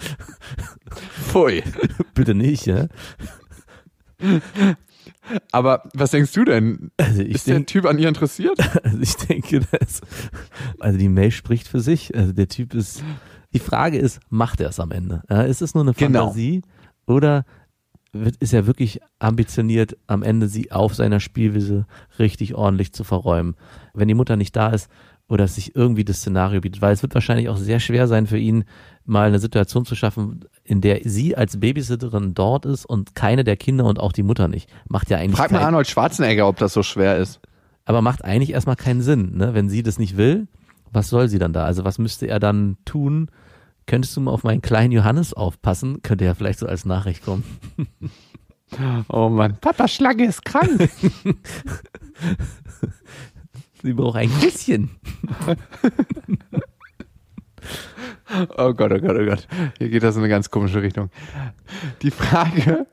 Pfui. 0.91 1.63
Bitte 2.15 2.35
nicht, 2.35 2.67
ja. 2.67 2.89
Aber 5.53 5.89
was 5.95 6.11
denkst 6.11 6.33
du 6.33 6.45
denn? 6.45 6.91
Also 6.97 7.23
Ist 7.23 7.47
der 7.47 7.55
denke, 7.55 7.67
Typ 7.67 7.87
an 7.87 7.99
ihr 7.99 8.09
interessiert? 8.09 8.59
also 8.85 8.99
ich 9.01 9.15
denke, 9.17 9.61
dass, 9.61 10.01
also 10.79 10.99
die 10.99 11.09
Mail 11.09 11.31
spricht 11.31 11.69
für 11.69 11.81
sich. 11.81 12.15
Also 12.17 12.33
der 12.33 12.49
Typ 12.49 12.75
ist, 12.75 13.03
die 13.53 13.59
Frage 13.59 13.99
ist, 13.99 14.21
macht 14.29 14.61
er 14.61 14.69
es 14.69 14.81
am 14.81 14.91
Ende? 14.91 15.23
Ja, 15.31 15.43
ist 15.43 15.63
es 15.63 15.75
nur 15.75 15.85
eine 15.85 15.95
Genau. 15.95 16.27
Fantasie 16.27 16.63
oder 17.07 17.45
wird, 18.13 18.37
ist 18.37 18.53
er 18.53 18.67
wirklich 18.67 19.01
ambitioniert, 19.21 19.97
am 20.07 20.23
Ende 20.23 20.49
sie 20.49 20.73
auf 20.73 20.95
seiner 20.95 21.21
Spielwiese 21.21 21.87
richtig 22.19 22.55
ordentlich 22.55 22.93
zu 22.93 23.05
verräumen? 23.05 23.55
Wenn 23.95 24.09
die 24.09 24.15
Mutter 24.15 24.37
nicht 24.37 24.57
da 24.57 24.71
ist 24.71 24.89
oder 25.29 25.47
sich 25.47 25.77
irgendwie 25.77 26.05
das 26.05 26.19
Szenario 26.19 26.61
bietet, 26.61 26.83
weil 26.83 26.93
es 26.93 27.03
wird 27.03 27.15
wahrscheinlich 27.15 27.49
auch 27.49 27.57
sehr 27.57 27.79
schwer 27.79 28.09
sein 28.09 28.27
für 28.27 28.39
ihn, 28.39 28.65
mal 29.05 29.27
eine 29.29 29.39
Situation 29.39 29.85
zu 29.85 29.95
schaffen, 29.97 30.45
in 30.63 30.81
der 30.81 31.01
sie 31.05 31.37
als 31.37 31.59
Babysitterin 31.61 32.35
dort 32.35 32.65
ist 32.67 32.85
und 32.85 33.15
keine 33.15 33.45
der 33.45 33.57
Kinder 33.57 33.85
und 33.87 33.99
auch 33.99 34.13
die 34.13 34.23
Mutter 34.23 34.47
nicht. 34.49 34.69
Macht 34.89 35.11
ja 35.11 35.19
eigentlich 35.19 35.37
Frag 35.37 35.51
mal 35.51 35.63
Arnold 35.63 35.89
Schwarzenegger, 35.89 36.47
ob 36.47 36.57
das 36.59 36.73
so 36.73 36.83
schwer 36.83 37.17
ist. 37.17 37.41
aber 37.85 38.03
macht 38.03 38.25
eigentlich 38.25 38.53
erstmal 38.53 38.77
keinen 38.77 39.03
Sinn, 39.03 39.37
ne? 39.37 39.55
Wenn 39.55 39.69
sie 39.69 39.83
das 39.83 39.99
nicht 39.99 40.17
will, 40.17 40.47
was 40.93 41.09
soll 41.09 41.29
sie 41.29 41.39
dann 41.39 41.53
da? 41.53 41.65
Also 41.65 41.85
was 41.85 41.99
müsste 41.99 42.27
er 42.27 42.39
dann 42.41 42.77
tun? 42.85 43.31
Könntest 43.87 44.17
du 44.17 44.21
mal 44.21 44.31
auf 44.31 44.45
meinen 44.45 44.63
kleinen 44.63 44.93
Johannes 44.93 45.35
aufpassen? 45.35 46.03
Könnte 46.03 46.25
ja 46.25 46.35
vielleicht 46.35 46.61
so 46.61 46.67
als 46.67 46.85
Nachricht 46.85 47.25
kommen. 47.25 47.45
Oh 49.09 49.29
Mann. 49.29 49.57
Papa 49.61 49.89
Schlange 49.89 50.27
ist 50.27 50.45
krank. 50.45 50.89
Sie 53.83 53.93
braucht 53.95 54.15
ein 54.17 54.31
Küsschen. 54.41 54.91
Oh 58.57 58.73
Gott, 58.75 58.93
oh 58.93 58.99
Gott, 59.01 59.17
oh 59.21 59.25
Gott. 59.25 59.49
Hier 59.79 59.89
geht 59.89 60.03
das 60.03 60.15
in 60.17 60.23
eine 60.23 60.29
ganz 60.31 60.51
komische 60.51 60.83
Richtung. 60.83 61.11
Die 62.03 62.11
Frage 62.11 62.87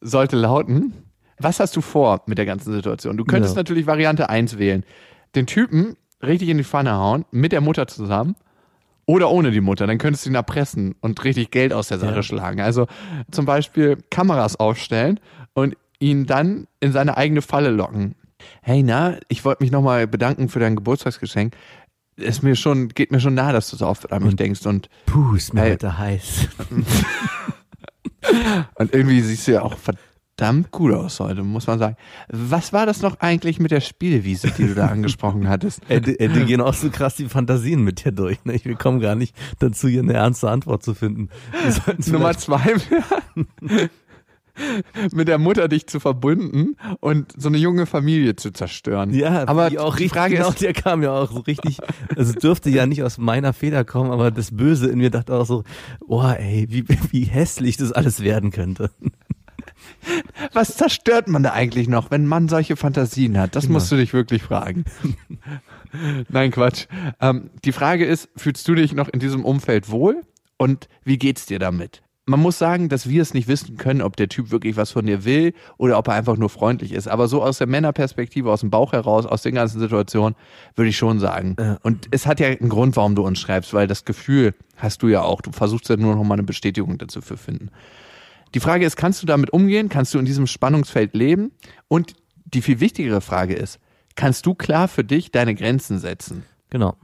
sollte 0.00 0.36
lauten, 0.36 0.92
was 1.38 1.60
hast 1.60 1.76
du 1.76 1.80
vor 1.80 2.22
mit 2.26 2.38
der 2.38 2.46
ganzen 2.46 2.72
Situation? 2.72 3.16
Du 3.16 3.24
könntest 3.24 3.54
Ja. 3.54 3.60
natürlich 3.60 3.86
Variante 3.86 4.28
1 4.28 4.58
wählen. 4.58 4.84
Den 5.34 5.46
Typen 5.46 5.96
richtig 6.22 6.48
in 6.48 6.58
die 6.58 6.64
Pfanne 6.64 6.92
hauen, 6.94 7.24
mit 7.30 7.52
der 7.52 7.60
Mutter 7.60 7.86
zusammen 7.86 8.34
oder 9.06 9.30
ohne 9.30 9.50
die 9.50 9.60
Mutter. 9.60 9.86
Dann 9.86 9.98
könntest 9.98 10.24
du 10.26 10.30
ihn 10.30 10.34
erpressen 10.36 10.94
und 11.00 11.22
richtig 11.24 11.50
Geld 11.50 11.72
aus 11.72 11.88
der 11.88 11.98
Sache 11.98 12.16
Ja. 12.16 12.22
schlagen. 12.22 12.60
Also 12.60 12.86
zum 13.30 13.44
Beispiel 13.46 13.98
Kameras 14.10 14.56
aufstellen 14.56 15.20
und 15.54 15.76
ihn 16.00 16.26
dann 16.26 16.66
in 16.80 16.92
seine 16.92 17.16
eigene 17.16 17.42
Falle 17.42 17.70
locken. 17.70 18.14
Hey, 18.62 18.82
na, 18.82 19.16
ich 19.28 19.44
wollte 19.44 19.62
mich 19.62 19.70
nochmal 19.72 20.06
bedanken 20.06 20.48
für 20.48 20.58
dein 20.58 20.76
Geburtstagsgeschenk. 20.76 21.54
Ist 22.16 22.42
mir 22.42 22.54
schon, 22.54 22.88
geht 22.88 23.10
mir 23.10 23.20
schon 23.20 23.34
nahe, 23.34 23.52
dass 23.52 23.70
du 23.70 23.76
so 23.76 23.86
oft 23.86 24.12
an 24.12 24.24
mich 24.24 24.36
denkst 24.36 24.64
und 24.66 24.88
Puh, 25.06 25.34
ist 25.34 25.52
mir 25.52 25.62
heute 25.62 25.98
heiß. 25.98 26.48
Und 28.76 28.94
irgendwie 28.94 29.20
siehst 29.20 29.48
du 29.48 29.52
ja 29.52 29.62
auch 29.62 29.76
verdammt 29.76 30.70
gut 30.70 30.92
aus 30.92 31.20
heute, 31.20 31.42
muss 31.42 31.66
man 31.66 31.78
sagen. 31.78 31.96
Was 32.28 32.72
war 32.72 32.86
das 32.86 33.02
noch 33.02 33.20
eigentlich 33.20 33.60
mit 33.60 33.70
der 33.70 33.80
Spielwiese, 33.80 34.50
die 34.50 34.66
du 34.66 34.74
da 34.74 34.86
angesprochen 34.86 35.48
hattest? 35.48 35.80
Äh, 35.88 36.00
die, 36.00 36.16
die 36.16 36.44
gehen 36.44 36.60
auch 36.60 36.74
so 36.74 36.90
krass 36.90 37.16
die 37.16 37.28
Fantasien 37.28 37.82
mit 37.82 38.04
dir 38.04 38.12
durch. 38.12 38.44
Ne? 38.44 38.58
Wir 38.62 38.76
kommen 38.76 39.00
gar 39.00 39.14
nicht 39.14 39.34
dazu, 39.58 39.88
hier 39.88 40.02
eine 40.02 40.14
ernste 40.14 40.50
Antwort 40.50 40.82
zu 40.82 40.94
finden. 40.94 41.28
Nummer 42.06 42.36
zwei 42.36 42.60
mit 45.12 45.28
der 45.28 45.38
Mutter 45.38 45.68
dich 45.68 45.86
zu 45.86 46.00
verbunden 46.00 46.76
und 47.00 47.32
so 47.36 47.48
eine 47.48 47.58
junge 47.58 47.86
Familie 47.86 48.36
zu 48.36 48.52
zerstören. 48.52 49.12
Ja, 49.12 49.46
aber 49.46 49.70
die 49.70 49.78
auch 49.78 49.96
die 49.96 50.08
Frage 50.08 50.36
genau, 50.36 50.50
ist, 50.50 50.60
der 50.60 50.72
kam 50.72 51.02
ja 51.02 51.12
auch 51.12 51.30
so 51.30 51.40
richtig, 51.40 51.78
also 52.16 52.32
es 52.32 52.38
dürfte 52.38 52.70
ja 52.70 52.86
nicht 52.86 53.02
aus 53.02 53.18
meiner 53.18 53.52
Feder 53.52 53.84
kommen, 53.84 54.10
aber 54.10 54.30
das 54.30 54.56
Böse 54.56 54.88
in 54.88 54.98
mir 54.98 55.10
dachte 55.10 55.34
auch 55.34 55.46
so, 55.46 55.64
boah, 56.06 56.36
ey, 56.38 56.66
wie, 56.70 56.84
wie 57.10 57.24
hässlich 57.24 57.76
das 57.76 57.92
alles 57.92 58.22
werden 58.22 58.50
könnte. 58.50 58.90
was 60.52 60.76
zerstört 60.76 61.28
man 61.28 61.42
da 61.42 61.52
eigentlich 61.52 61.88
noch, 61.88 62.10
wenn 62.10 62.26
man 62.26 62.48
solche 62.48 62.76
Fantasien 62.76 63.38
hat? 63.38 63.56
Das 63.56 63.68
musst 63.68 63.90
du 63.90 63.96
dich 63.96 64.12
wirklich 64.12 64.42
fragen. 64.42 64.84
Nein, 66.28 66.50
Quatsch. 66.50 66.86
Ähm, 67.20 67.50
die 67.64 67.72
Frage 67.72 68.04
ist, 68.04 68.28
fühlst 68.36 68.66
du 68.66 68.74
dich 68.74 68.92
noch 68.94 69.08
in 69.08 69.20
diesem 69.20 69.44
Umfeld 69.44 69.90
wohl 69.90 70.22
und 70.56 70.88
wie 71.04 71.18
geht's 71.18 71.46
dir 71.46 71.58
damit? 71.58 72.02
Man 72.26 72.40
muss 72.40 72.58
sagen, 72.58 72.88
dass 72.88 73.08
wir 73.08 73.20
es 73.20 73.34
nicht 73.34 73.48
wissen 73.48 73.76
können, 73.76 74.00
ob 74.00 74.16
der 74.16 74.30
Typ 74.30 74.50
wirklich 74.50 74.76
was 74.76 74.92
von 74.92 75.04
dir 75.04 75.26
will 75.26 75.52
oder 75.76 75.98
ob 75.98 76.08
er 76.08 76.14
einfach 76.14 76.38
nur 76.38 76.48
freundlich 76.48 76.92
ist. 76.92 77.06
Aber 77.06 77.28
so 77.28 77.42
aus 77.42 77.58
der 77.58 77.66
Männerperspektive, 77.66 78.50
aus 78.50 78.60
dem 78.60 78.70
Bauch 78.70 78.92
heraus, 78.92 79.26
aus 79.26 79.42
den 79.42 79.54
ganzen 79.54 79.78
Situationen, 79.78 80.34
würde 80.74 80.88
ich 80.88 80.96
schon 80.96 81.20
sagen. 81.20 81.56
Und 81.82 82.08
es 82.12 82.26
hat 82.26 82.40
ja 82.40 82.46
einen 82.46 82.70
Grund, 82.70 82.96
warum 82.96 83.14
du 83.14 83.26
uns 83.26 83.38
schreibst, 83.40 83.74
weil 83.74 83.86
das 83.86 84.06
Gefühl 84.06 84.54
hast 84.76 85.02
du 85.02 85.08
ja 85.08 85.20
auch. 85.20 85.42
Du 85.42 85.52
versuchst 85.52 85.90
ja 85.90 85.96
nur 85.98 86.16
noch 86.16 86.24
mal 86.24 86.34
eine 86.34 86.44
Bestätigung 86.44 86.96
dazu 86.96 87.20
zu 87.20 87.36
finden. 87.36 87.68
Die 88.54 88.60
Frage 88.60 88.86
ist, 88.86 88.96
kannst 88.96 89.22
du 89.22 89.26
damit 89.26 89.52
umgehen? 89.52 89.90
Kannst 89.90 90.14
du 90.14 90.18
in 90.18 90.24
diesem 90.24 90.46
Spannungsfeld 90.46 91.14
leben? 91.14 91.52
Und 91.88 92.14
die 92.46 92.62
viel 92.62 92.80
wichtigere 92.80 93.20
Frage 93.20 93.54
ist, 93.54 93.80
kannst 94.14 94.46
du 94.46 94.54
klar 94.54 94.88
für 94.88 95.04
dich 95.04 95.30
deine 95.30 95.54
Grenzen 95.54 95.98
setzen? 95.98 96.44
Genau. 96.70 96.96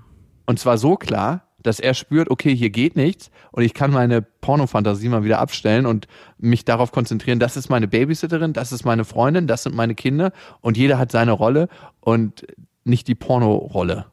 Und 0.47 0.59
zwar 0.59 0.79
so 0.79 0.97
klar, 0.97 1.50
dass 1.63 1.81
er 1.81 1.95
spürt, 1.95 2.31
okay, 2.31 2.55
hier 2.55 2.71
geht 2.71 2.97
nichts 2.97 3.31
und 3.53 3.63
ich 3.63 3.75
kann 3.75 3.91
meine 3.91 4.23
Pornofantasie 4.23 5.09
mal 5.09 5.25
wieder 5.25 5.39
abstellen 5.39 5.87
und 5.87 6.07
mich 6.39 6.65
darauf 6.65 6.93
konzentrieren, 6.93 7.39
das 7.39 7.57
ist 7.57 7.69
meine 7.69 7.89
Babysitterin, 7.89 8.53
das 8.53 8.73
ist 8.73 8.85
meine 8.85 9.05
Freundin, 9.05 9.47
das 9.47 9.63
sind 9.63 9.75
meine 9.75 9.95
Kinder 9.95 10.33
und 10.61 10.77
jeder 10.77 10.99
hat 10.99 11.13
seine 11.13 11.33
Rolle 11.33 11.69
und 12.01 12.47
nicht 12.85 13.09
die 13.09 13.15
Porno-Rolle. 13.15 14.07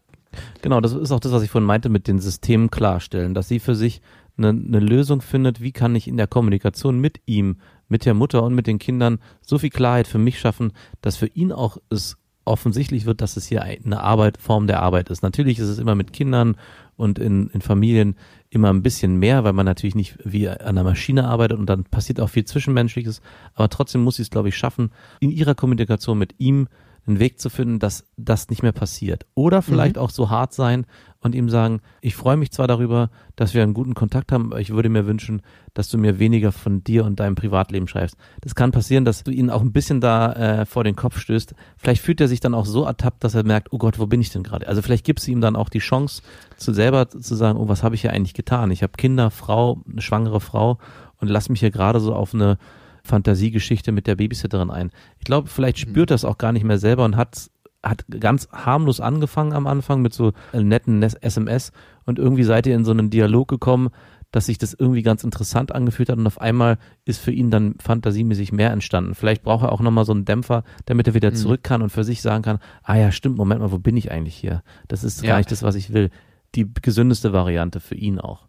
Genau, 0.61 0.81
das 0.81 0.93
ist 0.93 1.11
auch 1.11 1.19
das, 1.19 1.31
was 1.31 1.43
ich 1.43 1.49
vorhin 1.49 1.65
meinte 1.65 1.89
mit 1.89 2.07
den 2.07 2.19
Systemen 2.19 2.69
klarstellen, 2.69 3.33
dass 3.33 3.47
sie 3.47 3.59
für 3.59 3.75
sich 3.75 4.01
eine, 4.37 4.49
eine 4.49 4.79
Lösung 4.79 5.21
findet, 5.21 5.61
wie 5.61 5.71
kann 5.71 5.95
ich 5.95 6.07
in 6.07 6.17
der 6.17 6.27
Kommunikation 6.27 6.99
mit 6.99 7.21
ihm, 7.25 7.57
mit 7.87 8.05
der 8.05 8.13
Mutter 8.13 8.43
und 8.43 8.53
mit 8.53 8.67
den 8.67 8.79
Kindern 8.79 9.19
so 9.41 9.57
viel 9.57 9.69
Klarheit 9.69 10.07
für 10.07 10.19
mich 10.19 10.39
schaffen, 10.39 10.73
dass 11.01 11.17
für 11.17 11.27
ihn 11.27 11.51
auch 11.51 11.77
es 11.89 12.17
offensichtlich 12.45 13.05
wird, 13.05 13.21
dass 13.21 13.37
es 13.37 13.45
hier 13.45 13.63
eine 13.63 14.01
Arbeit, 14.01 14.37
Form 14.37 14.67
der 14.67 14.81
Arbeit 14.81 15.09
ist. 15.09 15.21
Natürlich 15.21 15.59
ist 15.59 15.67
es 15.67 15.79
immer 15.79 15.95
mit 15.95 16.13
Kindern 16.13 16.55
und 16.97 17.19
in, 17.19 17.49
in 17.49 17.61
Familien 17.61 18.15
immer 18.49 18.69
ein 18.73 18.83
bisschen 18.83 19.17
mehr, 19.17 19.43
weil 19.43 19.53
man 19.53 19.65
natürlich 19.65 19.95
nicht 19.95 20.17
wie 20.23 20.49
an 20.49 20.59
einer 20.59 20.83
Maschine 20.83 21.25
arbeitet 21.25 21.57
und 21.57 21.67
dann 21.67 21.85
passiert 21.85 22.19
auch 22.19 22.29
viel 22.29 22.45
Zwischenmenschliches, 22.45 23.21
aber 23.53 23.69
trotzdem 23.69 24.03
muss 24.03 24.17
sie 24.17 24.23
es, 24.23 24.29
glaube 24.29 24.49
ich, 24.49 24.57
schaffen, 24.57 24.91
in 25.19 25.31
ihrer 25.31 25.55
Kommunikation 25.55 26.17
mit 26.17 26.35
ihm 26.39 26.67
einen 27.07 27.19
Weg 27.19 27.39
zu 27.39 27.49
finden, 27.49 27.79
dass 27.79 28.05
das 28.17 28.49
nicht 28.49 28.63
mehr 28.63 28.73
passiert. 28.73 29.25
Oder 29.33 29.61
vielleicht 29.61 29.97
auch 29.97 30.09
so 30.09 30.29
hart 30.29 30.53
sein 30.53 30.85
und 31.21 31.35
ihm 31.35 31.49
sagen, 31.49 31.81
ich 32.01 32.15
freue 32.15 32.37
mich 32.37 32.51
zwar 32.51 32.67
darüber, 32.67 33.09
dass 33.35 33.53
wir 33.53 33.63
einen 33.63 33.73
guten 33.73 33.93
Kontakt 33.93 34.31
haben, 34.31 34.51
aber 34.51 34.61
ich 34.61 34.71
würde 34.71 34.89
mir 34.89 35.05
wünschen, 35.05 35.41
dass 35.73 35.89
du 35.89 35.97
mir 35.97 36.19
weniger 36.19 36.51
von 36.51 36.83
dir 36.83 37.05
und 37.05 37.19
deinem 37.19 37.35
Privatleben 37.35 37.87
schreibst. 37.87 38.17
Das 38.41 38.55
kann 38.55 38.71
passieren, 38.71 39.05
dass 39.05 39.23
du 39.23 39.31
ihn 39.31 39.49
auch 39.49 39.61
ein 39.61 39.71
bisschen 39.71 40.01
da 40.01 40.33
äh, 40.33 40.65
vor 40.65 40.83
den 40.83 40.95
Kopf 40.95 41.19
stößt. 41.19 41.55
Vielleicht 41.77 42.01
fühlt 42.01 42.21
er 42.21 42.27
sich 42.27 42.39
dann 42.39 42.53
auch 42.53 42.65
so 42.65 42.83
ertappt, 42.83 43.23
dass 43.23 43.35
er 43.35 43.43
merkt, 43.43 43.73
oh 43.73 43.77
Gott, 43.77 43.99
wo 43.99 44.07
bin 44.07 44.21
ich 44.21 44.29
denn 44.29 44.43
gerade? 44.43 44.67
Also 44.67 44.81
vielleicht 44.81 45.05
gibst 45.05 45.27
du 45.27 45.31
ihm 45.31 45.41
dann 45.41 45.55
auch 45.55 45.69
die 45.69 45.79
Chance, 45.79 46.21
zu 46.57 46.73
selber 46.73 47.09
zu 47.09 47.35
sagen, 47.35 47.57
oh, 47.57 47.67
was 47.67 47.83
habe 47.83 47.95
ich 47.95 48.01
hier 48.01 48.13
eigentlich 48.13 48.33
getan? 48.33 48.71
Ich 48.71 48.83
habe 48.83 48.93
Kinder, 48.97 49.31
Frau, 49.31 49.81
eine 49.89 50.01
schwangere 50.01 50.39
Frau 50.39 50.77
und 51.19 51.27
lass 51.29 51.49
mich 51.49 51.59
hier 51.59 51.71
gerade 51.71 51.99
so 51.99 52.13
auf 52.13 52.33
eine 52.33 52.57
Fantasiegeschichte 53.03 53.91
mit 53.91 54.05
der 54.05 54.15
Babysitterin 54.15 54.69
ein. 54.69 54.91
Ich 55.17 55.25
glaube, 55.25 55.47
vielleicht 55.47 55.79
spürt 55.79 56.11
er 56.11 56.15
es 56.15 56.25
auch 56.25 56.37
gar 56.37 56.51
nicht 56.51 56.63
mehr 56.63 56.77
selber 56.77 57.05
und 57.05 57.15
hat 57.15 57.49
hat 57.89 58.05
ganz 58.19 58.47
harmlos 58.51 58.99
angefangen 58.99 59.53
am 59.53 59.67
Anfang 59.67 60.01
mit 60.01 60.13
so 60.13 60.33
netten 60.53 60.99
Nes- 60.99 61.15
SMS 61.21 61.71
und 62.05 62.19
irgendwie 62.19 62.43
seid 62.43 62.67
ihr 62.67 62.75
in 62.75 62.85
so 62.85 62.91
einen 62.91 63.09
Dialog 63.09 63.47
gekommen, 63.47 63.89
dass 64.31 64.47
sich 64.47 64.57
das 64.57 64.73
irgendwie 64.73 65.03
ganz 65.03 65.23
interessant 65.23 65.73
angefühlt 65.73 66.09
hat 66.09 66.17
und 66.17 66.27
auf 66.27 66.41
einmal 66.41 66.77
ist 67.05 67.19
für 67.21 67.31
ihn 67.31 67.49
dann 67.49 67.75
fantasiemäßig 67.79 68.51
mehr 68.51 68.71
entstanden. 68.71 69.15
Vielleicht 69.15 69.41
braucht 69.43 69.63
er 69.63 69.71
auch 69.71 69.79
nochmal 69.79 70.03
so 70.03 70.11
einen 70.11 70.25
Dämpfer, 70.25 70.63
damit 70.85 71.07
er 71.07 71.13
wieder 71.13 71.33
zurück 71.33 71.63
kann 71.63 71.81
und 71.81 71.91
für 71.91 72.03
sich 72.03 72.21
sagen 72.21 72.43
kann, 72.43 72.59
ah 72.83 72.95
ja, 72.95 73.11
stimmt, 73.11 73.37
Moment 73.37 73.61
mal, 73.61 73.71
wo 73.71 73.77
bin 73.79 73.95
ich 73.95 74.11
eigentlich 74.11 74.35
hier? 74.35 74.63
Das 74.89 75.05
ist 75.05 75.21
Ja. 75.23 75.29
gar 75.29 75.37
nicht 75.37 75.51
das, 75.51 75.63
was 75.63 75.75
ich 75.75 75.93
will. 75.93 76.09
Die 76.55 76.67
gesündeste 76.81 77.31
Variante 77.31 77.79
für 77.79 77.95
ihn 77.95 78.19
auch. 78.19 78.47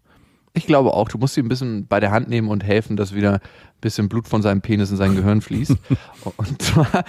Ich 0.53 0.67
glaube 0.67 0.95
auch, 0.95 1.09
du 1.09 1.19
musst 1.19 1.37
ihn 1.37 1.47
ein 1.47 1.49
bisschen 1.49 1.87
bei 1.87 2.01
der 2.01 2.11
Hand 2.11 2.29
nehmen 2.29 2.49
und 2.49 2.65
helfen, 2.65 2.97
dass 2.97 3.15
wieder 3.15 3.35
ein 3.35 3.41
bisschen 3.81 4.09
Blut 4.09 4.27
von 4.27 4.43
seinem 4.43 4.61
Penis 4.63 4.91
in 4.91 4.97
sein 4.97 5.15
Gehirn 5.15 5.41
fließt. 5.41 5.77
und 6.37 6.61
zwar 6.63 7.05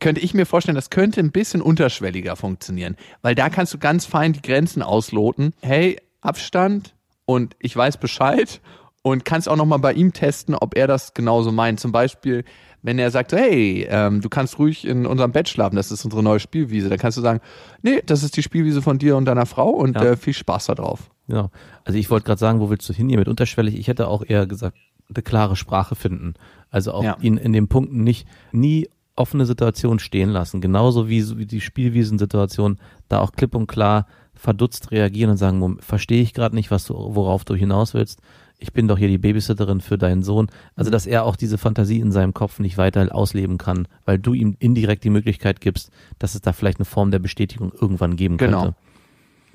könnte 0.00 0.20
ich 0.20 0.34
mir 0.34 0.46
vorstellen, 0.46 0.74
das 0.74 0.90
könnte 0.90 1.20
ein 1.20 1.30
bisschen 1.32 1.62
unterschwelliger 1.62 2.36
funktionieren, 2.36 2.96
weil 3.22 3.34
da 3.34 3.48
kannst 3.48 3.72
du 3.74 3.78
ganz 3.78 4.04
fein 4.06 4.32
die 4.32 4.42
Grenzen 4.42 4.82
ausloten. 4.82 5.52
Hey, 5.62 5.98
Abstand 6.20 6.94
und 7.26 7.54
ich 7.58 7.76
weiß 7.76 7.98
Bescheid 7.98 8.60
und 9.02 9.24
kannst 9.24 9.48
auch 9.48 9.56
nochmal 9.56 9.78
bei 9.78 9.92
ihm 9.92 10.12
testen, 10.12 10.54
ob 10.54 10.76
er 10.76 10.86
das 10.86 11.14
genauso 11.14 11.52
meint. 11.52 11.78
Zum 11.80 11.92
Beispiel, 11.92 12.44
wenn 12.82 12.98
er 12.98 13.10
sagt, 13.10 13.32
hey, 13.32 13.86
ähm, 13.88 14.20
du 14.20 14.28
kannst 14.28 14.58
ruhig 14.58 14.86
in 14.86 15.06
unserem 15.06 15.32
Bett 15.32 15.48
schlafen, 15.48 15.76
das 15.76 15.90
ist 15.92 16.04
unsere 16.04 16.22
neue 16.22 16.40
Spielwiese, 16.40 16.88
dann 16.88 16.98
kannst 16.98 17.18
du 17.18 17.22
sagen, 17.22 17.40
nee, 17.82 18.02
das 18.04 18.22
ist 18.22 18.36
die 18.36 18.42
Spielwiese 18.42 18.82
von 18.82 18.98
dir 18.98 19.16
und 19.16 19.26
deiner 19.26 19.46
Frau 19.46 19.70
und 19.70 19.96
Ja. 19.96 20.04
äh, 20.12 20.16
viel 20.16 20.34
Spaß 20.34 20.66
da 20.66 20.74
drauf. 20.74 21.10
Ja, 21.26 21.50
also 21.84 21.98
ich 21.98 22.10
wollte 22.10 22.26
gerade 22.26 22.38
sagen, 22.40 22.60
wo 22.60 22.68
willst 22.70 22.88
du 22.88 22.92
hin 22.92 23.08
hier 23.08 23.18
mit 23.18 23.28
unterschwellig? 23.28 23.74
Ich 23.78 23.88
hätte 23.88 24.08
auch 24.08 24.22
eher 24.26 24.46
gesagt, 24.46 24.76
eine 25.14 25.22
klare 25.22 25.56
Sprache 25.56 25.94
finden. 25.94 26.34
Also 26.70 26.92
auch 26.92 27.04
Ja. 27.04 27.16
ihn 27.20 27.36
in 27.36 27.52
den 27.52 27.68
Punkten 27.68 28.02
nicht 28.04 28.26
nie 28.52 28.88
offene 29.16 29.46
Situation 29.46 29.98
stehen 29.98 30.30
lassen. 30.30 30.60
Genauso 30.60 31.08
wie, 31.08 31.38
wie 31.38 31.46
die 31.46 31.60
Spielwiesensituation, 31.60 32.78
da 33.08 33.20
auch 33.20 33.32
klipp 33.32 33.54
und 33.54 33.66
klar 33.66 34.06
verdutzt 34.34 34.90
reagieren 34.90 35.30
und 35.30 35.36
sagen, 35.36 35.78
verstehe 35.80 36.22
ich 36.22 36.34
gerade 36.34 36.54
nicht, 36.54 36.70
was 36.70 36.84
du, 36.84 36.94
worauf 36.94 37.44
du 37.44 37.54
hinaus 37.54 37.94
willst. 37.94 38.20
Ich 38.58 38.72
bin 38.72 38.88
doch 38.88 38.98
hier 38.98 39.08
die 39.08 39.18
Babysitterin 39.18 39.80
für 39.80 39.98
deinen 39.98 40.22
Sohn. 40.22 40.48
Also, 40.76 40.90
dass 40.90 41.06
er 41.06 41.24
auch 41.24 41.36
diese 41.36 41.58
Fantasie 41.58 42.00
in 42.00 42.12
seinem 42.12 42.34
Kopf 42.34 42.58
nicht 42.60 42.78
weiter 42.78 43.14
ausleben 43.14 43.58
kann, 43.58 43.86
weil 44.04 44.18
du 44.18 44.32
ihm 44.34 44.56
indirekt 44.58 45.04
die 45.04 45.10
Möglichkeit 45.10 45.60
gibst, 45.60 45.90
dass 46.18 46.34
es 46.34 46.40
da 46.40 46.52
vielleicht 46.52 46.78
eine 46.78 46.84
Form 46.84 47.10
der 47.10 47.18
Bestätigung 47.18 47.72
irgendwann 47.78 48.16
geben 48.16 48.36
Genau. 48.36 48.62
könnte. 48.62 48.76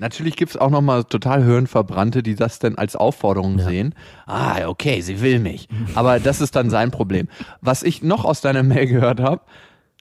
Natürlich 0.00 0.34
gibt's 0.36 0.56
auch 0.56 0.70
nochmal 0.70 1.04
total 1.04 1.44
Hirnverbrannte, 1.44 2.22
die 2.22 2.34
das 2.34 2.58
dann 2.58 2.76
als 2.76 2.96
Aufforderung 2.96 3.58
Ja. 3.58 3.64
sehen. 3.66 3.94
Ah, 4.26 4.66
okay, 4.66 5.00
sie 5.02 5.20
will 5.20 5.38
mich. 5.38 5.68
Aber 5.94 6.18
das 6.18 6.40
ist 6.40 6.56
dann 6.56 6.70
sein 6.70 6.90
Problem. 6.90 7.28
Was 7.60 7.82
ich 7.82 8.02
noch 8.02 8.24
aus 8.24 8.40
deiner 8.40 8.62
Mail 8.62 8.86
gehört 8.86 9.20
habe, 9.20 9.42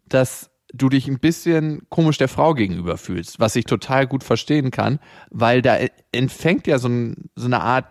dass 0.07 0.49
du 0.73 0.87
dich 0.89 1.07
ein 1.07 1.19
bisschen 1.19 1.81
komisch 1.89 2.17
der 2.17 2.27
Frau 2.29 2.53
gegenüber 2.53 2.97
fühlst, 2.97 3.39
was 3.39 3.55
ich 3.55 3.65
total 3.65 4.07
gut 4.07 4.23
verstehen 4.23 4.71
kann, 4.71 4.99
weil 5.31 5.61
da 5.61 5.77
entfängt 6.11 6.65
ja 6.67 6.77
so, 6.79 6.87
ein, 6.87 7.29
so 7.35 7.45
eine 7.47 7.61
Art 7.61 7.85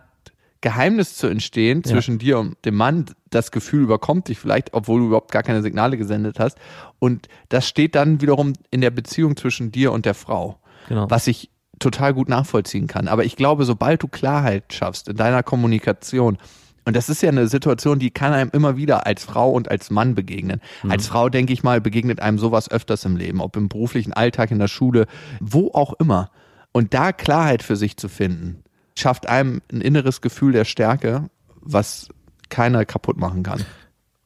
Geheimnis 0.60 1.14
zu 1.16 1.26
entstehen 1.28 1.82
Ja. 1.84 1.92
zwischen 1.92 2.18
dir 2.18 2.38
und 2.38 2.56
dem 2.64 2.74
Mann. 2.76 3.04
Das 3.30 3.50
Gefühl 3.52 3.82
überkommt 3.82 4.28
dich 4.28 4.38
vielleicht, 4.38 4.72
obwohl 4.74 5.00
du 5.00 5.06
überhaupt 5.08 5.30
gar 5.30 5.42
keine 5.42 5.60
Signale 5.62 5.96
gesendet 5.98 6.40
hast. 6.40 6.56
Und 6.98 7.28
das 7.50 7.68
steht 7.68 7.94
dann 7.94 8.20
wiederum 8.22 8.54
in 8.70 8.80
der 8.80 8.90
Beziehung 8.90 9.36
zwischen 9.36 9.70
dir 9.70 9.92
und 9.92 10.06
der 10.06 10.14
Frau 10.14 10.58
Genau. 10.88 11.10
was 11.10 11.26
ich 11.26 11.50
total 11.78 12.14
gut 12.14 12.28
nachvollziehen 12.28 12.86
kann. 12.86 13.08
Aber 13.08 13.24
ich 13.24 13.36
glaube, 13.36 13.64
sobald 13.64 14.02
du 14.02 14.08
Klarheit 14.08 14.72
schaffst 14.72 15.08
in 15.08 15.16
deiner 15.16 15.42
Kommunikation, 15.42 16.38
und 16.84 16.96
das 16.96 17.10
ist 17.10 17.22
ja 17.22 17.28
eine 17.28 17.48
Situation, 17.48 17.98
die 17.98 18.10
kann 18.10 18.32
einem 18.32 18.50
immer 18.52 18.78
wieder 18.78 19.06
als 19.06 19.22
Frau 19.22 19.50
und 19.50 19.70
als 19.70 19.90
Mann 19.90 20.14
begegnen. 20.14 20.62
Als 20.88 21.06
Frau, 21.06 21.28
denke 21.28 21.52
ich 21.52 21.62
mal, 21.62 21.82
begegnet 21.82 22.20
einem 22.20 22.38
sowas 22.38 22.70
öfters 22.70 23.04
im 23.04 23.16
Leben, 23.16 23.42
ob 23.42 23.56
im 23.56 23.68
beruflichen 23.68 24.14
Alltag, 24.14 24.50
in 24.50 24.58
der 24.58 24.68
Schule, 24.68 25.06
wo 25.38 25.70
auch 25.72 25.92
immer. 26.00 26.30
Und 26.72 26.94
da 26.94 27.12
Klarheit 27.12 27.62
für 27.62 27.76
sich 27.76 27.98
zu 27.98 28.08
finden, 28.08 28.62
schafft 28.96 29.28
einem 29.28 29.60
ein 29.70 29.82
inneres 29.82 30.22
Gefühl 30.22 30.52
der 30.52 30.64
Stärke, 30.64 31.28
was 31.60 32.08
keiner 32.48 32.86
kaputt 32.86 33.18
machen 33.18 33.42
kann. 33.42 33.64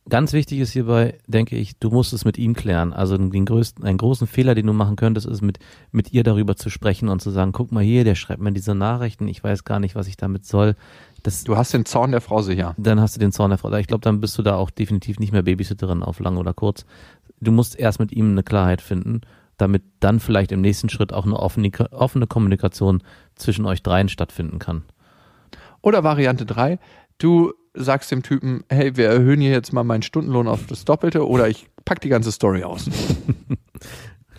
Ganz 0.09 0.33
wichtig 0.33 0.59
ist 0.59 0.73
hierbei, 0.73 1.19
denke 1.29 1.55
ich, 1.57 1.79
du 1.79 1.91
musst 1.91 2.13
es 2.13 2.25
mit 2.25 2.37
ihm 2.37 2.55
klären. 2.55 2.93
Also 2.93 3.17
den 3.17 3.45
größten, 3.45 3.85
einen 3.85 3.99
großen 3.99 4.27
Fehler, 4.27 4.57
den 4.57 4.67
du 4.67 4.73
machen 4.73 4.97
könntest, 4.97 5.29
ist 5.29 5.43
mit, 5.43 5.61
mit 5.93 6.13
ihr 6.13 6.25
darüber 6.25 6.57
zu 6.57 6.71
sprechen 6.71 7.09
und 7.09 7.23
zu 7.23 7.31
sagen, 7.31 7.53
guck 7.53 7.71
mal 7.71 7.85
hier, 7.85 8.03
der 8.03 8.17
schreibt 8.17 8.43
mir 8.43 8.53
diese 8.53 8.75
Nachrichten, 8.75 9.29
ich 9.29 9.45
weiß 9.45 9.63
gar 9.63 9.79
nicht, 9.79 9.95
was 9.95 10.09
ich 10.09 10.17
damit 10.17 10.45
soll. 10.45 10.75
Das, 11.23 11.45
Du 11.45 11.57
hast 11.57 11.73
den 11.73 11.85
Zorn 11.85 12.11
der 12.11 12.21
Frau 12.21 12.43
sicher. 12.43 12.75
dann 12.79 13.01
hast 13.01 13.15
du 13.15 13.21
den 13.21 13.31
Zorn 13.31 13.51
der 13.51 13.59
Frau. 13.59 13.73
Ich 13.75 13.87
glaube, 13.87 14.03
dann 14.03 14.21
bist 14.21 14.37
du 14.37 14.43
da 14.43 14.57
auch 14.57 14.71
definitiv 14.71 15.21
nicht 15.21 15.33
mehr 15.33 15.43
Babysitterin 15.43 16.03
auf 16.03 16.19
lang 16.19 16.37
oder 16.37 16.53
kurz. 16.53 16.85
Du 17.41 17.53
musst 17.53 17.79
erst 17.79 18.01
mit 18.01 18.11
ihm 18.11 18.33
eine 18.33 18.43
Klarheit 18.43 18.83
finden, 18.83 19.21
damit 19.57 19.85
dann 20.01 20.19
vielleicht 20.19 20.51
im 20.51 20.63
nächsten 20.63 20.89
Schritt 20.89 21.13
auch 21.13 21.27
eine 21.27 21.39
offene, 21.39 21.71
offene 21.93 22.27
Kommunikation 22.27 23.05
zwischen 23.37 23.67
euch 23.67 23.85
dreien 23.85 24.09
stattfinden 24.09 24.59
kann. 24.59 24.83
Oder 25.81 26.03
Variante 26.03 26.45
drei: 26.45 26.81
du 27.19 27.53
sagst 27.75 28.11
dem 28.11 28.23
Typen, 28.23 28.65
hey, 28.69 28.97
wir 28.97 29.09
erhöhen 29.09 29.41
hier 29.41 29.51
jetzt 29.51 29.73
mal 29.73 29.85
meinen 29.85 30.03
Stundenlohn 30.03 30.49
auf 30.49 30.67
das 30.67 30.85
Doppelte 30.85 31.27
oder 31.27 31.49
ich 31.49 31.69
pack 31.85 32.01
die 32.01 32.09
ganze 32.09 32.33
Story 32.33 32.65
aus. 32.65 32.89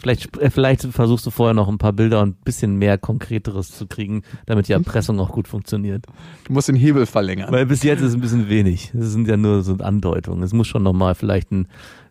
Vielleicht, 0.04 0.38
äh, 0.38 0.50
vielleicht 0.50 0.82
versuchst 0.82 1.26
du 1.26 1.32
vorher 1.32 1.54
noch 1.54 1.70
ein 1.70 1.78
paar 1.78 1.94
Bilder 1.94 2.22
und 2.22 2.32
ein 2.32 2.44
bisschen 2.44 2.76
mehr 2.76 2.98
Konkreteres 2.98 3.72
zu 3.72 3.88
kriegen, 3.88 4.24
damit 4.46 4.68
die 4.68 4.74
Erpressung 4.74 5.18
auch 5.22 5.32
gut 5.32 5.48
funktioniert. 5.48 6.06
Du 6.44 6.52
musst 6.52 6.68
den 6.68 6.76
Hebel 6.76 7.06
verlängern. 7.06 7.50
Weil 7.54 7.66
bis 7.66 7.84
jetzt 7.84 8.02
ist 8.02 8.10
es 8.10 8.14
ein 8.16 8.20
bisschen 8.20 8.50
wenig. 8.50 8.92
Das 8.94 9.12
sind 9.12 9.30
ja 9.30 9.38
nur 9.38 9.64
so 9.64 9.76
Andeutungen. 9.76 10.44
Es 10.44 10.52
muss 10.52 10.68
schon 10.68 10.84
nochmal 10.84 11.16
vielleicht 11.16 11.54
ein, 11.54 11.70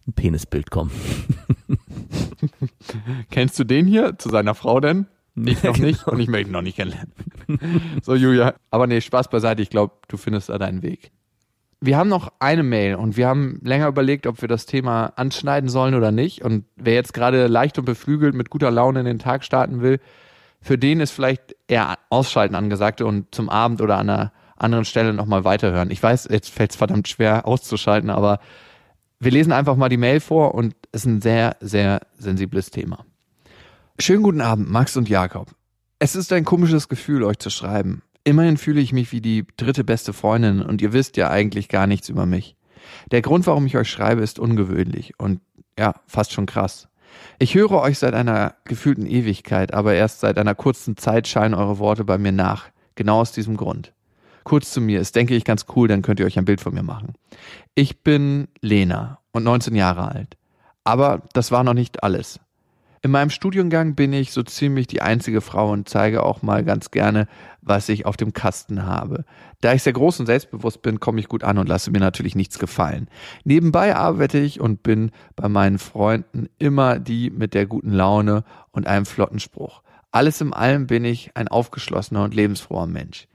ein 0.09 0.15
Penisbild 0.15 0.71
kommen. 0.71 0.91
Kennst 3.31 3.59
du 3.59 3.65
den 3.65 3.87
hier 3.87 4.17
zu 4.17 4.31
seiner 4.31 4.55
Frau 4.55 4.81
denn? 4.81 5.07
Ich 5.35 5.63
noch 5.63 5.77
nicht 5.79 6.07
und 6.07 6.21
ich 6.21 6.29
möchte 6.29 6.51
ihn 6.51 6.53
noch 6.53 6.63
nicht 6.63 6.77
kennenlernen. 6.77 7.13
so, 8.03 8.15
Julia. 8.15 8.55
Aber 8.71 8.87
nee, 8.87 9.01
Spaß 9.01 9.29
beiseite. 9.29 9.63
Ich 9.63 9.71
glaube, 9.71 9.95
du 10.09 10.17
findest 10.17 10.49
da 10.49 10.59
deinen 10.59 10.83
Weg. 10.83 11.11
Wir 11.81 11.97
haben 11.97 12.09
noch 12.09 12.33
eine 12.39 12.63
Mail 12.63 12.95
und 12.95 13.17
wir 13.17 13.27
haben 13.27 13.59
länger 13.63 13.89
überlegt, 13.89 14.29
ob 14.29 14.41
wir 14.41 14.49
das 14.49 14.67
Thema 14.67 15.07
anschneiden 15.17 15.69
sollen 15.69 15.95
oder 15.95 16.13
nicht. 16.13 16.45
Und 16.45 16.65
wer 16.77 16.95
jetzt 16.95 17.13
gerade 17.13 17.49
leicht 17.49 17.77
und 17.79 17.87
beflügelt 17.87 18.35
mit 18.35 18.51
guter 18.51 18.71
Laune 18.71 19.01
in 19.01 19.07
den 19.07 19.19
Tag 19.19 19.43
starten 19.43 19.83
will, 19.83 19.99
für 20.61 20.79
den 20.79 21.01
ist 21.01 21.11
vielleicht 21.11 21.57
eher 21.67 21.99
Ausschalten 22.09 22.55
angesagt 22.55 23.01
und 23.01 23.35
zum 23.35 23.49
Abend 23.49 23.81
oder 23.81 23.99
an 23.99 24.09
einer 24.09 24.33
anderen 24.57 24.85
Stelle 24.85 25.13
nochmal 25.13 25.43
weiterhören. 25.43 25.91
Ich 25.91 26.01
weiß, 26.01 26.29
jetzt 26.31 26.51
fällt 26.51 26.71
es 26.71 26.77
verdammt 26.77 27.09
schwer 27.09 27.49
auszuschalten, 27.49 28.11
aber 28.11 28.39
wir 29.19 29.33
lesen 29.33 29.53
einfach 29.53 29.75
mal 29.75 29.89
die 29.89 29.97
Mail 29.97 30.21
vor 30.21 30.55
und 30.55 30.75
es 30.93 31.03
ist 31.03 31.07
ein 31.07 31.21
sehr, 31.21 31.57
sehr 31.61 32.01
sensibles 32.17 32.71
Thema. 32.71 33.05
Schönen 33.99 34.23
guten 34.23 34.41
Abend, 34.41 34.71
Max 34.71 34.97
und 34.97 35.09
Jakob. 35.09 35.55
Es 35.99 36.17
ist 36.17 36.33
ein 36.33 36.45
komisches 36.45 36.89
Gefühl, 36.89 37.23
euch 37.23 37.39
zu 37.39 37.51
schreiben. 37.51 38.03
Immerhin 38.25 38.57
fühle 38.57 38.81
ich 38.81 38.93
mich 38.93 39.13
wie 39.13 39.21
die 39.21 39.47
dritte 39.57 39.85
beste 39.85 40.13
Freundin 40.13 40.63
und 40.63 40.81
ihr 40.81 40.93
wisst 40.93 41.17
ja 41.17 41.31
eigentlich 41.31 41.69
gar 41.69 41.87
nichts 41.87 42.09
über 42.09 42.25
mich. 42.25 42.57
Der 43.11 43.23
Grund, 43.23 43.47
warum 43.47 43.67
ich 43.67 43.77
euch 43.77 43.91
schreibe, 43.91 44.23
ist 44.23 44.39
ungewöhnlich 44.39 45.13
und 45.19 45.41
ja, 45.79 45.95
fast 46.07 46.33
schon 46.33 46.47
krass. 46.47 46.89
Ich 47.39 47.55
höre 47.55 47.73
euch 47.73 47.99
seit 47.99 48.15
einer 48.15 48.55
gefühlten 48.65 49.07
Ewigkeit, 49.07 49.75
aber 49.75 49.95
erst 49.95 50.21
seit 50.21 50.39
einer 50.39 50.55
kurzen 50.55 50.97
Zeit 50.97 51.29
scheinen 51.29 51.55
eure 51.55 51.79
Worte 51.79 52.05
bei 52.05 52.17
mir 52.17 52.33
nach. 52.33 52.71
Genau 52.95 53.21
aus 53.21 53.33
diesem 53.33 53.57
Grund. 53.57 53.93
Kurz 54.43 54.73
zu 54.73 54.81
mir, 54.81 55.01
ist 55.01 55.15
denke 55.15 55.37
ich 55.37 55.45
ganz 55.45 55.67
cool, 55.77 55.87
dann 55.87 56.03
könnt 56.03 56.19
ihr 56.19 56.27
euch 56.27 56.39
ein 56.39 56.47
Bild 56.47 56.63
von 56.63 56.75
mir 56.75 56.83
machen. 56.83 57.13
Ich 57.75 58.03
bin 58.03 58.49
Lena 58.63 59.19
und 59.33 59.45
19 59.45 59.77
Jahre 59.77 60.11
alt. 60.11 60.37
Aber 60.83 61.23
das 61.35 61.53
war 61.53 61.63
noch 61.63 61.75
nicht 61.75 62.03
alles. 62.03 62.41
In 63.05 63.11
meinem 63.11 63.31
Studiengang 63.31 63.97
bin 63.97 64.13
ich 64.13 64.31
so 64.31 64.45
ziemlich 64.45 64.87
die 64.87 65.03
einzige 65.03 65.41
Frau 65.41 65.73
und 65.73 65.89
zeige 65.89 66.23
auch 66.23 66.43
mal 66.43 66.63
ganz 66.63 66.93
gerne, 66.93 67.27
was 67.61 67.89
ich 67.89 68.07
auf 68.07 68.17
dem 68.17 68.33
Kasten 68.33 68.87
habe. 68.87 69.25
Da 69.61 69.73
ich 69.73 69.83
sehr 69.83 69.93
groß 69.93 70.21
und 70.21 70.27
selbstbewusst 70.27 70.83
bin, 70.83 71.01
komme 71.01 71.19
ich 71.19 71.27
gut 71.27 71.43
an 71.43 71.59
und 71.59 71.69
lasse 71.69 71.91
mir 71.91 71.99
natürlich 71.99 72.37
nichts 72.37 72.61
gefallen. 72.61 73.09
Nebenbei 73.43 73.97
arbeite 73.97 74.39
ich 74.39 74.61
und 74.61 74.85
bin 74.85 75.11
bei 75.35 75.49
meinen 75.49 75.81
Freunden 75.81 76.49
immer 76.61 77.01
die 77.01 77.31
mit 77.31 77.55
der 77.55 77.67
guten 77.67 77.91
Laune 77.91 78.45
und 78.71 78.87
einem 78.87 79.05
flotten 79.05 79.41
Spruch. 79.41 79.83
Alles 80.13 80.41
in 80.41 80.53
allem 80.53 80.87
bin 80.87 81.05
ich 81.05 81.33
ein 81.35 81.49
aufgeschlossener 81.49 82.23
und 82.23 82.35
lebensfroher 82.35 82.87
Mensch. 82.87 83.27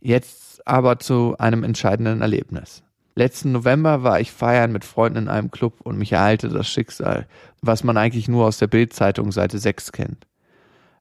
Jetzt 0.00 0.66
aber 0.66 0.98
zu 0.98 1.36
einem 1.38 1.62
entscheidenden 1.62 2.22
Erlebnis. 2.22 2.82
Letzten 3.14 3.52
November 3.52 4.02
war 4.02 4.20
ich 4.20 4.32
feiern 4.32 4.72
mit 4.72 4.86
Freunden 4.86 5.18
in 5.18 5.28
einem 5.28 5.50
Club 5.50 5.82
und 5.82 5.98
mich 5.98 6.12
ereilte 6.12 6.48
das 6.48 6.66
Schicksal, 6.66 7.26
was 7.62 7.84
man 7.84 7.96
eigentlich 7.96 8.28
nur 8.28 8.46
aus 8.46 8.58
der 8.58 8.66
Bildzeitung 8.66 9.32
Seite 9.32 9.58
6 9.58 9.92
kennt. 9.92 10.26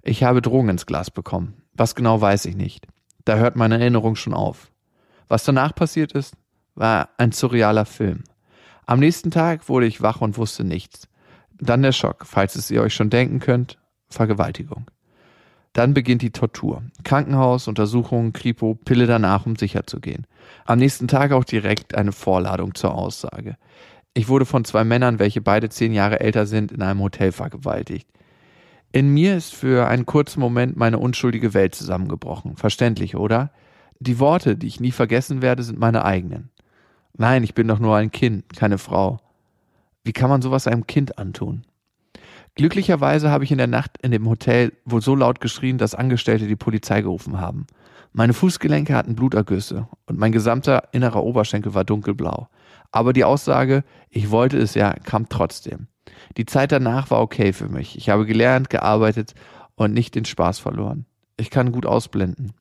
Ich 0.03 0.23
habe 0.23 0.41
Drogen 0.41 0.69
ins 0.69 0.85
Glas 0.85 1.11
bekommen. 1.11 1.61
Was 1.73 1.95
genau 1.95 2.21
weiß 2.21 2.45
ich 2.45 2.55
nicht. 2.55 2.87
Da 3.25 3.35
hört 3.35 3.55
meine 3.55 3.79
Erinnerung 3.79 4.15
schon 4.15 4.33
auf. 4.33 4.71
Was 5.27 5.43
danach 5.43 5.75
passiert 5.75 6.11
ist, 6.13 6.35
war 6.75 7.09
ein 7.17 7.31
surrealer 7.31 7.85
Film. 7.85 8.23
Am 8.85 8.99
nächsten 8.99 9.31
Tag 9.31 9.69
wurde 9.69 9.85
ich 9.85 10.01
wach 10.01 10.21
und 10.21 10.37
wusste 10.37 10.63
nichts. 10.63 11.07
Dann 11.59 11.81
der 11.81 11.91
Schock, 11.91 12.25
falls 12.25 12.55
es 12.55 12.71
ihr 12.71 12.81
euch 12.81 12.93
schon 12.93 13.09
denken 13.09 13.39
könnt, 13.39 13.77
Vergewaltigung. 14.09 14.89
Dann 15.73 15.93
beginnt 15.93 16.21
die 16.21 16.31
Tortur. 16.31 16.83
Krankenhaus, 17.03 17.67
Untersuchung, 17.67 18.33
Kripo, 18.33 18.75
Pille 18.75 19.07
danach, 19.07 19.45
um 19.45 19.55
sicher 19.55 19.87
zu 19.87 19.99
gehen. 19.99 20.27
Am 20.65 20.79
nächsten 20.79 21.07
Tag 21.07 21.31
auch 21.31 21.45
direkt 21.45 21.95
eine 21.95 22.11
Vorladung 22.11 22.75
zur 22.75 22.93
Aussage. 22.93 23.55
Ich 24.13 24.27
wurde 24.27 24.45
von 24.45 24.65
zwei 24.65 24.83
Männern, 24.83 25.19
welche 25.19 25.41
beide 25.41 25.69
zehn 25.69 25.93
Jahre 25.93 26.19
älter 26.19 26.45
sind, 26.45 26.71
in 26.71 26.81
einem 26.81 26.99
Hotel 27.01 27.31
vergewaltigt. 27.31 28.07
In 28.91 29.13
mir 29.13 29.37
ist 29.37 29.55
für 29.55 29.87
einen 29.87 30.05
kurzen 30.05 30.41
Moment 30.41 30.75
meine 30.75 30.99
unschuldige 30.99 31.53
Welt 31.53 31.75
zusammengebrochen. 31.75 32.57
Verständlich, 32.57 33.15
oder? 33.15 33.51
Die 33.99 34.19
Worte, 34.19 34.57
die 34.57 34.67
ich 34.67 34.81
nie 34.81 34.91
vergessen 34.91 35.41
werde, 35.41 35.63
sind 35.63 35.79
meine 35.79 36.03
eigenen. 36.03 36.49
Nein, 37.15 37.43
ich 37.43 37.53
bin 37.53 37.69
doch 37.69 37.79
nur 37.79 37.95
ein 37.95 38.11
Kind, 38.11 38.53
keine 38.53 38.77
Frau. 38.77 39.19
Wie 40.03 40.11
kann 40.11 40.29
man 40.29 40.41
sowas 40.41 40.67
einem 40.67 40.87
Kind 40.87 41.17
antun? 41.17 41.65
Glücklicherweise 42.55 43.29
habe 43.29 43.45
ich 43.45 43.51
in 43.51 43.59
der 43.59 43.67
Nacht 43.67 43.97
in 44.01 44.11
dem 44.11 44.27
Hotel 44.27 44.73
wohl 44.83 45.01
so 45.01 45.15
laut 45.15 45.39
geschrien, 45.39 45.77
dass 45.77 45.95
Angestellte 45.95 46.47
die 46.47 46.57
Polizei 46.57 47.01
gerufen 47.01 47.39
haben. 47.39 47.67
Meine 48.11 48.33
Fußgelenke 48.33 48.93
hatten 48.93 49.15
Blutergüsse 49.15 49.87
und 50.05 50.19
mein 50.19 50.33
gesamter 50.33 50.89
innerer 50.91 51.23
Oberschenkel 51.23 51.73
war 51.73 51.85
dunkelblau. 51.85 52.49
Aber 52.91 53.13
die 53.13 53.23
Aussage, 53.23 53.83
ich 54.09 54.31
wollte 54.31 54.57
es 54.57 54.73
ja, 54.73 54.93
kam 54.93 55.29
trotzdem. 55.29 55.87
Die 56.37 56.45
Zeit 56.45 56.71
danach 56.71 57.09
war 57.09 57.21
okay 57.21 57.53
für 57.53 57.67
mich. 57.67 57.97
Ich 57.97 58.09
habe 58.09 58.25
gelernt, 58.25 58.69
gearbeitet 58.69 59.33
und 59.75 59.93
nicht 59.93 60.15
den 60.15 60.25
Spaß 60.25 60.59
verloren. 60.59 61.05
Ich 61.37 61.49
kann 61.49 61.71
gut 61.71 61.85
ausblenden. 61.85 62.53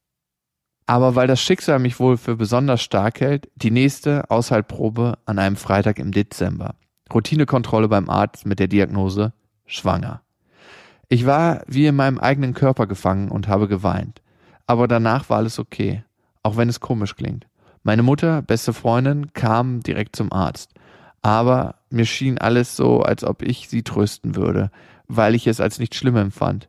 Aber 0.87 1.15
weil 1.15 1.27
das 1.27 1.41
Schicksal 1.41 1.79
mich 1.79 2.01
wohl 2.01 2.17
für 2.17 2.37
besonders 2.37 2.83
stark 2.83 3.21
hält, 3.21 3.49
die 3.55 3.71
nächste 3.71 4.29
Aushaltprobe 4.31 5.19
an 5.25 5.39
einem 5.39 5.57
Freitag 5.57 5.99
im 5.99 6.11
Dezember. 6.13 6.75
Routinekontrolle 7.13 7.89
beim 7.89 8.09
Arzt 8.09 8.47
mit 8.47 8.59
der 8.59 8.69
Diagnose 8.69 9.33
schwanger. 9.67 10.23
Ich 11.09 11.27
war 11.27 11.63
wie 11.67 11.87
in 11.87 11.97
meinem 11.97 12.19
eigenen 12.19 12.55
Körper 12.55 12.87
gefangen 12.87 13.31
und 13.31 13.49
habe 13.49 13.69
geweint. 13.69 14.23
Aber 14.67 14.87
danach 14.87 15.29
war 15.29 15.39
alles 15.39 15.59
okay, 15.59 16.05
auch 16.43 16.57
wenn 16.57 16.69
es 16.69 16.81
komisch 16.81 17.17
klingt. 17.17 17.47
Meine 17.83 18.03
Mutter, 18.03 18.43
beste 18.43 18.73
Freundin, 18.73 19.33
kam 19.33 19.81
direkt 19.81 20.17
zum 20.17 20.33
Arzt. 20.33 20.71
Aber 21.23 21.77
mir 21.91 22.07
schien 22.07 22.39
alles 22.39 22.77
so, 22.77 23.01
als 23.01 23.25
ob 23.25 23.43
ich 23.43 23.69
sie 23.69 23.83
trösten 23.83 24.37
würde, 24.37 24.71
weil 25.09 25.35
ich 25.35 25.47
es 25.47 25.61
als 25.61 25.79
nicht 25.79 25.95
schlimm 25.95 26.17
empfand. 26.17 26.69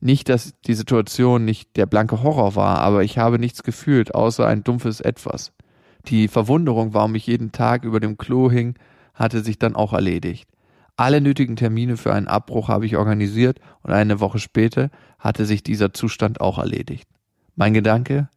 Nicht, 0.00 0.28
dass 0.28 0.54
die 0.66 0.74
Situation 0.74 1.44
nicht 1.44 1.76
der 1.76 1.86
blanke 1.86 2.22
Horror 2.22 2.56
war, 2.56 2.78
aber 2.78 3.04
ich 3.04 3.18
habe 3.18 3.38
nichts 3.38 3.62
gefühlt, 3.62 4.14
außer 4.14 4.46
ein 4.46 4.64
dumpfes 4.64 5.00
Etwas. 5.00 5.52
Die 6.06 6.26
Verwunderung, 6.26 6.94
warum 6.94 7.14
ich 7.14 7.26
jeden 7.26 7.52
Tag 7.52 7.84
über 7.84 8.00
dem 8.00 8.16
Klo 8.16 8.50
hing, 8.50 8.74
hatte 9.14 9.42
sich 9.42 9.58
dann 9.58 9.76
auch 9.76 9.92
erledigt. 9.92 10.48
Alle 10.96 11.20
nötigen 11.20 11.56
Termine 11.56 11.96
für 11.96 12.12
einen 12.12 12.28
Abbruch 12.28 12.68
habe 12.68 12.86
ich 12.86 12.96
organisiert 12.96 13.60
und 13.82 13.92
eine 13.92 14.20
Woche 14.20 14.38
später 14.38 14.90
hatte 15.18 15.46
sich 15.46 15.62
dieser 15.62 15.92
Zustand 15.92 16.40
auch 16.40 16.58
erledigt. 16.58 17.08
Mein 17.54 17.74
Gedanke, 17.74 18.28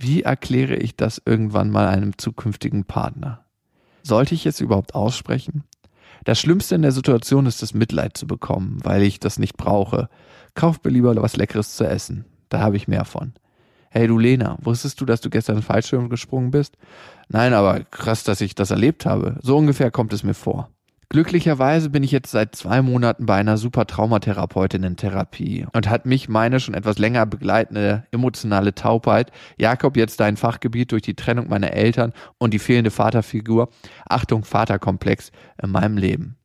wie 0.00 0.22
erkläre 0.22 0.76
ich 0.76 0.96
das 0.96 1.20
irgendwann 1.24 1.70
mal 1.70 1.86
einem 1.86 2.16
zukünftigen 2.16 2.84
Partner? 2.84 3.44
Sollte 4.02 4.34
ich 4.34 4.46
es 4.46 4.60
überhaupt 4.60 4.94
aussprechen? 4.94 5.64
Das 6.24 6.40
Schlimmste 6.40 6.74
in 6.74 6.82
der 6.82 6.92
Situation 6.92 7.44
ist 7.44 7.60
das 7.62 7.74
Mitleid 7.74 8.16
zu 8.16 8.26
bekommen, 8.26 8.78
weil 8.82 9.02
ich 9.02 9.20
das 9.20 9.38
nicht 9.38 9.56
brauche. 9.58 10.08
Kauf 10.54 10.82
mir 10.82 10.90
lieber 10.90 11.14
was 11.16 11.36
Leckeres 11.36 11.76
zu 11.76 11.84
essen. 11.84 12.24
Da 12.48 12.60
habe 12.60 12.76
ich 12.76 12.88
mehr 12.88 13.04
von. 13.04 13.34
Hey 13.90 14.06
du 14.06 14.18
Lena, 14.18 14.56
wusstest 14.62 15.00
du, 15.00 15.04
dass 15.04 15.20
du 15.20 15.30
gestern 15.30 15.62
Fallschirm 15.62 16.08
gesprungen 16.08 16.50
bist? 16.50 16.76
Nein, 17.28 17.52
aber 17.52 17.80
krass, 17.80 18.24
dass 18.24 18.40
ich 18.40 18.54
das 18.54 18.70
erlebt 18.70 19.04
habe. 19.04 19.38
So 19.42 19.56
ungefähr 19.56 19.90
kommt 19.90 20.12
es 20.12 20.22
mir 20.22 20.34
vor. 20.34 20.70
Glücklicherweise 21.12 21.90
bin 21.90 22.04
ich 22.04 22.12
jetzt 22.12 22.30
seit 22.30 22.54
zwei 22.54 22.82
Monaten 22.82 23.26
bei 23.26 23.34
einer 23.34 23.56
super 23.56 23.84
Traumatherapeutin 23.84 24.84
in 24.84 24.96
Therapie 24.96 25.66
und 25.72 25.90
hat 25.90 26.06
mich 26.06 26.28
meine 26.28 26.60
schon 26.60 26.72
etwas 26.74 26.98
länger 26.98 27.26
begleitende 27.26 28.04
emotionale 28.12 28.76
Taubheit, 28.76 29.32
Jakob 29.58 29.96
jetzt 29.96 30.20
dein 30.20 30.36
Fachgebiet 30.36 30.92
durch 30.92 31.02
die 31.02 31.16
Trennung 31.16 31.48
meiner 31.48 31.72
Eltern 31.72 32.12
und 32.38 32.54
die 32.54 32.60
fehlende 32.60 32.92
Vaterfigur, 32.92 33.70
Achtung 34.08 34.44
Vaterkomplex 34.44 35.32
in 35.60 35.70
meinem 35.70 35.96
Leben. 35.96 36.36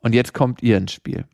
Und 0.00 0.14
jetzt 0.14 0.32
kommt 0.32 0.62
ihr 0.62 0.78
ins 0.78 0.92
Spiel. 0.92 1.26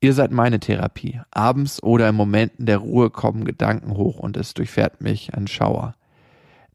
Ihr 0.00 0.14
seid 0.14 0.30
meine 0.30 0.60
Therapie. 0.60 1.20
Abends 1.32 1.82
oder 1.82 2.08
in 2.08 2.14
Momenten 2.14 2.64
der 2.64 2.78
Ruhe 2.78 3.10
kommen 3.10 3.44
Gedanken 3.44 3.96
hoch 3.96 4.20
und 4.20 4.36
es 4.36 4.54
durchfährt 4.54 5.00
mich 5.00 5.34
ein 5.34 5.48
Schauer. 5.48 5.96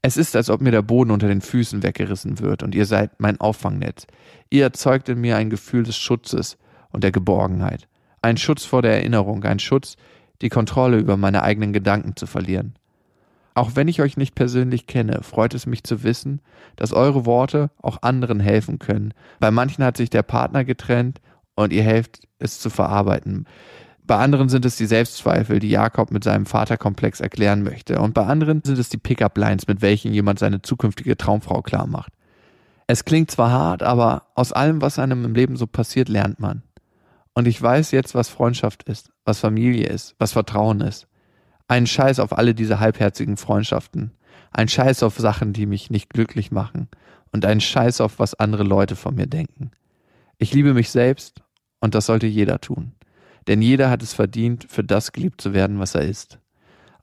Es 0.02 0.16
ist, 0.16 0.36
als 0.36 0.50
ob 0.50 0.60
mir 0.60 0.70
der 0.70 0.82
Boden 0.82 1.10
unter 1.10 1.28
den 1.28 1.40
Füßen 1.40 1.82
weggerissen 1.82 2.38
wird 2.38 2.62
und 2.62 2.74
ihr 2.74 2.86
seid 2.86 3.18
mein 3.18 3.40
Auffangnetz. 3.40 4.06
Ihr 4.50 4.64
erzeugt 4.64 5.08
in 5.08 5.20
mir 5.20 5.36
ein 5.36 5.50
Gefühl 5.50 5.82
des 5.82 5.96
Schutzes 5.96 6.56
und 6.90 7.02
der 7.02 7.12
Geborgenheit. 7.12 7.88
Ein 8.22 8.36
Schutz 8.36 8.64
vor 8.64 8.82
der 8.82 8.92
Erinnerung, 8.92 9.44
ein 9.44 9.58
Schutz, 9.58 9.96
die 10.42 10.48
Kontrolle 10.48 10.98
über 10.98 11.16
meine 11.16 11.42
eigenen 11.42 11.72
Gedanken 11.72 12.16
zu 12.16 12.26
verlieren. 12.26 12.74
Auch 13.54 13.70
wenn 13.74 13.88
ich 13.88 14.02
euch 14.02 14.18
nicht 14.18 14.34
persönlich 14.34 14.86
kenne, 14.86 15.22
freut 15.22 15.54
es 15.54 15.64
mich 15.64 15.82
zu 15.82 16.02
wissen, 16.02 16.42
dass 16.76 16.92
eure 16.92 17.24
Worte 17.24 17.70
auch 17.80 18.02
anderen 18.02 18.38
helfen 18.38 18.78
können. 18.78 19.14
Bei 19.40 19.50
manchen 19.50 19.82
hat 19.82 19.96
sich 19.96 20.10
der 20.10 20.22
Partner 20.22 20.64
getrennt 20.64 21.22
und 21.54 21.72
ihr 21.72 21.82
helft 21.82 22.28
es 22.38 22.60
zu 22.60 22.68
verarbeiten. 22.68 23.46
Bei 24.06 24.18
anderen 24.18 24.48
sind 24.48 24.64
es 24.64 24.76
die 24.76 24.86
Selbstzweifel, 24.86 25.58
die 25.58 25.70
Jakob 25.70 26.12
mit 26.12 26.22
seinem 26.22 26.46
Vaterkomplex 26.46 27.18
erklären 27.18 27.64
möchte. 27.64 27.98
Und 28.00 28.14
bei 28.14 28.24
anderen 28.24 28.62
sind 28.64 28.78
es 28.78 28.88
die 28.88 28.98
Pickup-Lines, 28.98 29.66
mit 29.66 29.82
welchen 29.82 30.12
jemand 30.12 30.38
seine 30.38 30.62
zukünftige 30.62 31.16
Traumfrau 31.16 31.62
klar 31.62 31.88
macht. 31.88 32.12
Es 32.86 33.04
klingt 33.04 33.32
zwar 33.32 33.50
hart, 33.50 33.82
aber 33.82 34.28
aus 34.36 34.52
allem, 34.52 34.80
was 34.80 35.00
einem 35.00 35.24
im 35.24 35.34
Leben 35.34 35.56
so 35.56 35.66
passiert, 35.66 36.08
lernt 36.08 36.38
man. 36.38 36.62
Und 37.34 37.48
ich 37.48 37.60
weiß 37.60 37.90
jetzt, 37.90 38.14
was 38.14 38.28
Freundschaft 38.28 38.84
ist, 38.84 39.10
was 39.24 39.40
Familie 39.40 39.88
ist, 39.88 40.14
was 40.20 40.32
Vertrauen 40.32 40.80
ist. 40.82 41.08
Ein 41.66 41.88
Scheiß 41.88 42.20
auf 42.20 42.38
alle 42.38 42.54
diese 42.54 42.78
halbherzigen 42.78 43.36
Freundschaften. 43.36 44.12
Ein 44.52 44.68
Scheiß 44.68 45.02
auf 45.02 45.18
Sachen, 45.18 45.52
die 45.52 45.66
mich 45.66 45.90
nicht 45.90 46.10
glücklich 46.10 46.52
machen. 46.52 46.88
Und 47.32 47.44
ein 47.44 47.60
Scheiß 47.60 48.00
auf, 48.00 48.20
was 48.20 48.34
andere 48.34 48.62
Leute 48.62 48.94
von 48.94 49.16
mir 49.16 49.26
denken. 49.26 49.72
Ich 50.38 50.54
liebe 50.54 50.74
mich 50.74 50.90
selbst 50.90 51.42
und 51.80 51.96
das 51.96 52.06
sollte 52.06 52.28
jeder 52.28 52.60
tun 52.60 52.92
denn 53.46 53.62
jeder 53.62 53.90
hat 53.90 54.02
es 54.02 54.12
verdient, 54.12 54.66
für 54.68 54.84
das 54.84 55.12
geliebt 55.12 55.40
zu 55.40 55.52
werden, 55.52 55.78
was 55.78 55.94
er 55.94 56.02
ist. 56.02 56.38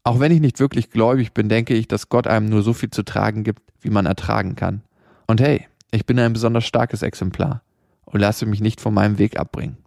Auch 0.03 0.19
wenn 0.19 0.31
ich 0.31 0.41
nicht 0.41 0.59
wirklich 0.59 0.89
gläubig 0.89 1.33
bin, 1.33 1.47
denke 1.47 1.73
ich, 1.73 1.87
dass 1.87 2.09
Gott 2.09 2.27
einem 2.27 2.49
nur 2.49 2.61
so 2.61 2.73
viel 2.73 2.89
zu 2.89 3.03
tragen 3.03 3.43
gibt, 3.43 3.61
wie 3.81 3.89
man 3.89 4.05
ertragen 4.05 4.55
kann. 4.55 4.81
Und 5.27 5.39
hey, 5.39 5.67
ich 5.91 6.05
bin 6.05 6.19
ein 6.19 6.33
besonders 6.33 6.65
starkes 6.65 7.01
Exemplar 7.01 7.61
und 8.05 8.19
lasse 8.19 8.45
mich 8.45 8.59
nicht 8.59 8.81
von 8.81 8.93
meinem 8.93 9.17
Weg 9.17 9.39
abbringen. 9.39 9.77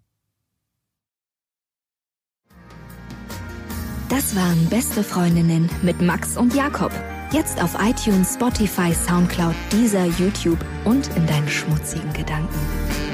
Das 4.09 4.37
waren 4.37 4.67
beste 4.71 5.03
Freundinnen 5.03 5.69
mit 5.83 6.01
Max 6.01 6.37
und 6.37 6.55
Jakob. 6.55 6.93
Jetzt 7.33 7.61
auf 7.61 7.77
iTunes, 7.81 8.35
Spotify, 8.35 8.95
Soundcloud, 8.95 9.55
dieser 9.73 10.07
YouTube 10.07 10.65
und 10.85 11.09
in 11.17 11.27
deinen 11.27 11.49
schmutzigen 11.49 12.13
Gedanken. 12.13 13.06